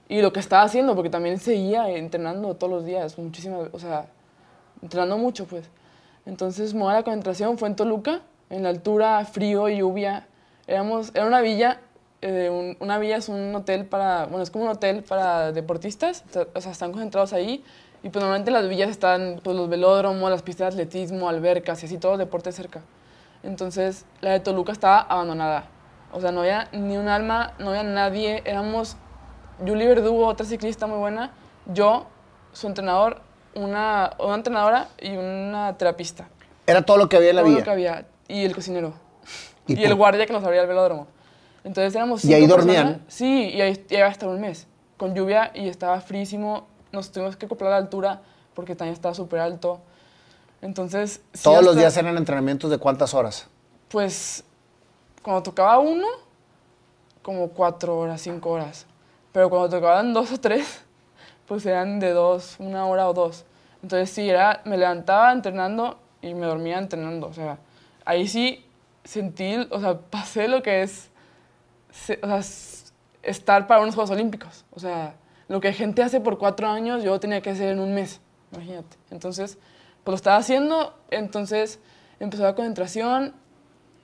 Y 0.09 0.23
lo 0.23 0.33
que 0.33 0.41
estaba 0.41 0.65
haciendo, 0.65 0.95
porque 0.95 1.09
también 1.09 1.39
seguía 1.39 1.89
entrenando 1.89 2.55
todos 2.57 2.73
los 2.73 2.85
días, 2.85 3.17
muchísimas, 3.17 3.69
o 3.73 3.79
sea, 3.79 4.07
entrenando 4.83 5.17
mucho, 5.17 5.47
pues. 5.47 5.71
Entonces, 6.27 6.75
moda 6.75 6.95
la 6.95 7.03
concentración 7.05 7.57
fue 7.59 7.69
en 7.69 7.77
Toluca, 7.77 8.21
en 8.51 8.65
la 8.65 8.69
altura, 8.71 9.25
frío, 9.25 9.69
lluvia. 9.69 10.27
Éramos, 10.67 11.11
era 11.15 11.27
una 11.27 11.41
villa, 11.41 11.81
eh, 12.23 12.77
una 12.81 12.99
villa 12.99 13.17
es 13.17 13.29
un 13.29 13.55
hotel 13.55 13.87
para, 13.87 14.27
bueno, 14.27 14.43
es 14.43 14.51
como 14.51 14.65
un 14.65 14.71
hotel 14.71 15.03
para 15.03 15.53
deportistas, 15.53 16.25
o 16.55 16.61
sea, 16.61 16.73
están 16.73 16.93
concentrados 16.93 17.33
ahí 17.33 17.65
Y 18.03 18.09
pues 18.11 18.23
normalmente 18.23 18.51
en 18.51 18.55
las 18.55 18.69
villas 18.69 18.91
están 18.91 19.41
pues, 19.43 19.57
los 19.57 19.69
velódromos, 19.69 20.31
las 20.31 20.43
pistas 20.43 20.75
de 20.75 20.83
atletismo, 20.83 21.29
albercas 21.29 21.83
y 21.83 21.87
así 21.87 21.99
todos 21.99 22.15
los 22.15 22.19
deportes 22.19 22.55
cerca. 22.55 22.81
Entonces 23.43 24.05
la 24.21 24.33
de 24.33 24.41
Toluca 24.41 24.73
estaba 24.73 25.01
abandonada. 25.01 25.65
O 26.13 26.21
sea, 26.21 26.33
no 26.33 26.41
había 26.41 26.69
ni 26.73 26.97
un 26.97 27.09
alma, 27.09 27.53
no 27.59 27.71
había 27.71 27.83
nadie. 27.83 28.43
Éramos 28.45 28.97
Julie 29.59 29.87
Verdugo, 29.87 30.27
otra 30.27 30.45
ciclista 30.47 30.87
muy 30.87 30.99
buena, 30.99 31.31
yo, 31.67 32.07
su 32.53 32.67
entrenador, 32.67 33.21
una, 33.55 34.13
una 34.19 34.35
entrenadora 34.35 34.89
y 35.01 35.17
una 35.17 35.77
terapista. 35.77 36.29
Era 36.67 36.83
todo 36.83 36.97
lo 36.97 37.09
que 37.09 37.17
había 37.17 37.31
en 37.31 37.37
la 37.37 37.43
Todo 37.43 37.51
lo 37.51 37.55
villa. 37.57 37.65
que 37.65 37.71
había. 37.71 38.07
Y 38.29 38.45
el 38.45 38.55
cocinero. 38.55 38.95
¿Y 39.67 39.75
Y, 39.81 39.85
el 39.85 39.95
guardia 39.95 40.27
que 40.27 40.33
nos 40.33 40.43
abría 40.45 40.63
el 40.63 40.69
velódromo. 40.69 41.07
Entonces 41.65 41.95
éramos 41.95 42.25
¿Y 42.25 42.33
ahí 42.35 42.43
cinco 42.43 42.57
dormían? 42.57 42.87
personas. 42.87 43.15
Sí, 43.15 43.51
y 43.55 43.61
ahí 43.61 43.85
llegaba 43.89 44.11
hasta 44.11 44.27
un 44.27 44.41
mes. 44.41 44.67
Con 44.97 45.15
lluvia 45.15 45.51
y 45.55 45.69
estaba 45.69 46.01
frísimo. 46.01 46.67
Nos 46.93 47.11
tuvimos 47.13 47.37
que 47.37 47.47
acoplar 47.47 47.73
a 47.73 47.77
la 47.77 47.83
altura 47.83 48.23
porque 48.55 48.75
también 48.75 48.95
estaba 48.95 49.15
súper 49.15 49.41
alto. 49.41 49.81
Entonces... 50.63 51.21
sí, 51.33 51.43
Todos 51.43 51.59
los 51.61 51.69
hasta- 51.71 51.81
días 51.81 51.97
eran 51.97 52.17
entrenamientos 52.17 52.71
de 52.71 52.79
cuántas 52.79 53.15
horas. 53.15 53.47
Pues 53.89 54.45
cuando 55.23 55.43
tocaba 55.43 55.79
uno, 55.79 56.07
como 57.23 57.49
cuatro 57.49 57.99
horas, 57.99 58.21
cinco 58.21 58.51
horas. 58.51 58.87
Pero 59.33 59.49
cuando 59.51 59.69
tocaban 59.71 60.13
dos 60.15 60.33
o 60.33 60.39
tres, 60.41 60.83
pues 61.47 61.65
eran 61.67 62.01
de 62.01 62.13
dos, 62.13 62.57
una 62.59 62.87
hora 62.87 63.09
o 63.09 63.13
dos. 63.15 63.45
Entonces 63.83 64.11
sí, 64.11 64.29
era, 64.29 64.61
me 64.65 64.77
levantaba 64.77 65.33
entrenando 65.33 65.99
y 66.23 66.35
me 66.35 66.47
dormía 66.47 66.79
entrenando. 66.79 67.27
O 67.29 67.33
sea, 67.33 67.59
ahí 68.05 68.29
sí 68.29 68.65
sentí, 69.05 69.57
o 69.71 69.81
sea, 69.81 69.99
pasé 70.11 70.49
lo 70.49 70.63
que 70.63 70.83
es 70.83 71.10
se- 71.93 72.19
o 72.23 72.27
sea, 72.27 72.41
estar 73.23 73.67
para 73.67 73.81
unos 73.83 73.95
Juegos 73.95 74.11
Olímpicos. 74.11 74.65
O 74.73 74.81
sea, 74.81 75.15
lo 75.49 75.61
que 75.61 75.73
gente 75.73 76.03
hace 76.03 76.21
por 76.21 76.39
cuatro 76.39 76.69
años, 76.69 77.03
yo 77.03 77.19
tenía 77.21 77.41
que 77.43 77.51
hacer 77.51 77.71
en 77.71 77.81
un 77.81 77.95
mes, 77.95 78.21
imagínate. 78.53 78.97
Entonces, 79.11 79.59
pues 80.05 80.13
lo 80.13 80.17
estaba 80.17 80.37
haciendo, 80.37 80.95
entonces 81.11 81.79
empezó 82.21 82.43
la 82.45 82.55
concentración. 82.55 83.35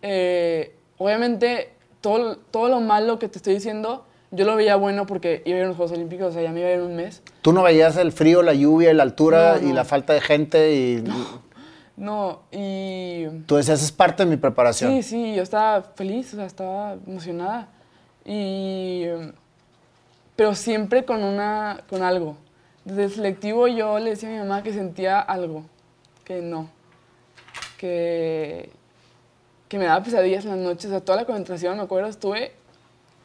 eh, 0.03 0.77
obviamente, 0.99 1.73
todo, 2.01 2.37
todo 2.37 2.69
lo 2.69 2.81
malo 2.81 3.19
que 3.19 3.29
te 3.29 3.39
estoy 3.39 3.55
diciendo, 3.55 4.07
yo 4.31 4.45
lo 4.45 4.55
veía 4.57 4.77
bueno 4.77 5.07
porque 5.07 5.43
iba 5.47 5.57
a 5.57 5.61
ir 5.61 5.65
a 5.65 5.69
los 5.69 5.77
Juegos 5.77 5.93
Olímpicos, 5.97 6.29
o 6.29 6.33
sea, 6.33 6.43
ya 6.43 6.53
me 6.53 6.61
iba 6.61 6.69
a 6.69 6.73
ir 6.73 6.79
en 6.79 6.85
un 6.85 6.97
mes. 6.97 7.23
Tú 7.43 7.53
no 7.53 7.63
veías 7.63 7.97
el 7.97 8.13
frío, 8.13 8.43
la 8.43 8.55
lluvia, 8.55 8.93
la 8.95 9.03
altura 9.03 9.57
No, 9.61 9.67
y 9.67 9.69
no. 9.71 9.75
la 9.75 9.85
falta 9.85 10.13
de 10.13 10.21
gente 10.21 10.75
y 10.75 11.05
No, 11.97 12.43
y... 12.53 13.27
tú 13.47 13.57
decías, 13.57 13.83
es 13.83 13.91
parte 13.91 14.25
de 14.25 14.31
mi 14.31 14.37
preparación. 14.37 14.93
Sí, 14.93 15.03
sí, 15.03 15.35
yo 15.35 15.43
estaba 15.43 15.81
feliz, 15.83 16.33
o 16.35 16.37
sea, 16.37 16.45
estaba 16.45 16.93
emocionada. 17.07 17.69
Y, 18.29 19.07
pero 20.35 20.55
siempre 20.55 21.05
con, 21.05 21.23
una, 21.23 21.85
con 21.89 22.03
algo. 22.03 22.37
Desde 22.85 23.05
el 23.05 23.11
selectivo 23.13 23.69
yo 23.69 23.99
le 23.99 24.11
decía 24.11 24.29
a 24.29 24.33
mi 24.33 24.39
mamá 24.39 24.63
que 24.63 24.73
sentía 24.73 25.21
algo, 25.21 25.65
que 26.25 26.43
no, 26.43 26.69
que, 27.79 28.71
que 29.69 29.79
me 29.79 29.87
daba 29.87 30.03
pesadillas 30.05 30.45
en 30.45 30.51
las 30.51 30.59
noches, 30.59 30.87
o 30.87 30.91
sea, 30.91 31.01
toda 31.01 31.19
la 31.19 31.25
concentración, 31.25 31.77
me 31.77 31.85
acuerdo, 31.85 32.09
estuve 32.09 32.53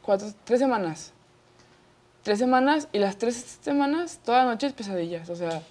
cuatro, 0.01 0.27
tres 0.43 0.59
semanas. 0.59 1.11
Tres 2.23 2.37
semanas 2.37 2.87
y 2.93 2.99
las 2.99 3.17
tres 3.17 3.57
semanas, 3.61 4.19
todas 4.23 4.45
las 4.45 4.53
noches 4.53 4.73
pesadillas, 4.73 5.29
o 5.29 5.35
sea, 5.35 5.61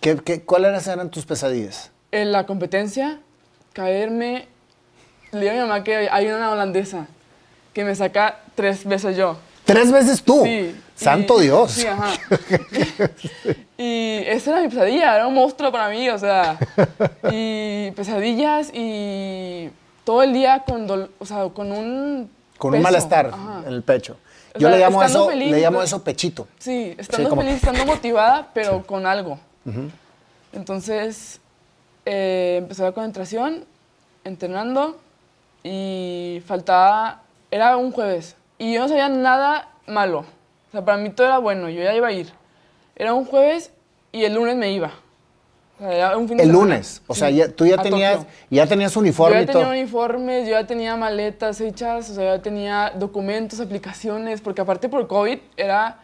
¿Qué, 0.00 0.16
qué, 0.16 0.42
¿Cuáles 0.42 0.86
eran 0.86 1.10
tus 1.10 1.26
pesadillas? 1.26 1.90
en 2.10 2.30
la 2.30 2.46
competencia, 2.46 3.18
caerme. 3.72 4.46
Le 5.32 5.40
digo 5.40 5.50
a 5.50 5.54
mi 5.54 5.60
mamá 5.60 5.82
que 5.82 6.08
hay 6.10 6.28
una 6.28 6.52
holandesa 6.52 7.08
que 7.72 7.84
me 7.84 7.94
saca 7.96 8.38
tres 8.54 8.84
veces 8.84 9.16
yo. 9.16 9.36
Tres 9.64 9.90
veces 9.90 10.22
tú. 10.22 10.42
Sí. 10.44 10.74
Santo 10.94 11.40
y- 11.40 11.44
Dios. 11.46 11.70
Sí, 11.72 11.86
ajá. 11.86 12.10
y 13.78 14.18
esa 14.26 14.50
era 14.52 14.60
mi 14.62 14.68
pesadilla, 14.68 15.14
era 15.16 15.26
un 15.26 15.34
monstruo 15.34 15.72
para 15.72 15.88
mí, 15.88 16.08
o 16.08 16.18
sea. 16.18 16.58
Y 17.30 17.90
pesadillas 17.92 18.70
y 18.72 19.70
todo 20.04 20.22
el 20.22 20.32
día 20.32 20.62
con, 20.66 20.86
dol- 20.88 21.10
o 21.18 21.26
sea, 21.26 21.48
con 21.48 21.72
un. 21.72 22.30
Con 22.58 22.74
un 22.74 22.82
malestar 22.82 23.26
ajá. 23.32 23.62
en 23.66 23.72
el 23.72 23.82
pecho. 23.82 24.16
O 24.54 24.58
Yo 24.58 24.68
sea, 24.68 24.76
le 24.76 24.84
llamo 24.84 25.02
eso, 25.02 25.28
feliz, 25.28 25.50
le 25.50 25.60
llamo 25.60 25.78
pues- 25.78 25.88
eso 25.90 26.04
pechito. 26.04 26.46
Sí, 26.58 26.94
estando 26.96 27.34
feliz, 27.36 27.54
estando 27.54 27.84
motivada, 27.86 28.50
pero 28.54 28.86
con 28.86 29.04
algo. 29.06 29.38
Entonces, 30.52 31.40
eh, 32.06 32.56
empezó 32.58 32.84
la 32.84 32.92
concentración, 32.92 33.64
entrenando, 34.22 35.00
y 35.64 36.40
faltaba, 36.46 37.22
era 37.50 37.76
un 37.76 37.90
jueves, 37.90 38.36
y 38.58 38.72
yo 38.74 38.80
no 38.80 38.88
sabía 38.88 39.08
nada 39.08 39.68
malo. 39.86 40.20
O 40.20 40.72
sea, 40.72 40.84
para 40.84 40.98
mí 40.98 41.10
todo 41.10 41.26
era 41.26 41.38
bueno, 41.38 41.68
yo 41.68 41.82
ya 41.82 41.94
iba 41.94 42.08
a 42.08 42.12
ir. 42.12 42.32
Era 42.96 43.14
un 43.14 43.24
jueves 43.24 43.70
y 44.12 44.24
el 44.24 44.34
lunes 44.34 44.56
me 44.56 44.70
iba. 44.72 44.92
O 45.76 45.78
sea, 45.78 45.92
era 45.92 46.16
un 46.16 46.28
fin 46.28 46.36
de 46.36 46.44
El 46.44 46.50
semana. 46.50 46.64
lunes. 46.74 47.02
O 47.08 47.14
sea, 47.14 47.28
Sí, 47.28 47.34
ya- 47.36 47.48
tú 47.48 47.66
ya 47.66 47.74
a 47.74 47.82
tenías, 47.82 48.18
Tokio. 48.18 48.30
ya 48.50 48.66
tenías 48.66 48.94
Yo 48.94 49.00
uniforme 49.00 49.36
ya 49.36 49.42
y 49.42 49.46
tenía 49.46 49.62
todo. 49.62 49.72
uniformes, 49.72 50.44
yo 50.46 50.52
ya 50.52 50.66
tenía 50.66 50.96
maletas 50.96 51.60
hechas, 51.60 52.10
o 52.10 52.14
sea, 52.14 52.36
ya 52.36 52.42
tenía 52.42 52.92
documentos, 52.94 53.58
aplicaciones, 53.60 54.40
porque 54.40 54.60
aparte 54.62 54.88
por 54.88 55.06
COVID 55.08 55.38
era, 55.56 55.98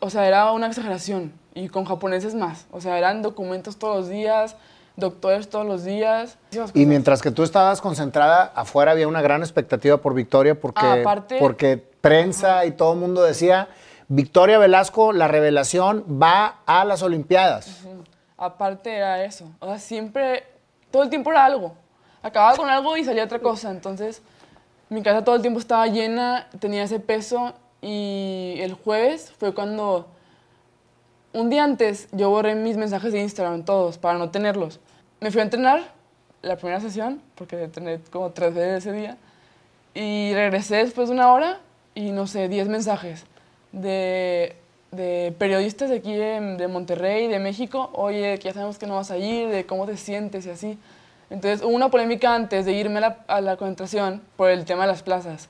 o 0.00 0.10
sea, 0.10 0.28
era 0.28 0.52
una 0.52 0.68
exageración, 0.68 1.32
y 1.54 1.68
con 1.68 1.84
japoneses 1.84 2.36
más, 2.36 2.66
o 2.70 2.80
sea, 2.80 2.96
eran 2.98 3.20
documentos 3.20 3.76
todos 3.78 3.96
los 3.96 4.08
días, 4.08 4.54
doctores 4.98 5.48
todos 5.48 5.64
los 5.66 5.84
días. 5.84 6.38
Y 6.74 6.86
mientras 6.86 7.22
que 7.22 7.30
tú 7.30 7.42
estabas 7.42 7.80
concentrada, 7.80 8.52
afuera 8.54 8.92
había 8.92 9.06
una 9.08 9.22
gran 9.22 9.42
expectativa 9.42 9.98
por 9.98 10.12
Victoria 10.14 10.60
porque, 10.60 10.84
Ah, 10.84 10.96
aparte- 11.00 11.38
porque 11.38 11.76
prensa 12.00 12.64
y 12.66 12.72
todo 12.72 12.92
el 12.94 12.98
mundo 12.98 13.22
decía, 13.22 13.68
Victoria 14.08 14.58
Velasco, 14.58 15.12
la 15.12 15.28
revelación, 15.28 16.04
va 16.20 16.56
a 16.66 16.84
las 16.84 17.02
Olimpiadas. 17.02 17.82
Aparte 18.36 18.94
era 18.96 19.24
eso, 19.24 19.50
o 19.60 19.66
sea, 19.66 19.78
siempre, 19.78 20.44
todo 20.90 21.02
el 21.02 21.10
tiempo 21.10 21.30
era 21.30 21.44
algo. 21.44 21.74
Acababa 22.22 22.56
con 22.56 22.68
algo 22.68 22.96
y 22.96 23.04
salía 23.04 23.24
otra 23.24 23.38
cosa, 23.40 23.70
entonces 23.70 24.22
mi 24.88 25.02
casa 25.02 25.22
todo 25.24 25.34
el 25.36 25.42
tiempo 25.42 25.60
estaba 25.60 25.86
llena, 25.86 26.48
tenía 26.58 26.82
ese 26.84 26.98
peso 27.00 27.52
y 27.80 28.54
el 28.58 28.74
jueves 28.74 29.32
fue 29.38 29.52
cuando, 29.54 30.06
un 31.32 31.50
día 31.50 31.64
antes, 31.64 32.08
yo 32.12 32.30
borré 32.30 32.54
mis 32.54 32.76
mensajes 32.76 33.12
de 33.12 33.20
Instagram, 33.20 33.64
todos, 33.64 33.98
para 33.98 34.18
no 34.18 34.30
tenerlos. 34.30 34.80
Me 35.20 35.30
fui 35.30 35.40
a 35.40 35.44
entrenar 35.44 35.82
la 36.42 36.56
primera 36.56 36.80
sesión, 36.80 37.20
porque 37.34 37.64
entrené 37.64 38.00
como 38.10 38.30
tres 38.30 38.54
veces 38.54 38.86
ese 38.86 38.92
día, 38.92 39.16
y 39.94 40.32
regresé 40.34 40.76
después 40.76 41.08
de 41.08 41.14
una 41.14 41.32
hora 41.32 41.60
y 41.94 42.12
no 42.12 42.26
sé, 42.26 42.48
10 42.48 42.68
mensajes 42.68 43.24
de, 43.72 44.54
periodistas 45.38 45.90
de 45.90 45.96
aquí 45.96 46.14
de, 46.14 46.68
Monterrey, 46.68 47.26
de 47.26 47.38
México, 47.38 47.90
oye, 47.94 48.38
que 48.38 48.48
ya 48.48 48.54
sabemos 48.54 48.78
que 48.78 48.86
no 48.86 48.94
vas 48.94 49.10
a 49.10 49.18
ir, 49.18 49.48
de 49.48 49.66
cómo 49.66 49.86
te 49.86 49.96
sientes 49.96 50.46
y 50.46 50.50
así. 50.50 50.78
Entonces 51.30 51.62
hubo 51.62 51.74
una 51.74 51.90
polémica 51.90 52.34
antes 52.34 52.64
de 52.64 52.72
irme 52.72 53.00
a 53.26 53.40
la 53.40 53.56
concentración 53.56 54.22
por 54.36 54.50
el 54.50 54.64
tema 54.64 54.82
de 54.82 54.92
las 54.92 55.02
plazas. 55.02 55.48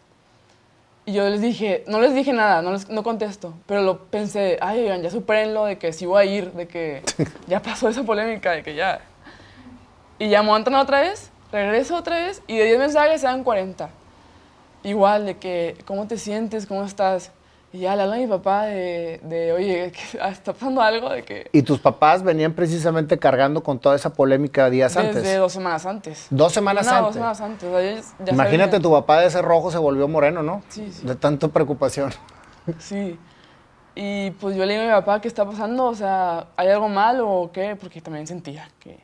Y 1.09 1.13
yo 1.13 1.27
les 1.27 1.41
dije, 1.41 1.85
no 1.87 2.03
les 2.03 2.15
dije 2.15 2.35
nada, 2.35 2.61
no, 2.61 2.73
les, 2.73 2.91
no 2.91 3.03
contesto, 3.03 3.55
pero 3.65 3.81
lo 3.81 3.99
pensé, 4.11 4.59
ay, 4.61 4.81
oigan, 4.81 5.01
ya 5.01 5.09
supérenlo, 5.09 5.65
de 5.65 5.79
que 5.79 5.95
sí 5.95 6.05
voy 6.05 6.21
a 6.21 6.25
ir, 6.27 6.53
de 6.53 6.69
que 6.69 7.03
ya 7.47 7.63
pasó 7.63 7.89
esa 7.89 8.03
polémica, 8.03 8.53
de 8.53 8.63
que 8.63 8.75
ya. 8.75 9.01
Y 10.19 10.29
ya 10.29 10.41
entrenar 10.41 10.83
otra 10.83 11.01
vez, 11.01 11.31
regreso 11.51 11.97
otra 11.97 12.17
vez, 12.17 12.43
y 12.47 12.59
de 12.59 12.67
10 12.67 12.79
mensajes 12.79 13.23
se 13.23 13.27
dan 13.27 13.43
40. 13.43 13.89
Igual, 14.83 15.25
de 15.25 15.39
que, 15.39 15.79
¿cómo 15.87 16.07
te 16.07 16.19
sientes? 16.19 16.67
¿Cómo 16.67 16.85
estás? 16.85 17.33
Y 17.71 17.81
ya 17.81 17.95
le 17.97 18.03
hablo 18.03 18.15
a 18.15 18.19
mi 18.19 18.27
papá 18.27 18.65
de, 18.65 19.21
de 19.25 19.53
oye, 19.53 19.93
está 20.31 20.55
pasando 20.55 20.81
algo, 20.81 21.11
de 21.11 21.23
que... 21.23 21.51
Y 21.53 21.63
tus 21.63 21.79
papás 21.79 22.23
venían 22.23 22.55
precisamente 22.55 23.19
cargando 23.19 23.63
con 23.63 23.79
toda 23.79 23.95
esa 23.95 24.11
polémica 24.15 24.71
días 24.71 24.95
Desde 24.95 25.09
antes. 25.19 25.37
dos 25.39 25.53
semanas 25.53 25.85
antes. 25.85 26.27
Dos 26.31 26.53
semanas 26.55 26.87
Una, 26.87 26.97
antes. 26.99 27.07
dos 27.07 27.15
semanas 27.15 27.41
antes. 27.43 27.69
o 27.69 27.79
sea, 27.79 28.25
ya 28.27 28.33
Imagínate, 28.33 28.81
tu 28.81 28.91
papá 28.91 29.21
de 29.21 29.27
ese 29.27 29.43
rojo 29.43 29.71
se 29.71 29.77
volvió 29.79 30.09
moreno, 30.09 30.43
¿no? 30.43 30.63
Sí, 30.71 30.91
sí. 30.91 31.07
De 31.07 31.15
tanta 31.15 31.49
preocupación. 31.49 32.11
Sí. 32.79 33.19
Y 33.95 34.31
pues 34.33 34.55
yo 34.57 34.65
le 34.67 34.75
digo 34.75 34.85
a 34.85 34.87
mi 34.87 34.93
papá, 35.01 35.21
¿qué 35.21 35.27
está 35.29 35.45
pasando? 35.45 35.87
O 35.87 35.95
sea, 35.95 36.49
¿hay 36.57 36.69
algo 36.69 36.89
mal 36.89 37.19
o 37.23 37.51
qué? 37.53 37.77
Porque 37.77 38.01
también 38.03 38.27
sentía 38.27 38.69
que, 38.79 38.99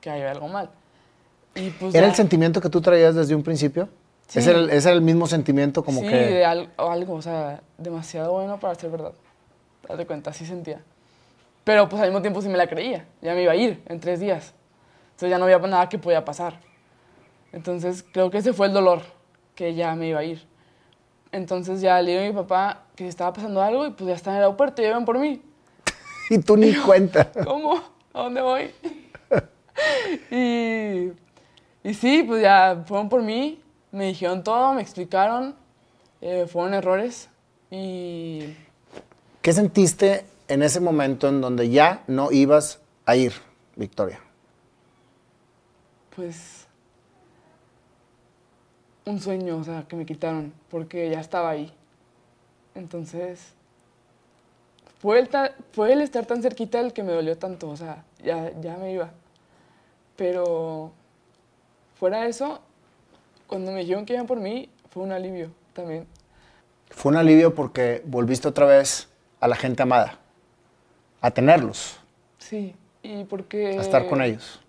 que 0.00 0.08
había 0.10 0.30
algo 0.30 0.48
mal. 0.48 0.70
Y 1.54 1.70
pues 1.70 1.94
¿Era 1.94 2.06
ya- 2.06 2.10
el 2.10 2.14
sentimiento 2.16 2.60
que 2.60 2.68
tú 2.68 2.80
traías 2.80 3.14
desde 3.14 3.34
un 3.34 3.42
principio? 3.42 3.88
Sí. 4.28 4.40
¿Ese, 4.40 4.50
era 4.50 4.58
el, 4.58 4.70
era 4.70 4.90
el 4.90 5.02
mismo 5.02 5.26
sentimiento 5.26 5.84
como 5.84 6.00
sí, 6.00 6.08
que... 6.08 6.16
de 6.16 6.44
al- 6.44 6.70
algo, 6.76 7.14
o 7.14 7.22
sea, 7.22 7.60
demasiado 7.78 8.32
bueno 8.32 8.58
para 8.58 8.74
ser 8.74 8.90
verdad. 8.90 9.12
Date 9.88 10.04
cuenta, 10.06 10.32
sí 10.32 10.44
sentía. 10.44 10.82
Pero 11.62 11.88
pues 11.88 12.02
al 12.02 12.08
mismo 12.08 12.22
tiempo 12.22 12.42
sí 12.42 12.48
me 12.48 12.56
la 12.58 12.66
creía. 12.66 13.06
Ya 13.22 13.34
me 13.34 13.42
iba 13.42 13.52
a 13.52 13.56
ir 13.56 13.82
en 13.86 14.00
tres 14.00 14.20
días. 14.20 14.52
Entonces 15.12 15.30
ya 15.30 15.38
no 15.38 15.44
había 15.44 15.58
nada 15.58 15.88
que 15.88 15.98
podía 15.98 16.24
pasar. 16.24 16.58
Entonces 17.52 18.04
creo 18.12 18.30
que 18.30 18.38
ese 18.38 18.52
fue 18.52 18.66
el 18.66 18.72
dolor, 18.72 19.02
que 19.54 19.74
ya 19.74 19.94
me 19.94 20.08
iba 20.08 20.20
a 20.20 20.24
ir. 20.24 20.46
Entonces 21.32 21.80
ya 21.80 22.00
le 22.02 22.10
digo 22.12 22.22
a 22.24 22.26
mi 22.26 22.32
papá 22.32 22.84
que 22.94 23.06
estaba 23.08 23.32
pasando 23.32 23.62
algo 23.62 23.86
y 23.86 23.90
pues 23.90 24.08
ya 24.08 24.14
está 24.14 24.30
en 24.30 24.36
el 24.36 24.42
aeropuerto, 24.42 24.82
ya 24.82 24.94
ven 24.94 25.04
por 25.04 25.18
mí. 25.18 25.40
Y 26.30 26.38
tú 26.38 26.56
ni 26.56 26.74
cuenta. 26.74 27.30
¿Cómo? 27.44 27.80
¿A 28.12 28.22
dónde 28.22 28.42
voy? 28.42 28.70
y, 30.30 31.12
y 31.88 31.94
sí, 31.94 32.24
pues 32.26 32.42
ya 32.42 32.82
fueron 32.86 33.08
por 33.08 33.22
mí, 33.22 33.60
me 33.96 34.06
dijeron 34.08 34.44
todo, 34.44 34.74
me 34.74 34.82
explicaron, 34.82 35.54
eh, 36.20 36.46
fueron 36.46 36.74
errores 36.74 37.28
y 37.70 38.54
¿Qué 39.40 39.52
sentiste 39.52 40.26
en 40.48 40.62
ese 40.62 40.80
momento 40.80 41.28
en 41.28 41.40
donde 41.40 41.70
ya 41.70 42.02
no 42.06 42.30
ibas 42.30 42.80
a 43.06 43.16
ir, 43.16 43.32
Victoria? 43.76 44.20
Pues 46.14 46.66
un 49.04 49.20
sueño, 49.20 49.56
o 49.56 49.64
sea, 49.64 49.86
que 49.88 49.96
me 49.96 50.04
quitaron, 50.04 50.52
porque 50.68 51.08
ya 51.08 51.20
estaba 51.20 51.50
ahí. 51.50 51.72
Entonces, 52.74 53.54
fue 54.98 55.20
el, 55.20 55.30
fue 55.72 55.92
el 55.92 56.02
estar 56.02 56.26
tan 56.26 56.42
cerquita 56.42 56.80
el 56.80 56.92
que 56.92 57.02
me 57.02 57.12
dolió 57.12 57.38
tanto, 57.38 57.70
o 57.70 57.76
sea, 57.76 58.04
ya, 58.22 58.52
ya 58.60 58.76
me 58.76 58.92
iba. 58.92 59.10
Pero 60.16 60.90
fuera 61.94 62.22
de 62.22 62.30
eso, 62.30 62.60
cuando 63.46 63.72
me 63.72 63.80
dijeron 63.80 64.04
que 64.04 64.14
iban 64.14 64.26
por 64.26 64.38
mí, 64.40 64.68
fue 64.90 65.02
un 65.02 65.12
alivio 65.12 65.50
también. 65.72 66.06
Fue 66.90 67.10
un 67.12 67.18
alivio 67.18 67.54
porque 67.54 68.02
volviste 68.06 68.48
otra 68.48 68.66
vez 68.66 69.08
a 69.40 69.48
la 69.48 69.56
gente 69.56 69.82
amada, 69.82 70.18
a 71.20 71.30
tenerlos, 71.30 71.98
Sí, 72.38 72.74
y 73.02 73.24
porque... 73.24 73.76
a 73.78 73.80
estar 73.80 74.06
con 74.06 74.22
ellos. 74.22 74.60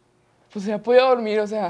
Pues 0.51 0.65
ya 0.65 0.77
podía 0.79 1.03
dormir, 1.03 1.39
o 1.39 1.47
sea, 1.47 1.69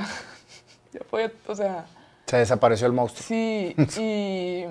ya 0.93 1.01
podía, 1.01 1.31
o 1.47 1.55
sea, 1.55 1.85
Se 2.25 2.37
desapareció 2.37 2.87
el 2.87 2.93
monstruo. 2.93 3.25
sí, 3.27 3.75
y, 3.99 4.65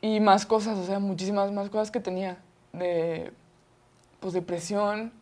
y 0.00 0.20
más 0.20 0.46
cosas, 0.46 0.78
o 0.78 0.86
sea, 0.86 0.98
muchísimas 0.98 1.52
más 1.52 1.68
cosas 1.68 1.90
que 1.90 2.00
tenía, 2.00 2.38
de, 2.72 3.32
pues, 4.20 4.32
depresión, 4.32 5.12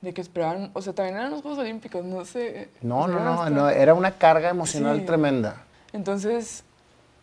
de 0.00 0.12
que 0.12 0.20
esperaban, 0.20 0.70
o 0.74 0.82
sea, 0.82 0.92
también 0.92 1.16
eran 1.16 1.30
los 1.30 1.42
Juegos 1.42 1.60
Olímpicos, 1.60 2.04
no 2.04 2.24
sé. 2.24 2.68
No, 2.82 3.06
no, 3.06 3.20
no, 3.20 3.48
no, 3.48 3.68
era 3.70 3.94
una 3.94 4.18
carga 4.18 4.50
emocional 4.50 4.98
Sí. 5.00 5.06
tremenda. 5.06 5.64
Entonces, 5.92 6.64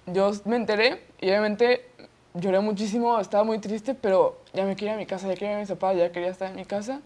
yo 0.06 0.32
me 0.46 0.56
enteré 0.56 1.02
y 1.22 1.28
obviamente 1.30 1.86
lloré 2.34 2.60
muchísimo, 2.60 3.20
estaba 3.20 3.44
muy 3.44 3.60
triste, 3.60 3.94
pero 3.94 4.40
ya 4.54 4.66
me 4.66 4.76
quería 4.76 4.96
a 4.96 4.98
mi 4.98 5.06
casa, 5.06 5.28
ya 5.28 5.36
quería 5.36 5.58
a 5.58 5.60
mis 5.60 5.70
papás, 5.70 5.96
ya 5.98 6.12
quería 6.12 6.30
estar 6.30 6.50
en 6.50 6.56
mi 6.56 6.66
casa. 6.66 7.02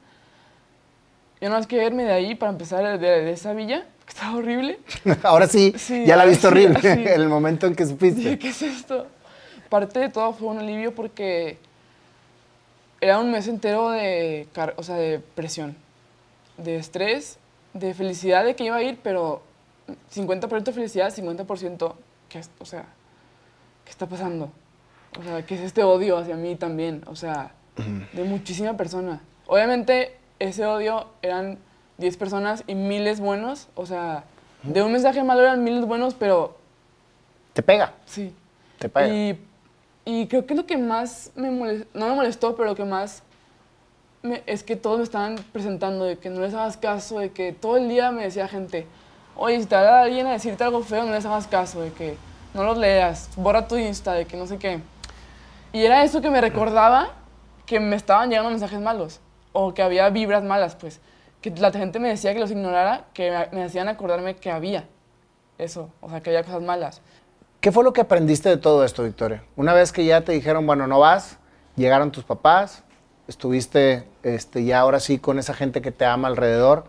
Yo 1.40 1.50
no 1.50 1.56
más 1.56 1.68
quería 1.68 1.86
irme 1.86 2.04
de 2.04 2.14
ahí 2.14 2.36
para 2.36 2.52
empezar 2.52 2.98
de, 3.00 3.08
de 3.08 3.32
esa 3.32 3.54
villa, 3.54 3.86
que 4.06 4.10
estaba 4.14 4.36
horrible. 4.38 4.80
Ahora 5.24 5.48
sí, 5.48 5.74
Sí, 5.78 6.06
ya 6.06 6.16
la 6.16 6.26
viste 6.26 6.42
sí, 6.42 6.48
horrible 6.48 6.80
en 6.84 7.08
el 7.22 7.28
momento 7.30 7.68
en 7.68 7.76
que 7.76 7.84
Dije, 7.86 7.94
supiste. 7.96 8.40
¿qué 8.40 8.50
es 8.50 8.62
esto? 8.62 9.08
Parte 9.70 10.00
de 10.00 10.10
todo 10.10 10.34
fue 10.34 10.48
un 10.48 10.60
alivio 10.60 10.96
porque 10.96 11.58
era 13.02 13.20
un 13.20 13.30
mes 13.32 13.48
entero 13.48 13.90
de, 13.92 14.48
o 14.78 14.84
sea, 14.84 14.96
de 14.96 15.20
presión, 15.20 15.76
de 16.58 16.78
estrés, 16.78 17.38
de 17.74 17.94
felicidad 17.94 18.44
de 18.44 18.56
que 18.56 18.64
iba 18.64 18.78
a 18.78 18.82
ir, 18.82 18.98
pero 19.04 19.44
50% 20.14 20.72
felicidad, 20.74 21.14
50% 21.14 21.94
que, 22.30 22.42
o 22.60 22.66
sea, 22.66 22.86
¿qué 23.86 23.92
está 23.92 24.06
pasando? 24.08 24.52
O 25.20 25.24
sea, 25.24 25.46
¿qué 25.46 25.56
es 25.56 25.62
este 25.62 25.84
odio 25.84 26.18
hacia 26.18 26.36
mí 26.36 26.56
también? 26.56 27.04
O 27.08 27.16
sea, 27.16 27.52
de 28.14 28.24
muchísima 28.24 28.76
persona. 28.76 29.22
Obviamente, 29.48 30.18
ese 30.40 30.66
odio 30.66 31.08
eran 31.22 31.58
10 31.98 32.18
personas 32.18 32.64
y 32.68 32.76
miles 32.76 33.20
buenos, 33.20 33.70
o 33.76 33.86
sea, 33.86 34.24
de 34.64 34.82
un 34.84 34.92
mensaje 34.92 35.24
malo 35.24 35.42
eran 35.42 35.64
miles 35.64 35.86
buenos, 35.86 36.14
pero 36.14 36.58
Te 37.54 37.64
pega, 37.64 37.94
Sí. 38.06 38.34
te 38.78 38.88
pega. 38.90 39.08
Y, 39.08 39.40
y 40.06 40.28
creo 40.28 40.46
que 40.46 40.54
lo 40.54 40.66
que 40.68 40.78
más 40.78 41.32
me 41.36 41.50
molestó, 41.50 41.88
no 41.98 42.08
me 42.10 42.16
molestó, 42.16 42.56
pero 42.56 42.70
lo 42.70 42.76
que 42.76 42.84
más 42.86 43.24
me- 44.22 44.44
es 44.46 44.64
que 44.64 44.76
todos 44.76 44.98
me 44.98 45.04
estaban 45.04 45.38
presentando 45.54 46.06
de 46.06 46.18
que 46.18 46.30
no 46.30 46.42
les 46.42 46.54
hagas 46.54 46.78
caso, 46.78 47.18
de 47.20 47.32
que 47.32 47.54
todo 47.54 47.78
el 47.78 47.90
día 47.90 48.12
me 48.12 48.24
decía 48.24 48.48
gente, 48.48 48.86
oye, 49.38 49.60
si 49.60 49.66
te 49.66 49.76
habla 49.76 50.02
alguien 50.02 50.28
a 50.28 50.32
decirte 50.32 50.64
algo 50.64 50.82
feo, 50.84 51.06
no 51.06 51.12
les 51.12 51.26
hagas 51.26 51.48
caso, 51.48 51.82
de 51.82 51.92
que 51.92 52.18
no 52.54 52.64
los 52.64 52.78
leas, 52.78 53.30
borra 53.36 53.68
tu 53.68 53.78
Insta, 53.78 54.14
de 54.14 54.26
que 54.26 54.38
no 54.38 54.48
sé 54.48 54.58
qué. 54.58 54.82
Y 55.74 55.84
era 55.84 56.04
eso 56.04 56.22
que 56.22 56.30
me 56.30 56.42
recordaba 56.42 57.10
que 57.66 57.80
me 57.80 57.96
estaban 57.96 58.30
llegando 58.30 58.50
mensajes 58.50 58.80
malos, 58.80 59.20
o 59.52 59.74
que 59.74 59.82
había 59.84 60.10
vibras 60.10 60.44
malas, 60.44 60.76
pues. 60.76 61.00
Que 61.42 61.52
la 61.52 61.72
gente 61.72 62.00
me 62.00 62.10
decía 62.10 62.34
que 62.34 62.40
los 62.40 62.52
ignorara, 62.52 63.06
que 63.14 63.48
me 63.52 63.64
hacían 63.64 63.88
acordarme 63.88 64.36
que 64.36 64.50
había 64.50 64.86
eso, 65.58 65.90
o 66.02 66.10
sea, 66.10 66.22
que 66.22 66.30
había 66.30 66.44
cosas 66.44 66.62
malas. 66.62 67.02
¿Qué 67.60 67.72
fue 67.72 67.84
lo 67.84 67.94
que 67.94 68.02
aprendiste 68.02 68.50
de 68.50 68.58
todo 68.58 68.86
esto, 68.86 69.04
Victoria? 69.04 69.44
Una 69.56 69.74
vez 69.74 69.92
que 69.92 70.06
ya 70.06 70.22
te 70.22 70.32
dijeron, 70.32 70.66
bueno, 70.66 70.88
no 70.88 71.00
vas, 71.00 71.38
llegaron 71.76 72.12
tus 72.12 72.24
papás, 72.24 72.84
estuviste 73.28 74.08
este, 74.24 74.64
ya 74.64 74.80
ahora 74.80 75.00
sí 75.00 75.20
con 75.20 75.40
esa 75.40 75.54
gente 75.54 75.82
que 75.82 75.92
te 75.92 76.06
ama 76.06 76.28
alrededor, 76.28 76.86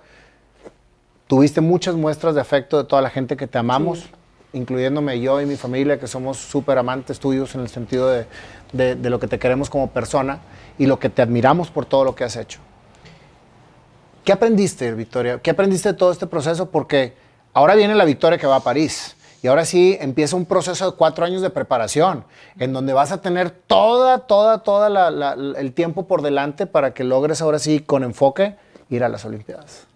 tuviste 1.29 1.61
muchas 1.61 1.95
muestras 1.95 2.35
de 2.35 2.41
afecto 2.41 2.79
de 2.79 2.85
toda 2.85 3.01
la 3.03 3.11
gente 3.11 3.37
que 3.37 3.47
te 3.47 3.59
amamos, 3.59 4.01
Sí. 4.01 4.11
incluyéndome 4.55 5.21
yo 5.21 5.41
y 5.41 5.47
mi 5.47 5.57
familia, 5.57 6.01
que 6.01 6.07
somos 6.09 6.39
súper 6.39 6.79
amantes 6.79 7.21
tuyos 7.21 7.55
en 7.55 7.61
el 7.61 7.69
sentido 7.69 8.09
de, 8.09 8.27
de- 8.73 8.97
de 8.97 9.11
lo 9.11 9.21
que 9.21 9.29
te 9.29 9.39
queremos 9.39 9.71
como 9.71 9.91
persona 9.91 10.41
y 10.79 10.87
lo 10.87 10.99
que 10.99 11.09
te 11.11 11.23
admiramos 11.23 11.71
por 11.71 11.87
todo 11.87 12.05
lo 12.05 12.15
que 12.15 12.25
has 12.25 12.35
hecho. 12.37 12.59
¿Qué 14.25 14.33
aprendiste, 14.33 14.93
Victoria? 14.93 15.39
¿Qué 15.43 15.51
aprendiste 15.51 15.91
de 15.93 15.95
todo 15.99 16.13
este 16.13 16.27
proceso? 16.27 16.71
Porque 16.71 17.15
ahora 17.55 17.75
viene 17.75 17.95
la 17.95 18.05
Victoria 18.05 18.39
que 18.39 18.47
va 18.47 18.57
a 18.57 18.61
París. 18.61 19.15
Y 19.43 19.47
ahora 19.47 19.65
sí 19.65 19.97
empieza 20.01 20.35
un 20.35 20.45
proceso 20.47 20.91
de 20.91 20.97
cuatro 20.97 21.25
años 21.25 21.43
de 21.43 21.51
preparación, 21.51 22.25
en 22.59 22.73
donde 22.73 22.93
vas 22.93 23.13
a 23.13 23.21
tener 23.23 23.51
toda, 23.51 24.19
toda, 24.27 24.59
toda 24.65 24.89
la- 24.91 25.11
la- 25.11 25.37
la- 25.37 25.59
el 25.61 25.73
tiempo 25.73 26.07
por 26.07 26.23
delante 26.23 26.67
para 26.67 26.93
que 26.93 27.05
logres 27.05 27.41
ahora 27.41 27.59
sí 27.59 27.81
con 27.81 28.03
enfoque 28.03 28.57
ir 28.91 29.05
a 29.05 29.09
las 29.09 29.25
Olimpiadas. 29.25 29.88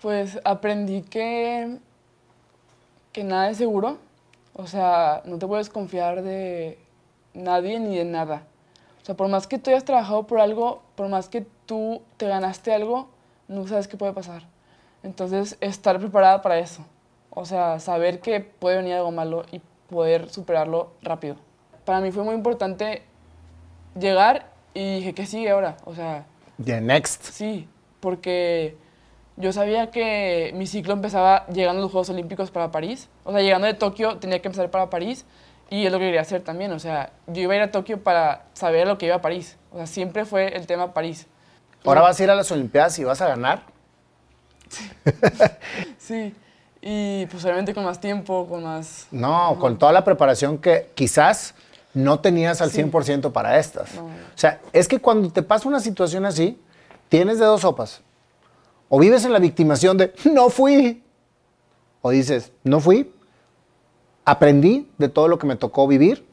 Pues 0.00 0.40
aprendí 0.44 1.02
que, 1.02 1.78
que 3.12 3.24
nada 3.24 3.50
es 3.50 3.58
seguro. 3.58 3.98
O 4.54 4.66
sea, 4.66 5.22
no 5.24 5.38
te 5.38 5.46
puedes 5.46 5.68
confiar 5.68 6.22
de 6.22 6.78
nadie 7.34 7.78
ni 7.80 7.96
de 7.96 8.04
nada. 8.04 8.44
O 9.02 9.04
sea, 9.04 9.16
por 9.16 9.28
más 9.28 9.46
que 9.46 9.58
tú 9.58 9.70
hayas 9.70 9.84
trabajado 9.84 10.26
por 10.26 10.40
algo, 10.40 10.82
por 10.94 11.08
más 11.08 11.28
que 11.28 11.46
tú 11.66 12.02
te 12.16 12.26
ganaste 12.28 12.72
algo, 12.72 13.08
no 13.48 13.66
sabes 13.66 13.88
qué 13.88 13.96
puede 13.96 14.12
pasar. 14.12 14.42
Entonces, 15.02 15.56
estar 15.60 15.98
preparada 15.98 16.42
para 16.42 16.58
eso. 16.58 16.84
O 17.30 17.44
sea, 17.44 17.78
saber 17.78 18.20
que 18.20 18.40
puede 18.40 18.78
venir 18.78 18.94
algo 18.94 19.12
malo 19.12 19.44
y 19.52 19.60
poder 19.88 20.28
superarlo 20.28 20.92
rápido. 21.02 21.36
Para 21.84 22.00
mí 22.00 22.10
fue 22.10 22.24
muy 22.24 22.34
importante 22.34 23.02
llegar 23.98 24.50
y 24.74 24.96
dije, 24.96 25.14
¿qué 25.14 25.26
sigue 25.26 25.50
ahora? 25.50 25.76
O 25.84 25.94
sea, 25.94 26.26
The 26.62 26.80
next. 26.80 27.22
Sí, 27.24 27.66
porque 28.00 28.76
yo 29.40 29.52
sabía 29.52 29.90
que 29.90 30.52
mi 30.54 30.66
ciclo 30.66 30.92
empezaba 30.92 31.46
llegando 31.46 31.80
a 31.80 31.82
los 31.82 31.90
Juegos 31.90 32.10
Olímpicos 32.10 32.50
para 32.50 32.70
París. 32.70 33.08
O 33.24 33.32
sea, 33.32 33.40
llegando 33.40 33.66
de 33.66 33.74
Tokio 33.74 34.18
tenía 34.18 34.40
que 34.40 34.48
empezar 34.48 34.70
para 34.70 34.90
París 34.90 35.24
y 35.70 35.86
es 35.86 35.92
lo 35.92 35.98
que 35.98 36.06
quería 36.06 36.20
hacer 36.20 36.42
también. 36.42 36.72
O 36.72 36.78
sea, 36.78 37.12
yo 37.26 37.42
iba 37.42 37.54
a 37.54 37.56
ir 37.56 37.62
a 37.62 37.70
Tokio 37.70 38.02
para 38.02 38.44
saber 38.52 38.86
lo 38.86 38.98
que 38.98 39.06
iba 39.06 39.16
a 39.16 39.22
París. 39.22 39.56
O 39.72 39.76
sea, 39.76 39.86
siempre 39.86 40.24
fue 40.24 40.56
el 40.56 40.66
tema 40.66 40.92
París. 40.92 41.26
Ahora 41.84 42.02
vas 42.02 42.20
a 42.20 42.22
ir 42.22 42.30
a 42.30 42.34
las 42.34 42.50
Olimpiadas 42.50 42.98
y 42.98 43.04
vas 43.04 43.20
a 43.20 43.28
ganar. 43.28 43.62
Sí, 45.98 46.34
y 46.80 47.26
pues 47.26 47.44
obviamente 47.44 47.72
con 47.74 47.84
más 47.84 48.00
tiempo, 48.00 48.48
con 48.48 48.64
más... 48.64 49.06
No, 49.10 49.56
con 49.60 49.78
toda 49.78 49.92
la 49.92 50.02
preparación 50.02 50.58
que 50.58 50.90
quizás 50.94 51.54
no 51.94 52.20
tenías 52.20 52.60
al 52.60 52.72
100% 52.72 53.32
para 53.32 53.58
estas. 53.58 53.94
No. 53.94 54.06
O 54.06 54.10
sea, 54.34 54.60
es 54.72 54.88
que 54.88 54.98
cuando 54.98 55.30
te 55.30 55.42
pasa 55.42 55.68
una 55.68 55.78
situación 55.78 56.24
así, 56.24 56.60
tienes 57.08 57.38
de 57.38 57.44
dos 57.44 57.60
sopas. 57.60 58.02
O 58.92 58.98
vives 58.98 59.24
en 59.24 59.32
la 59.32 59.38
victimación 59.38 59.96
de, 59.96 60.12
no 60.30 60.50
fui. 60.50 61.02
O 62.02 62.10
dices, 62.10 62.52
no 62.64 62.80
fui, 62.80 63.12
aprendí 64.24 64.90
de 64.98 65.08
todo 65.08 65.28
lo 65.28 65.38
que 65.38 65.46
me 65.46 65.56
tocó 65.56 65.86
vivir 65.86 66.26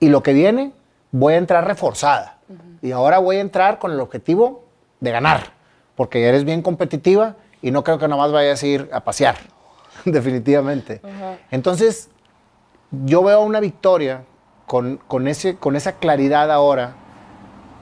y 0.00 0.08
lo 0.08 0.22
que 0.22 0.32
viene, 0.32 0.72
voy 1.12 1.34
a 1.34 1.36
entrar 1.36 1.66
reforzada. 1.66 2.38
Y 2.80 2.92
ahora 2.92 3.18
voy 3.18 3.36
a 3.36 3.40
entrar 3.40 3.78
con 3.78 3.92
el 3.92 4.00
objetivo 4.00 4.64
de 5.00 5.10
ganar, 5.10 5.52
porque 5.96 6.26
eres 6.26 6.44
bien 6.44 6.62
competitiva 6.62 7.36
y 7.60 7.70
no 7.72 7.84
creo 7.84 7.98
que 7.98 8.08
nomás 8.08 8.32
vayas 8.32 8.62
a 8.62 8.66
ir 8.66 8.88
a 8.92 9.00
pasear, 9.00 9.36
definitivamente. 10.04 11.02
Entonces, 11.50 12.08
yo 12.90 13.22
veo 13.22 13.42
una 13.42 13.60
victoria 13.60 14.24
con, 14.66 14.96
con 15.08 15.28
ese, 15.28 15.56
con 15.56 15.76
esa 15.76 15.96
claridad 15.96 16.50
ahora, 16.50 16.94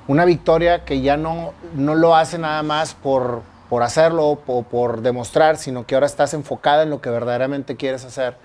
una 0.09 0.25
victoria 0.25 0.85
que 0.85 1.01
ya 1.01 1.17
no, 1.17 1.53
no 1.75 1.95
lo 1.95 2.17
hace 2.17 2.39
nada 2.39 2.63
más 2.63 2.95
por, 2.95 3.43
por 3.69 3.83
hacerlo 3.83 4.29
o 4.29 4.63
por, 4.63 5.01
demostrar, 5.01 5.57
sino 5.57 5.87
que 5.87 5.95
ahora 5.95 6.07
estás 6.07 6.35
enfocada 6.35 6.83
en 6.83 6.91
lo 6.91 7.01
que 7.01 7.11
verdaderamente 7.11 7.77
quieres 7.77 8.05
hacer. 8.05 8.37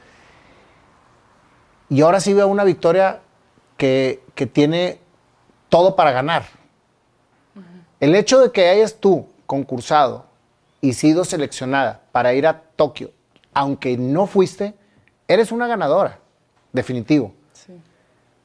Y 1.90 2.02
ahora 2.02 2.20
sí 2.20 2.34
veo 2.34 2.48
una 2.48 2.64
victoria 2.64 3.22
que, 3.78 4.24
que 4.36 4.48
tiene 4.48 5.00
todo 5.70 5.96
para 5.96 6.12
ganar. 6.12 6.46
El 8.00 8.16
hecho 8.16 8.40
de 8.40 8.52
que 8.52 8.68
hayas 8.68 8.96
tú 8.96 9.28
concursado 9.46 10.26
y 10.80 10.94
sido 10.94 11.24
seleccionada 11.24 12.02
para 12.12 12.34
ir 12.34 12.48
a 12.48 12.62
Tokio, 12.76 13.12
aunque 13.54 13.98
no 13.98 14.26
fuiste, 14.26 14.74
eres 15.28 15.52
una 15.52 15.68
ganadora, 15.68 16.20
definitivo. 16.74 17.34
Sí. 17.54 17.74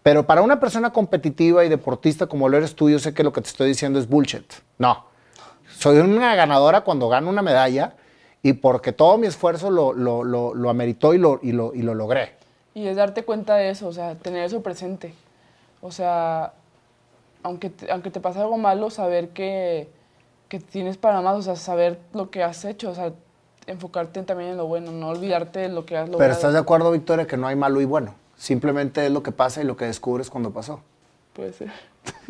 Pero 0.02 0.26
para 0.26 0.42
una 0.42 0.60
persona 0.60 0.92
competitiva 0.92 1.64
y 1.64 1.68
deportista 1.68 2.26
como 2.26 2.48
lo 2.48 2.58
eres 2.58 2.74
tú, 2.74 2.90
yo 2.90 2.98
sé 2.98 3.14
que 3.14 3.24
lo 3.24 3.32
que 3.32 3.40
te 3.40 3.48
estoy 3.48 3.68
diciendo 3.68 3.98
es 3.98 4.08
bullshit. 4.08 4.52
No. 4.78 5.15
Soy 5.76 5.98
una 5.98 6.34
ganadora 6.34 6.80
cuando 6.80 7.08
gano 7.08 7.28
una 7.28 7.42
medalla 7.42 7.94
y 8.42 8.54
porque 8.54 8.92
todo 8.92 9.18
mi 9.18 9.26
esfuerzo 9.26 9.70
lo, 9.70 9.92
lo, 9.92 10.24
lo, 10.24 10.54
lo 10.54 10.70
ameritó 10.70 11.12
y 11.12 11.18
lo, 11.18 11.38
y, 11.42 11.52
lo, 11.52 11.74
y 11.74 11.82
lo 11.82 11.94
logré. 11.94 12.32
Y 12.74 12.86
es 12.86 12.96
darte 12.96 13.24
cuenta 13.24 13.56
de 13.56 13.70
eso, 13.70 13.86
o 13.86 13.92
sea, 13.92 14.14
tener 14.14 14.44
eso 14.44 14.62
presente. 14.62 15.12
O 15.82 15.92
sea, 15.92 16.54
aunque 17.42 17.70
te, 17.70 17.92
aunque 17.92 18.10
te 18.10 18.20
pase 18.20 18.38
algo 18.38 18.56
malo, 18.56 18.88
saber 18.88 19.30
que, 19.30 19.90
que 20.48 20.60
tienes 20.60 20.96
para 20.96 21.20
más, 21.20 21.36
o 21.36 21.42
sea, 21.42 21.56
saber 21.56 21.98
lo 22.14 22.30
que 22.30 22.42
has 22.42 22.64
hecho, 22.64 22.90
o 22.90 22.94
sea, 22.94 23.12
enfocarte 23.66 24.22
también 24.22 24.50
en 24.50 24.56
lo 24.56 24.66
bueno, 24.66 24.92
no 24.92 25.08
olvidarte 25.08 25.60
de 25.60 25.68
lo 25.68 25.84
que 25.84 25.96
has 25.96 26.08
logrado. 26.08 26.18
Pero 26.18 26.32
¿estás 26.32 26.54
de 26.54 26.58
acuerdo, 26.58 26.90
Victoria, 26.90 27.26
que 27.26 27.36
no 27.36 27.46
hay 27.46 27.56
malo 27.56 27.82
y 27.82 27.84
bueno? 27.84 28.14
Simplemente 28.36 29.04
es 29.04 29.12
lo 29.12 29.22
que 29.22 29.32
pasa 29.32 29.60
y 29.60 29.64
lo 29.64 29.76
que 29.76 29.84
descubres 29.84 30.30
cuando 30.30 30.52
pasó. 30.52 30.80
Puede 31.34 31.52
ser. 31.52 31.70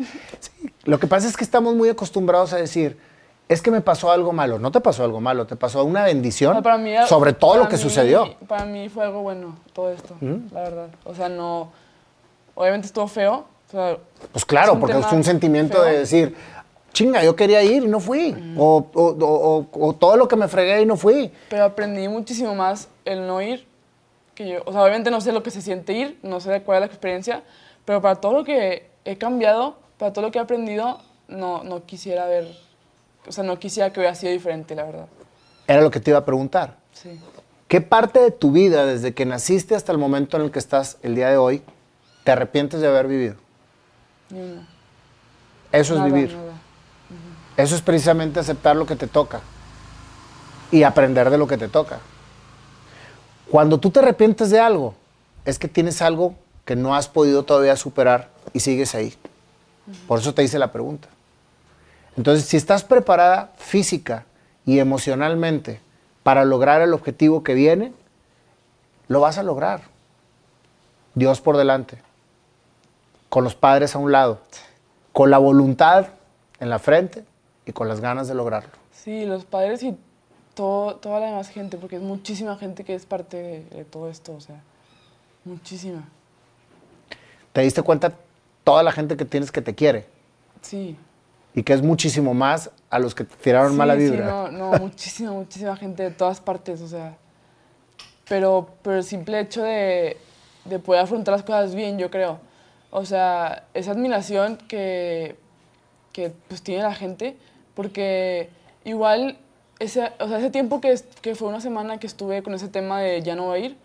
Lo 0.83 0.99
que 0.99 1.07
pasa 1.07 1.27
es 1.27 1.35
que 1.35 1.43
estamos 1.43 1.75
muy 1.75 1.89
acostumbrados 1.89 2.53
a 2.53 2.57
decir, 2.57 2.97
es 3.49 3.61
que 3.61 3.71
me 3.71 3.81
pasó 3.81 4.11
algo 4.11 4.33
malo. 4.33 4.59
No 4.59 4.71
te 4.71 4.79
pasó 4.81 5.03
algo 5.03 5.21
malo, 5.21 5.45
te 5.47 5.55
pasó 5.55 5.83
una 5.83 6.03
bendición 6.03 6.53
No, 6.55 6.61
para 6.63 6.77
mí- 6.77 6.93
sobre 7.07 7.33
todo 7.33 7.57
lo 7.57 7.67
que 7.69 7.77
mí- 7.77 7.81
sucedió. 7.81 8.35
Para 8.47 8.65
mí 8.65 8.89
fue 8.89 9.05
algo 9.05 9.21
bueno 9.21 9.55
todo 9.73 9.91
esto, 9.91 10.15
¿Mm? 10.19 10.53
la 10.53 10.61
verdad. 10.61 10.87
O 11.05 11.13
sea, 11.15 11.29
no. 11.29 11.71
Obviamente 12.55 12.87
estuvo 12.87 13.07
feo. 13.07 13.45
O 13.67 13.71
sea, 13.71 13.97
Pues 14.31 14.45
claro, 14.45 14.73
un 14.73 14.79
porque 14.79 14.97
es 14.97 15.11
un 15.11 15.23
sentimiento 15.23 15.75
feo. 15.77 15.83
de 15.85 15.99
decir, 15.99 16.35
chinga, 16.93 17.23
yo 17.23 17.35
quería 17.35 17.61
ir 17.63 17.83
y 17.83 17.87
no 17.87 17.99
fui. 17.99 18.35
O, 18.57 18.85
o- 18.93 19.01
o- 19.03 19.67
o- 19.87 19.93
todo 19.93 20.17
lo 20.17 20.27
que 20.27 20.35
me 20.35 20.47
fregué 20.47 20.81
y 20.81 20.85
no 20.85 20.95
fui. 20.97 21.31
Pero 21.49 21.65
aprendí 21.65 22.07
muchísimo 22.07 22.55
más 22.55 22.87
el 23.05 23.27
no 23.27 23.41
ir 23.41 23.67
que 24.35 24.47
yo. 24.49 24.59
O 24.65 24.71
sea, 24.71 24.81
obviamente 24.81 25.11
no 25.11 25.21
sé 25.21 25.31
lo 25.31 25.43
que 25.43 25.51
se 25.51 25.61
siente 25.61 25.93
ir, 25.93 26.19
no 26.23 26.39
sé 26.39 26.61
cuál 26.63 26.77
es 26.77 26.81
la 26.81 26.85
experiencia, 26.87 27.43
pero 27.85 28.01
para 28.01 28.15
todo 28.15 28.33
lo 28.33 28.43
que 28.43 28.89
he 29.05 29.17
cambiado, 29.17 29.75
para 29.97 30.11
todo 30.13 30.25
lo 30.25 30.31
que 30.31 30.39
he 30.39 30.41
aprendido, 30.41 30.99
no, 31.27 31.63
no 31.63 31.85
quisiera 31.85 32.25
ver. 32.25 32.47
O 33.27 33.31
sea, 33.31 33.43
no 33.43 33.59
quisiera 33.59 33.91
que 33.91 33.99
hubiera 33.99 34.15
sido 34.15 34.31
diferente, 34.31 34.75
la 34.75 34.83
verdad. 34.83 35.07
Era 35.67 35.81
lo 35.81 35.91
que 35.91 35.99
te 35.99 36.11
iba 36.11 36.19
a 36.19 36.25
preguntar. 36.25 36.77
Sí. 36.93 37.19
¿Qué 37.67 37.81
parte 37.81 38.19
de 38.19 38.31
tu 38.31 38.51
vida, 38.51 38.85
desde 38.85 39.13
que 39.13 39.25
naciste 39.25 39.75
hasta 39.75 39.91
el 39.91 39.97
momento 39.97 40.37
en 40.37 40.43
el 40.43 40.51
que 40.51 40.59
estás 40.59 40.97
el 41.03 41.15
día 41.15 41.29
de 41.29 41.37
hoy, 41.37 41.61
te 42.23 42.31
arrepientes 42.31 42.79
de 42.79 42.87
haber 42.87 43.07
vivido? 43.07 43.35
Ni 44.29 44.39
una. 44.39 44.67
Eso 45.71 45.95
Nada, 45.95 46.07
es 46.07 46.13
vivir. 46.13 46.33
nada. 46.33 46.53
Eso 47.57 47.75
es 47.75 47.81
precisamente 47.81 48.39
aceptar 48.39 48.75
lo 48.75 48.85
que 48.85 48.95
te 48.95 49.07
toca 49.07 49.41
y 50.71 50.83
aprender 50.83 51.29
de 51.29 51.37
lo 51.37 51.47
que 51.47 51.57
te 51.57 51.67
toca. 51.67 51.99
Cuando 53.49 53.79
tú 53.79 53.89
te 53.89 53.99
arrepientes 53.99 54.49
de 54.49 54.59
algo, 54.59 54.93
es 55.43 55.57
que 55.59 55.67
tienes 55.67 56.01
algo 56.01 56.35
que 56.65 56.75
no 56.75 56.95
has 56.95 57.07
podido 57.07 57.43
todavía 57.43 57.75
superar 57.75 58.29
y 58.53 58.59
sigues 58.59 58.93
ahí. 58.95 59.13
Por 60.07 60.19
eso 60.19 60.33
te 60.33 60.43
hice 60.43 60.59
la 60.59 60.71
pregunta. 60.71 61.07
Entonces, 62.17 62.45
si 62.45 62.57
estás 62.57 62.83
preparada 62.83 63.53
física 63.57 64.25
y 64.65 64.79
emocionalmente 64.79 65.79
para 66.23 66.43
lograr 66.43 66.81
el 66.81 66.93
objetivo 66.93 67.43
que 67.43 67.53
viene, 67.53 67.93
lo 69.07 69.21
vas 69.21 69.37
a 69.37 69.43
lograr. 69.43 69.81
Dios 71.13 71.41
por 71.41 71.57
delante, 71.57 71.99
con 73.29 73.43
los 73.43 73.55
padres 73.55 73.95
a 73.95 73.99
un 73.99 74.11
lado, 74.11 74.39
con 75.13 75.29
la 75.29 75.37
voluntad 75.37 76.07
en 76.59 76.69
la 76.69 76.79
frente 76.79 77.23
y 77.65 77.71
con 77.71 77.87
las 77.87 78.01
ganas 78.01 78.27
de 78.27 78.33
lograrlo. 78.33 78.71
Sí, 78.91 79.25
los 79.25 79.45
padres 79.45 79.83
y 79.83 79.95
todo, 80.55 80.95
toda 80.95 81.19
la 81.19 81.27
demás 81.27 81.49
gente, 81.49 81.77
porque 81.77 81.97
es 81.97 82.01
muchísima 82.01 82.57
gente 82.57 82.83
que 82.83 82.95
es 82.95 83.05
parte 83.05 83.37
de, 83.37 83.63
de 83.65 83.85
todo 83.85 84.09
esto, 84.09 84.33
o 84.33 84.41
sea, 84.41 84.59
muchísima. 85.45 86.03
¿Te 87.53 87.61
diste 87.61 87.83
cuenta 87.83 88.13
toda 88.63 88.81
la 88.83 88.91
gente 88.91 89.17
que 89.17 89.25
tienes 89.25 89.51
que 89.51 89.61
te 89.61 89.75
quiere? 89.75 90.05
Sí. 90.61 90.97
Y 91.57 91.63
que 91.63 91.73
es 91.73 91.81
muchísimo 91.81 92.35
más 92.35 92.69
a 92.91 92.99
los 92.99 93.15
que 93.15 93.23
te 93.23 93.35
tiraron 93.37 93.71
sí, 93.71 93.77
mala 93.77 93.95
sí, 93.95 94.01
vibra. 94.01 94.27
no, 94.27 94.51
no, 94.51 94.71
muchísima, 94.79 95.31
muchísima 95.31 95.75
gente 95.75 96.03
de 96.03 96.11
todas 96.11 96.39
partes, 96.39 96.81
o 96.81 96.87
sea. 96.87 97.17
Pero, 98.29 98.75
pero 98.83 98.97
el 98.97 99.03
simple 99.03 99.39
hecho 99.39 99.63
de, 99.63 100.17
de 100.65 100.77
poder 100.77 101.01
afrontar 101.01 101.31
las 101.31 101.41
cosas 101.41 101.73
bien, 101.73 101.97
yo 101.97 102.11
creo. 102.11 102.37
O 102.91 103.05
sea, 103.05 103.63
esa 103.73 103.89
admiración 103.89 104.57
que, 104.67 105.35
que 106.13 106.31
pues, 106.47 106.61
tiene 106.61 106.83
la 106.83 106.93
gente, 106.93 107.35
porque 107.73 108.51
igual 108.85 109.39
ese, 109.79 110.11
o 110.19 110.27
sea, 110.27 110.37
ese 110.37 110.51
tiempo 110.51 110.79
que, 110.79 110.95
que 111.23 111.33
fue 111.33 111.49
una 111.49 111.59
semana 111.59 111.97
que 111.97 112.05
estuve 112.05 112.43
con 112.43 112.53
ese 112.53 112.67
tema 112.67 113.01
de 113.01 113.23
ya 113.23 113.35
no 113.35 113.47
va 113.47 113.55
a 113.55 113.57
ir, 113.57 113.77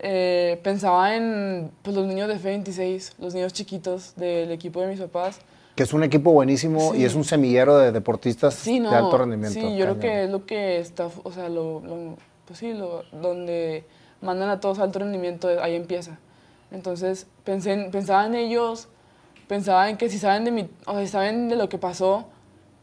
eh, 0.00 0.58
pensaba 0.64 1.14
en 1.14 1.70
pues, 1.82 1.94
los 1.94 2.08
niños 2.08 2.26
de 2.26 2.40
F26, 2.40 3.12
los 3.20 3.34
niños 3.34 3.52
chiquitos 3.52 4.16
del 4.16 4.50
equipo 4.50 4.80
de 4.80 4.88
mis 4.88 4.98
papás. 4.98 5.38
Que 5.74 5.84
es 5.84 5.92
un 5.92 6.02
equipo 6.02 6.32
buenísimo 6.32 6.94
y 6.94 6.98
Sí. 6.98 7.04
es 7.06 7.14
un 7.14 7.24
semillero 7.24 7.78
de 7.78 7.92
deportistas 7.92 8.54
Sí, 8.54 8.78
no. 8.78 8.90
de 8.90 8.96
alto 8.96 9.16
rendimiento. 9.18 9.58
Sí, 9.58 9.76
yo 9.76 9.84
creo 9.86 9.98
que 9.98 10.24
es 10.24 10.30
lo 10.30 10.44
que 10.44 10.78
está, 10.78 11.08
o 11.22 11.32
sea, 11.32 11.48
lo, 11.48 11.80
lo- 11.80 12.16
pues 12.46 12.58
sí, 12.58 12.74
lo, 12.74 13.04
donde 13.12 13.84
mandan 14.20 14.50
a 14.50 14.60
todos 14.60 14.78
alto 14.78 14.98
rendimiento, 14.98 15.48
ahí 15.62 15.74
empieza. 15.74 16.18
Entonces, 16.70 17.26
pensé 17.44 17.72
en- 17.72 17.90
pensaba 17.90 18.26
en 18.26 18.34
ellos, 18.34 18.88
pensaba 19.48 19.88
en 19.88 19.96
que 19.96 20.08
si 20.10 20.18
saben 20.18 20.44
de 20.44 20.50
mi, 20.50 20.68
o 20.86 20.92
sea, 20.92 21.00
si 21.00 21.08
saben 21.08 21.48
de 21.48 21.56
lo 21.56 21.68
que 21.68 21.78
pasó, 21.78 22.26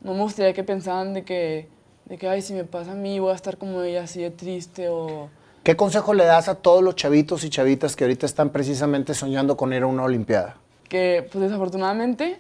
no 0.02 0.14
me 0.14 0.22
gustaría 0.22 0.54
que 0.54 0.64
pensaran 0.64 1.14
de 1.14 1.24
que, 1.24 1.68
de 2.06 2.18
que, 2.18 2.28
ay, 2.28 2.42
si 2.42 2.54
me 2.54 2.64
pasa 2.64 2.94
a 2.94 2.96
mí 2.96 3.20
voy 3.20 3.32
a 3.32 3.36
estar 3.36 3.58
como 3.58 3.84
ella 3.84 4.04
así 4.04 4.22
de 4.22 4.32
triste 4.32 4.90
o... 4.90 5.30
¿Qué 5.64 5.76
consejo 5.76 6.14
le 6.16 6.26
das 6.26 6.48
a 6.50 6.56
todos 6.56 6.82
los 6.82 6.96
chavitos 6.96 7.44
y 7.44 7.50
chavitas 7.52 7.96
que 7.96 8.04
ahorita 8.06 8.26
están 8.26 8.50
precisamente 8.50 9.14
soñando 9.14 9.56
con 9.58 9.74
ir 9.74 9.84
a 9.84 9.88
una 9.88 10.04
Olimpiada? 10.04 10.58
que 10.88 11.28
pues 11.32 11.44
desafortunadamente 11.44 12.40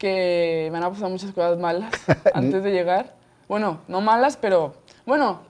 que 0.00 0.70
van 0.72 0.82
a 0.82 0.90
pasar 0.90 1.10
muchas 1.10 1.30
cosas 1.32 1.58
malas 1.58 1.92
antes 2.34 2.64
de 2.64 2.72
llegar. 2.72 3.14
Bueno, 3.46 3.80
no 3.86 4.00
malas, 4.00 4.38
pero 4.38 4.74
bueno, 5.04 5.40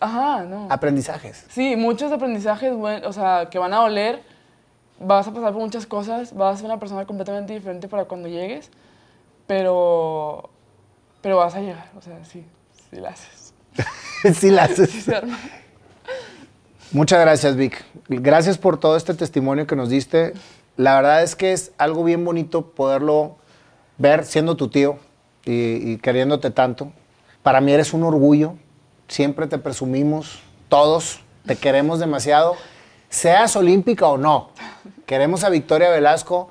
ajá, 0.00 0.44
no. 0.44 0.68
Aprendizajes. 0.70 1.44
Sí, 1.50 1.76
muchos 1.76 2.10
aprendizajes, 2.10 2.72
o 2.72 3.12
sea, 3.12 3.48
que 3.50 3.58
van 3.58 3.74
a 3.74 3.82
oler. 3.82 4.22
Vas 4.98 5.28
a 5.28 5.32
pasar 5.32 5.52
por 5.52 5.62
muchas 5.62 5.86
cosas, 5.86 6.34
vas 6.34 6.54
a 6.54 6.56
ser 6.56 6.66
una 6.66 6.80
persona 6.80 7.06
completamente 7.06 7.52
diferente 7.52 7.86
para 7.86 8.06
cuando 8.06 8.26
llegues, 8.26 8.70
pero, 9.46 10.50
pero 11.20 11.36
vas 11.36 11.54
a 11.54 11.60
llegar, 11.60 11.88
o 11.96 12.02
sea, 12.02 12.24
sí, 12.24 12.44
sí 12.90 12.96
la 12.96 13.10
haces, 13.10 13.54
sí, 14.34 14.50
las 14.50 14.72
sí 14.72 14.86
se 14.86 15.14
arma. 15.14 15.38
Muchas 16.90 17.20
gracias, 17.20 17.54
Vic. 17.54 17.84
Gracias 18.08 18.58
por 18.58 18.80
todo 18.80 18.96
este 18.96 19.14
testimonio 19.14 19.68
que 19.68 19.76
nos 19.76 19.88
diste. 19.88 20.32
La 20.76 20.96
verdad 20.96 21.22
es 21.22 21.36
que 21.36 21.52
es 21.52 21.70
algo 21.78 22.02
bien 22.02 22.24
bonito 22.24 22.70
poderlo 22.70 23.36
ver 23.98 24.24
siendo 24.24 24.56
tu 24.56 24.68
tío 24.68 24.98
y, 25.44 25.98
queriéndote 25.98 26.50
tanto. 26.50 26.92
Para 27.42 27.60
mí 27.60 27.72
eres 27.72 27.92
un 27.92 28.04
orgullo. 28.04 28.54
Siempre 29.08 29.46
te 29.46 29.58
presumimos, 29.58 30.40
todos, 30.68 31.20
te 31.46 31.56
queremos 31.56 31.98
demasiado. 31.98 32.56
Seas 33.08 33.56
olímpica 33.56 34.06
o 34.06 34.18
no, 34.18 34.50
queremos 35.06 35.42
a 35.42 35.48
Victoria 35.48 35.88
Velasco 35.90 36.50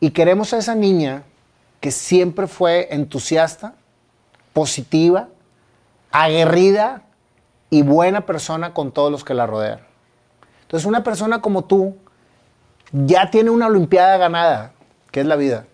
y 0.00 0.10
queremos 0.10 0.54
a 0.54 0.58
esa 0.58 0.74
niña 0.74 1.22
que 1.80 1.90
siempre 1.90 2.46
fue 2.46 2.88
entusiasta, 2.90 3.74
positiva, 4.54 5.28
aguerrida 6.10 7.02
y 7.70 7.82
buena 7.82 8.22
persona 8.22 8.72
con 8.72 8.90
todos 8.90 9.12
los 9.12 9.22
que 9.22 9.34
la 9.34 9.46
rodean. 9.46 9.80
Entonces, 10.62 10.86
una 10.86 11.04
persona 11.04 11.40
como 11.40 11.64
tú 11.64 11.96
ya 12.92 13.30
tiene 13.30 13.50
una 13.50 13.66
Olimpiada 13.66 14.16
ganada, 14.16 14.72
que 15.10 15.20
es 15.20 15.26
la 15.26 15.36
vida. 15.36 15.66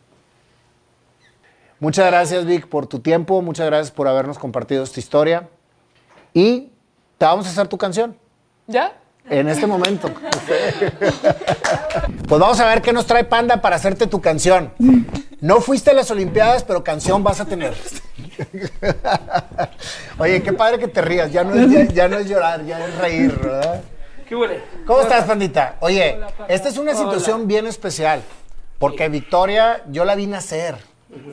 Muchas 1.80 2.06
gracias, 2.06 2.44
Vic, 2.46 2.66
por 2.66 2.86
tu 2.86 3.00
tiempo. 3.00 3.42
Muchas 3.42 3.66
gracias 3.66 3.90
por 3.90 4.08
habernos 4.08 4.38
compartido 4.38 4.84
esta 4.84 5.00
historia. 5.00 5.48
Y 6.32 6.72
te 7.18 7.24
vamos 7.24 7.46
a 7.46 7.50
hacer 7.50 7.68
tu 7.68 7.78
canción 7.78 8.16
¿Ya? 8.66 8.92
en 9.28 9.48
este 9.48 9.66
momento. 9.66 10.10
Pues 12.28 12.40
vamos 12.40 12.58
a 12.60 12.66
ver 12.66 12.82
qué 12.82 12.92
nos 12.92 13.06
trae 13.06 13.24
Panda 13.24 13.60
para 13.60 13.76
hacerte 13.76 14.06
tu 14.06 14.20
canción. 14.20 14.72
No 15.40 15.60
fuiste 15.60 15.90
a 15.90 15.94
las 15.94 16.10
Olimpiadas, 16.10 16.64
pero 16.64 16.82
canción 16.82 17.22
vas 17.22 17.40
a 17.40 17.44
tener. 17.44 17.74
Oye, 20.18 20.42
qué 20.42 20.52
padre 20.52 20.78
que 20.78 20.88
te 20.88 21.02
rías. 21.02 21.30
Ya 21.32 21.44
no 21.44 21.54
es, 21.54 21.70
ya, 21.70 21.84
ya 21.92 22.08
no 22.08 22.18
es 22.18 22.28
llorar, 22.28 22.64
ya 22.64 22.84
es 22.86 22.96
reír, 22.96 23.38
¿verdad? 23.38 23.82
¿Qué 24.26 24.34
huele? 24.34 24.62
¿Cómo 24.86 25.02
estás, 25.02 25.24
Pandita? 25.24 25.76
Oye, 25.80 26.18
esta 26.48 26.68
es 26.68 26.78
una 26.78 26.94
situación 26.94 27.46
bien 27.46 27.66
especial. 27.66 28.22
Porque 28.78 29.08
Victoria, 29.08 29.82
yo 29.90 30.04
la 30.04 30.14
vi 30.14 30.26
nacer. 30.26 30.76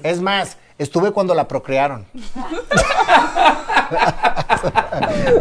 Es 0.03 0.21
más, 0.21 0.57
estuve 0.77 1.11
cuando 1.11 1.33
la 1.33 1.47
procrearon. 1.47 2.05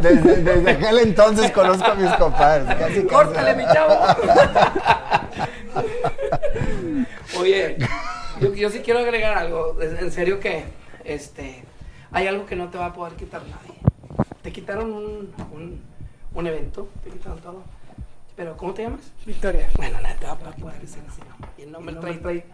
Desde, 0.02 0.42
desde 0.42 0.70
aquel 0.70 0.98
entonces 0.98 1.50
conozco 1.52 1.90
a 1.90 1.94
mis 1.94 2.10
compadres. 2.14 2.66
Casi, 2.76 2.94
casi. 2.94 3.02
¡Córtale, 3.06 3.54
mi 3.54 3.64
chavo! 3.64 3.94
Oye, 7.38 7.76
yo, 8.40 8.54
yo 8.54 8.70
sí 8.70 8.80
quiero 8.80 9.00
agregar 9.00 9.38
algo. 9.38 9.76
En 9.80 9.96
en 9.98 10.10
serio 10.10 10.40
que 10.40 10.64
este, 11.04 11.64
hay 12.10 12.26
algo 12.26 12.46
que 12.46 12.56
no 12.56 12.68
te 12.70 12.78
va 12.78 12.86
a 12.86 12.92
poder 12.92 13.14
quitar 13.14 13.42
nadie. 13.42 13.78
Te 14.42 14.52
quitaron 14.52 14.92
un, 14.92 15.34
un, 15.52 15.80
un 16.34 16.46
evento, 16.46 16.88
te 17.04 17.10
quitaron 17.10 17.38
todo. 17.40 17.62
Pero, 18.40 18.56
¿cómo 18.56 18.72
te 18.72 18.84
llamas? 18.84 19.00
Victoria. 19.26 19.68
Bueno, 19.76 20.00
nadie 20.00 20.16
te 20.18 20.24
va 20.24 20.32
a 20.32 20.38
poder 20.38 20.80
decir 20.80 21.02
así. 21.06 21.20
Y 21.58 21.62
el 21.64 21.72
nombre 21.72 21.94
trae, 21.96 22.14
trae 22.14 22.44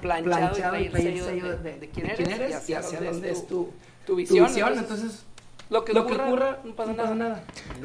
planchado, 0.00 0.78
y 0.78 0.88
trae 0.88 1.08
el 1.08 1.20
sello 1.20 1.48
de, 1.48 1.56
de- 1.58 1.78
de 1.80 1.88
quién 1.88 2.06
eres, 2.10 2.50
y 2.50 2.52
hacia, 2.52 2.78
hacia 2.78 3.00
dónde 3.00 3.32
es 3.32 3.44
tu, 3.48 3.70
tu 4.06 4.14
visión. 4.14 4.46
Entonces, 4.78 5.24
Lo 5.68 5.84
que, 5.84 5.98
ocurra, 5.98 6.58
no 6.62 6.76
pasa 6.76 6.92
nada. 7.16 7.42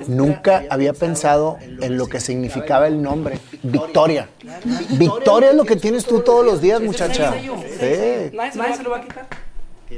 Nunca 0.08 0.66
había 0.70 0.94
pensado 0.94 1.58
en 1.64 1.98
lo 1.98 2.06
que 2.06 2.20
significaba 2.20 2.86
el 2.88 3.02
nombre. 3.02 3.40
Victoria. 3.64 4.30
Victoria 4.92 5.50
es 5.50 5.56
lo 5.56 5.66
que 5.66 5.78
tienes 5.78 6.06
tú 6.06 6.20
todos 6.22 6.46
los 6.46 6.62
días, 6.62 6.80
muchacha. 6.80 7.34
Sí. 7.42 8.36
Nadie, 8.36 8.76
se 8.76 8.84
lo 8.84 8.92
va 8.92 8.98
a 8.98 9.02
quitar. 9.02 9.28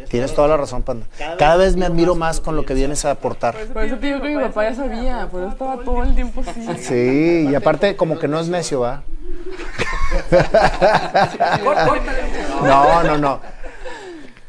Tienes 0.10 0.34
toda 0.34 0.48
la 0.48 0.58
razón, 0.58 0.84
Panda. 0.84 1.06
Cada 1.38 1.58
vez 1.58 1.76
me 1.76 1.86
admiro 1.86 2.16
más 2.16 2.40
con 2.40 2.56
lo 2.56 2.66
que 2.66 2.74
vienes 2.74 3.06
a 3.06 3.12
aportar. 3.12 3.56
Por 3.74 3.84
eso 3.84 3.98
te 3.98 4.08
digo 4.08 4.22
que 4.22 4.30
mi 4.30 4.42
papá 4.42 4.70
ya 4.70 4.76
sabía, 4.76 5.28
por 5.32 5.42
eso 5.42 5.50
estaba 5.52 5.78
todo 5.84 6.04
el 6.04 6.16
tiempo 6.16 6.44
así. 6.46 6.68
Sí, 6.78 7.48
y 7.50 7.56
aparte 7.56 7.96
como 7.96 8.20
que 8.20 8.28
no 8.28 8.40
es 8.40 8.48
necio, 8.48 8.82
¿va? 8.82 9.04
No, 12.64 13.04
no, 13.04 13.18
no. 13.18 13.40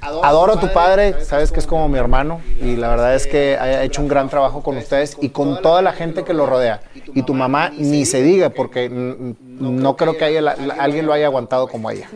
Adoro 0.01 0.55
a 0.55 0.61
tu 0.61 0.72
padre, 0.72 1.24
sabes 1.24 1.53
que 1.53 1.61
es 1.61 1.66
como 1.66 1.88
mi 1.88 1.98
hermano 1.98 2.40
y 2.61 2.76
la 2.76 2.88
verdad 2.88 3.14
es 3.14 3.26
que 3.26 3.57
ha 3.59 3.82
hecho 3.82 4.01
un 4.01 4.09
gran 4.09 4.30
trabajo 4.30 4.62
con 4.62 4.76
ustedes 4.78 5.16
y 5.20 5.28
con 5.28 5.61
toda 5.61 5.82
la 5.82 5.92
gente 5.92 6.24
que 6.24 6.32
lo 6.32 6.46
rodea. 6.46 6.80
Y 7.14 7.22
tu 7.22 7.34
mamá 7.34 7.70
ni 7.76 8.07
se 8.07 8.22
diga 8.22 8.51
porque 8.51 8.88
no 8.90 9.96
creo 9.96 10.16
que 10.16 10.24
haya, 10.24 10.55
alguien 10.78 11.07
lo 11.07 11.12
haya 11.12 11.26
aguantado 11.26 11.68
como 11.68 11.90
ella. 11.90 12.09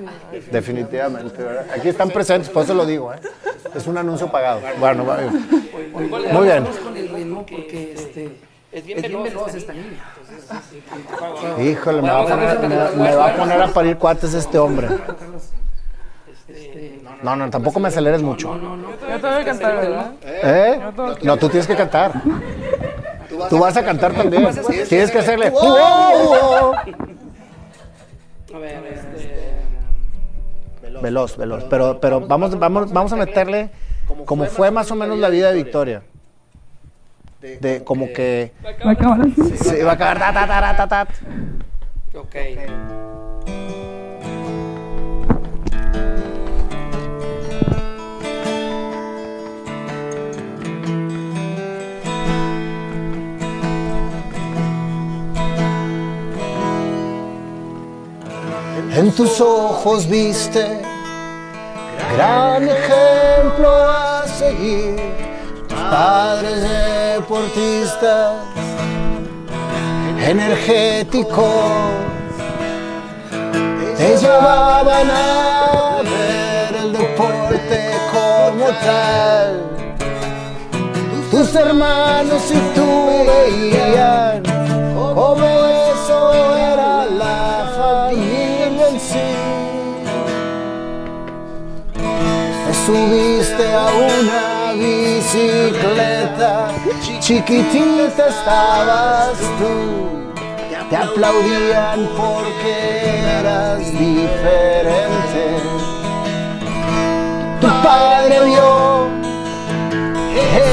Definitivamente. 0.51 1.45
Aquí 1.77 1.89
están 1.89 2.11
presentes, 2.11 2.49
por 2.49 2.65
eso 2.65 2.75
lo 2.75 2.87
digo. 2.87 3.13
¿eh? 3.13 3.19
Es 3.75 3.87
un 3.87 3.99
anuncio 3.99 4.31
pagado. 4.31 4.61
Bueno, 4.79 5.05
muy 6.33 6.47
bien. 6.47 6.67
Es 8.73 8.85
bien, 8.85 9.23
veloz, 9.23 9.55
esta 9.55 9.73
niña. 9.73 10.03
Híjole, 11.63 12.03
me 12.03 12.09
va, 12.09 12.23
a 12.23 12.27
poner, 12.27 12.97
me 12.97 13.15
va 13.15 13.29
a 13.29 13.37
poner 13.37 13.63
a 13.63 13.69
parir 13.69 13.97
cuates 13.99 14.35
este 14.35 14.59
hombre. 14.59 14.89
No, 17.25 17.35
no, 17.35 17.49
tampoco 17.49 17.81
me 17.81 17.89
aceleres 17.89 18.21
mucho. 18.21 18.55
No, 18.55 18.77
no, 18.77 18.77
no. 18.77 18.91
Yo 18.91 19.19
tengo 19.19 19.39
que 19.39 19.45
cantar, 19.45 19.77
¿verdad? 19.77 20.13
¿Eh? 20.23 20.79
No, 21.23 21.39
tú 21.39 21.49
tienes 21.49 21.67
que 21.67 21.75
cantar. 21.75 22.13
Tú 23.49 23.59
vas 23.59 23.75
a 23.79 23.83
cantar 23.83 24.13
también. 24.13 24.47
Tienes 24.87 25.11
que 25.11 25.19
hacerle. 25.21 25.47
A 28.55 28.59
ver, 28.59 28.85
este. 28.93 29.55
Veloz, 31.01 31.39
veloz. 31.39 31.65
Pero, 31.65 31.99
pero 31.99 32.21
vamos, 32.21 32.59
vamos, 32.59 32.93
vamos 32.93 33.13
a 33.15 33.17
meterle 33.17 33.71
como 34.27 34.45
fue 34.45 34.71
más 34.71 34.91
o 34.91 34.95
menos 34.95 35.19
la 35.19 35.31
vida 35.31 35.49
de 35.51 35.55
Victoria. 35.55 36.03
De 37.41 37.83
como 37.85 38.13
que. 38.13 38.53
Va 38.63 38.91
a 38.91 38.93
acabar. 38.93 39.21
Sí, 39.63 39.81
va 39.83 39.93
a 39.93 39.95
acabar. 39.95 40.19
Ta, 40.19 40.33
ta, 40.35 40.47
ta, 40.47 40.77
ta, 40.77 40.89
ta. 40.89 41.09
Ok. 42.19 42.37
En 58.97 59.11
tus 59.11 59.41
ojos 59.41 60.07
viste 60.07 60.81
gran 62.15 62.63
ejemplo 62.69 63.69
a 63.69 64.25
seguir. 64.29 64.95
Padres 65.91 66.63
deportistas, 66.63 68.35
energéticos, 70.25 71.45
te 73.99 74.17
llevaban 74.17 75.11
a 75.11 76.03
ver 76.03 76.77
el 76.83 76.93
deporte 76.93 77.91
como 78.13 78.67
tal. 78.85 79.71
Tus 81.33 81.53
hermanos 81.57 82.43
y 82.49 82.79
tú 82.79 83.27
veían 83.27 84.54
subiste 92.87 93.73
a 93.73 93.87
una 93.87 94.73
bicicleta, 94.73 96.69
chiquitita 97.21 98.29
estabas 98.29 99.39
tú. 99.59 100.33
Te 100.91 100.97
aplaudían 100.97 102.09
porque 102.17 103.21
eras 103.39 103.79
diferente. 103.91 105.45
Tu 107.61 107.67
padre 107.83 108.45
vio 108.45 109.09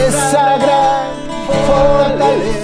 esa 0.07 0.57
gran 0.57 1.11
fortaleza. 1.65 2.60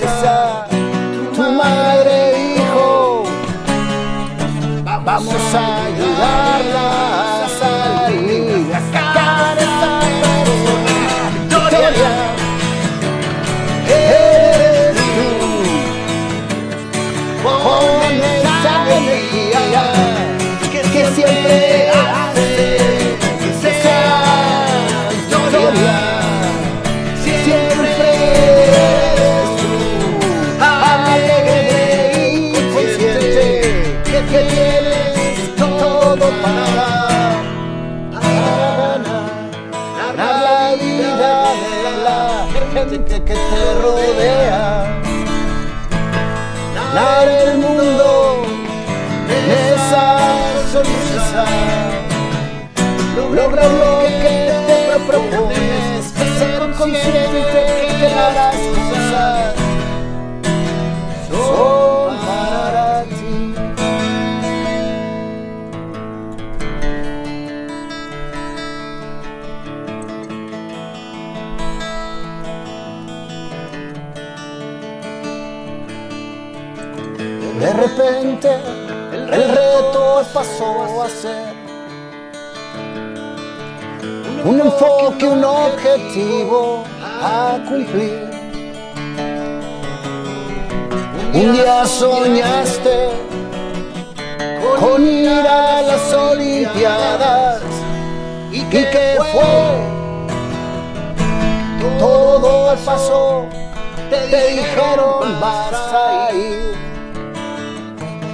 Enfoque, 84.77 85.25
un 85.25 85.43
objetivo 85.43 86.83
a 87.01 87.57
cumplir. 87.67 88.29
Un 91.33 91.53
día 91.53 91.85
soñaste 91.85 93.09
con 94.79 95.05
ir 95.05 95.47
a 95.47 95.81
las 95.81 96.13
Olimpiadas 96.13 97.61
y 98.51 98.61
que 98.65 99.17
fue 99.31 99.97
todo 101.99 102.75
pasó, 102.85 103.47
te 104.09 104.51
dijeron 104.51 105.39
vas 105.41 105.73
a 105.73 106.31
ir, 106.31 106.75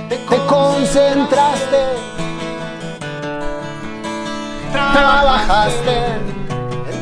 te 0.10 0.18
concentraste 0.48 2.13
trabajaste, 4.74 5.96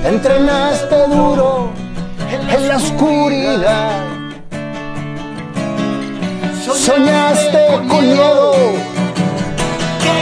entrenaste 0.03 1.07
duro 1.07 1.71
en 2.29 2.67
la 2.67 2.75
oscuridad. 2.77 4.11
Soñaste 6.85 7.79
con 7.89 8.01
miedo 8.07 8.53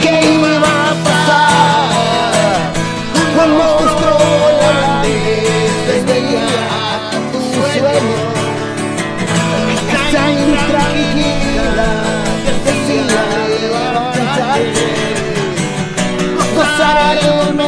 que 0.02 0.12
iba 0.34 0.56
a 0.56 0.94
pasar. 1.04 1.88
Un 3.42 3.50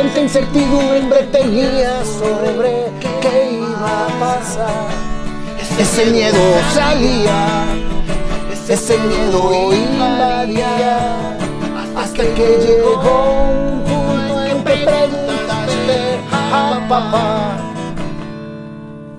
Gente 0.00 0.22
incertidumbre 0.22 1.24
tenía 1.24 2.02
sobre 2.06 2.90
qué 3.20 3.50
iba 3.52 4.06
a 4.06 4.08
pasar. 4.18 4.88
Ese 5.78 6.06
miedo 6.06 6.40
salía, 6.72 7.66
ese 8.66 8.96
miedo 8.96 9.74
invadía, 9.74 11.36
hasta 11.94 12.22
que 12.34 12.46
llegó 12.66 13.42
un 13.52 13.84
punto 13.84 14.42
en 14.46 14.64
que 14.64 14.72
preguntaste 14.86 16.18
a 16.50 16.80
papá, 16.88 17.58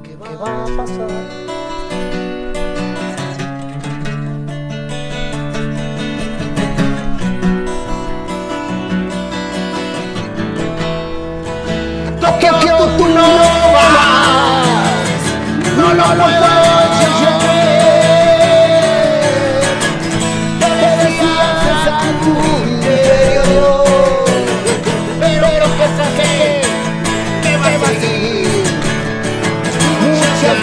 ¿qué 0.02 0.36
va 0.36 0.64
a 0.64 0.66
pasar? 0.78 1.21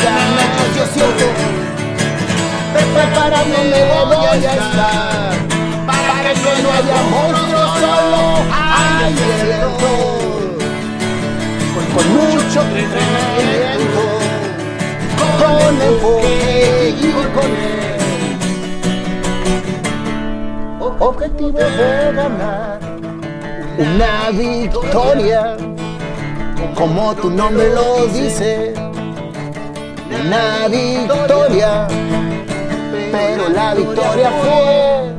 Ganas 0.05 0.77
yo 0.77 0.85
siento, 0.93 1.27
preparándome 2.95 3.81
voy 4.07 4.45
a 4.45 4.53
estar. 4.53 5.33
Para 5.87 6.33
que 6.35 6.63
no 6.63 6.69
haya 6.73 6.99
monstruos, 7.11 7.71
solo 7.81 8.23
hay 8.53 9.15
error 9.41 10.59
con 11.95 12.07
mucho 12.13 12.61
con 15.49 15.83
enfoque 15.83 16.95
y 17.01 17.13
con 17.35 17.79
objetivo 21.01 21.59
de 21.59 22.13
ganar 22.13 22.79
una 23.79 24.31
victoria, 24.31 25.57
como 26.75 27.15
tu 27.15 27.31
nombre 27.31 27.73
lo 27.73 28.07
dice, 28.07 28.75
una 30.11 30.67
victoria, 30.69 31.87
pero 33.13 33.49
la 33.49 33.75
victoria 33.75 34.31
fue 34.43 35.15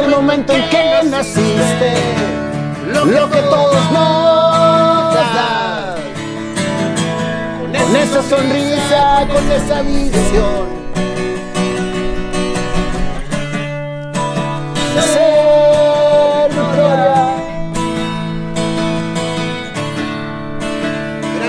el 0.00 0.08
momento 0.08 0.54
en 0.54 0.68
que 0.70 1.02
naciste, 1.10 1.92
lo 2.92 3.30
que 3.30 3.42
todos 3.42 3.92
nos 3.92 4.41
Con 7.92 8.00
esa 8.00 8.22
sonrisa, 8.22 9.26
con 9.30 9.52
esa 9.52 9.82
visión. 9.82 10.66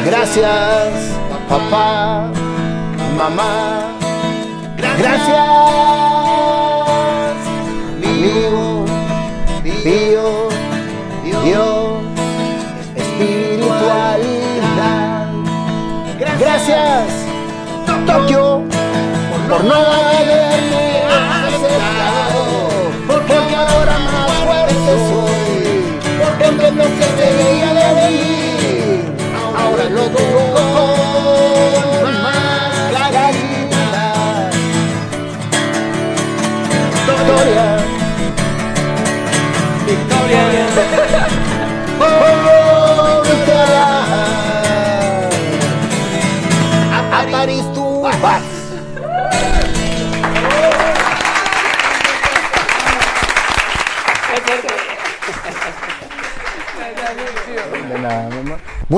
Gracias, 0.06 1.16
papá, 1.48 2.30
mamá. 3.18 3.88
Gracias, 4.98 6.03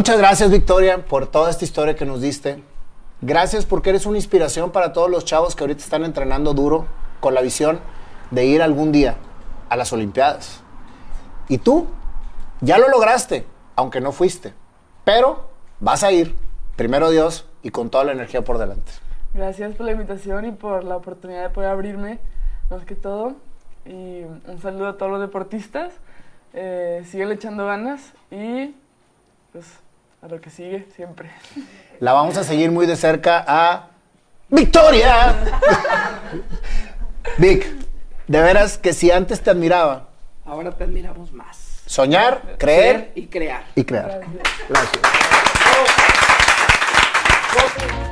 Muchas 0.06 0.20
gracias, 0.20 0.52
Victoria, 0.52 1.04
por 1.04 1.26
toda 1.26 1.50
esta 1.50 1.66
historia 1.66 1.96
que 1.96 2.06
nos 2.06 2.22
diste. 2.22 2.64
Gracias 3.22 3.66
porque 3.66 3.90
eres 3.90 4.06
una 4.06 4.20
inspiración 4.20 4.70
para 4.70 4.94
todos 4.94 5.10
los 5.10 5.26
chavos 5.26 5.56
que 5.56 5.64
ahorita 5.64 5.82
están 5.82 6.06
entrenando 6.06 6.54
duro 6.54 6.86
con 7.20 7.34
la 7.34 7.42
visión 7.42 7.80
de 8.30 8.46
ir 8.46 8.62
algún 8.62 8.92
día 8.92 9.16
a 9.68 9.76
las 9.76 9.92
Olimpiadas. 9.94 10.62
Y 11.50 11.58
tú 11.58 11.88
ya 12.62 12.78
lo 12.78 12.88
lograste, 12.88 13.48
aunque 13.76 14.00
no 14.00 14.12
fuiste. 14.12 14.54
Pero 15.06 15.50
vas 15.80 16.04
a 16.04 16.12
ir, 16.12 16.36
primero 16.76 17.10
Dios, 17.10 17.48
y 17.64 17.72
con 17.72 17.90
toda 17.90 18.04
la 18.04 18.12
energía 18.12 18.44
por 18.44 18.60
delante. 18.60 18.92
Gracias 19.34 19.76
por 19.76 19.88
la 19.88 19.94
invitación 19.94 20.46
y 20.46 20.52
por 20.52 20.84
la 20.84 20.98
oportunidad 20.98 21.42
de 21.42 21.50
poder 21.50 21.72
abrirme, 21.72 22.20
más 22.70 22.86
que 22.86 22.94
todo. 22.94 23.34
Y 23.88 24.22
un 24.22 24.60
saludo 24.62 24.88
a 24.88 24.98
todos 25.00 25.14
los 25.14 25.22
deportistas. 25.22 25.94
Eh, 26.54 27.04
siguen 27.10 27.32
echando 27.32 27.66
ganas 27.66 28.14
y 28.30 28.76
pues 29.52 29.66
a 30.26 30.28
lo 30.28 30.42
que 30.42 30.50
sigue 30.50 30.88
siempre. 30.96 31.30
La 32.00 32.12
vamos 32.14 32.36
a 32.38 32.44
seguir 32.44 32.72
muy 32.72 32.88
de 32.88 32.96
cerca 32.96 33.46
a 33.48 33.90
Victoria. 34.50 35.36
Vic, 37.38 37.68
de 38.28 38.42
veras 38.42 38.80
que 38.80 38.92
si 38.94 39.12
antes 39.12 39.42
te 39.42 39.52
admiraba, 39.52 40.10
Ahora 40.44 40.72
te 40.72 40.84
admiramos 40.84 41.32
más. 41.32 41.84
soñar, 41.86 42.56
creer 42.58 43.12
y 43.14 43.28
crear. 43.28 43.66
y 43.76 43.84
crear. 43.84 44.22
Gracias. 44.68 45.02
Gracias. 47.84 48.05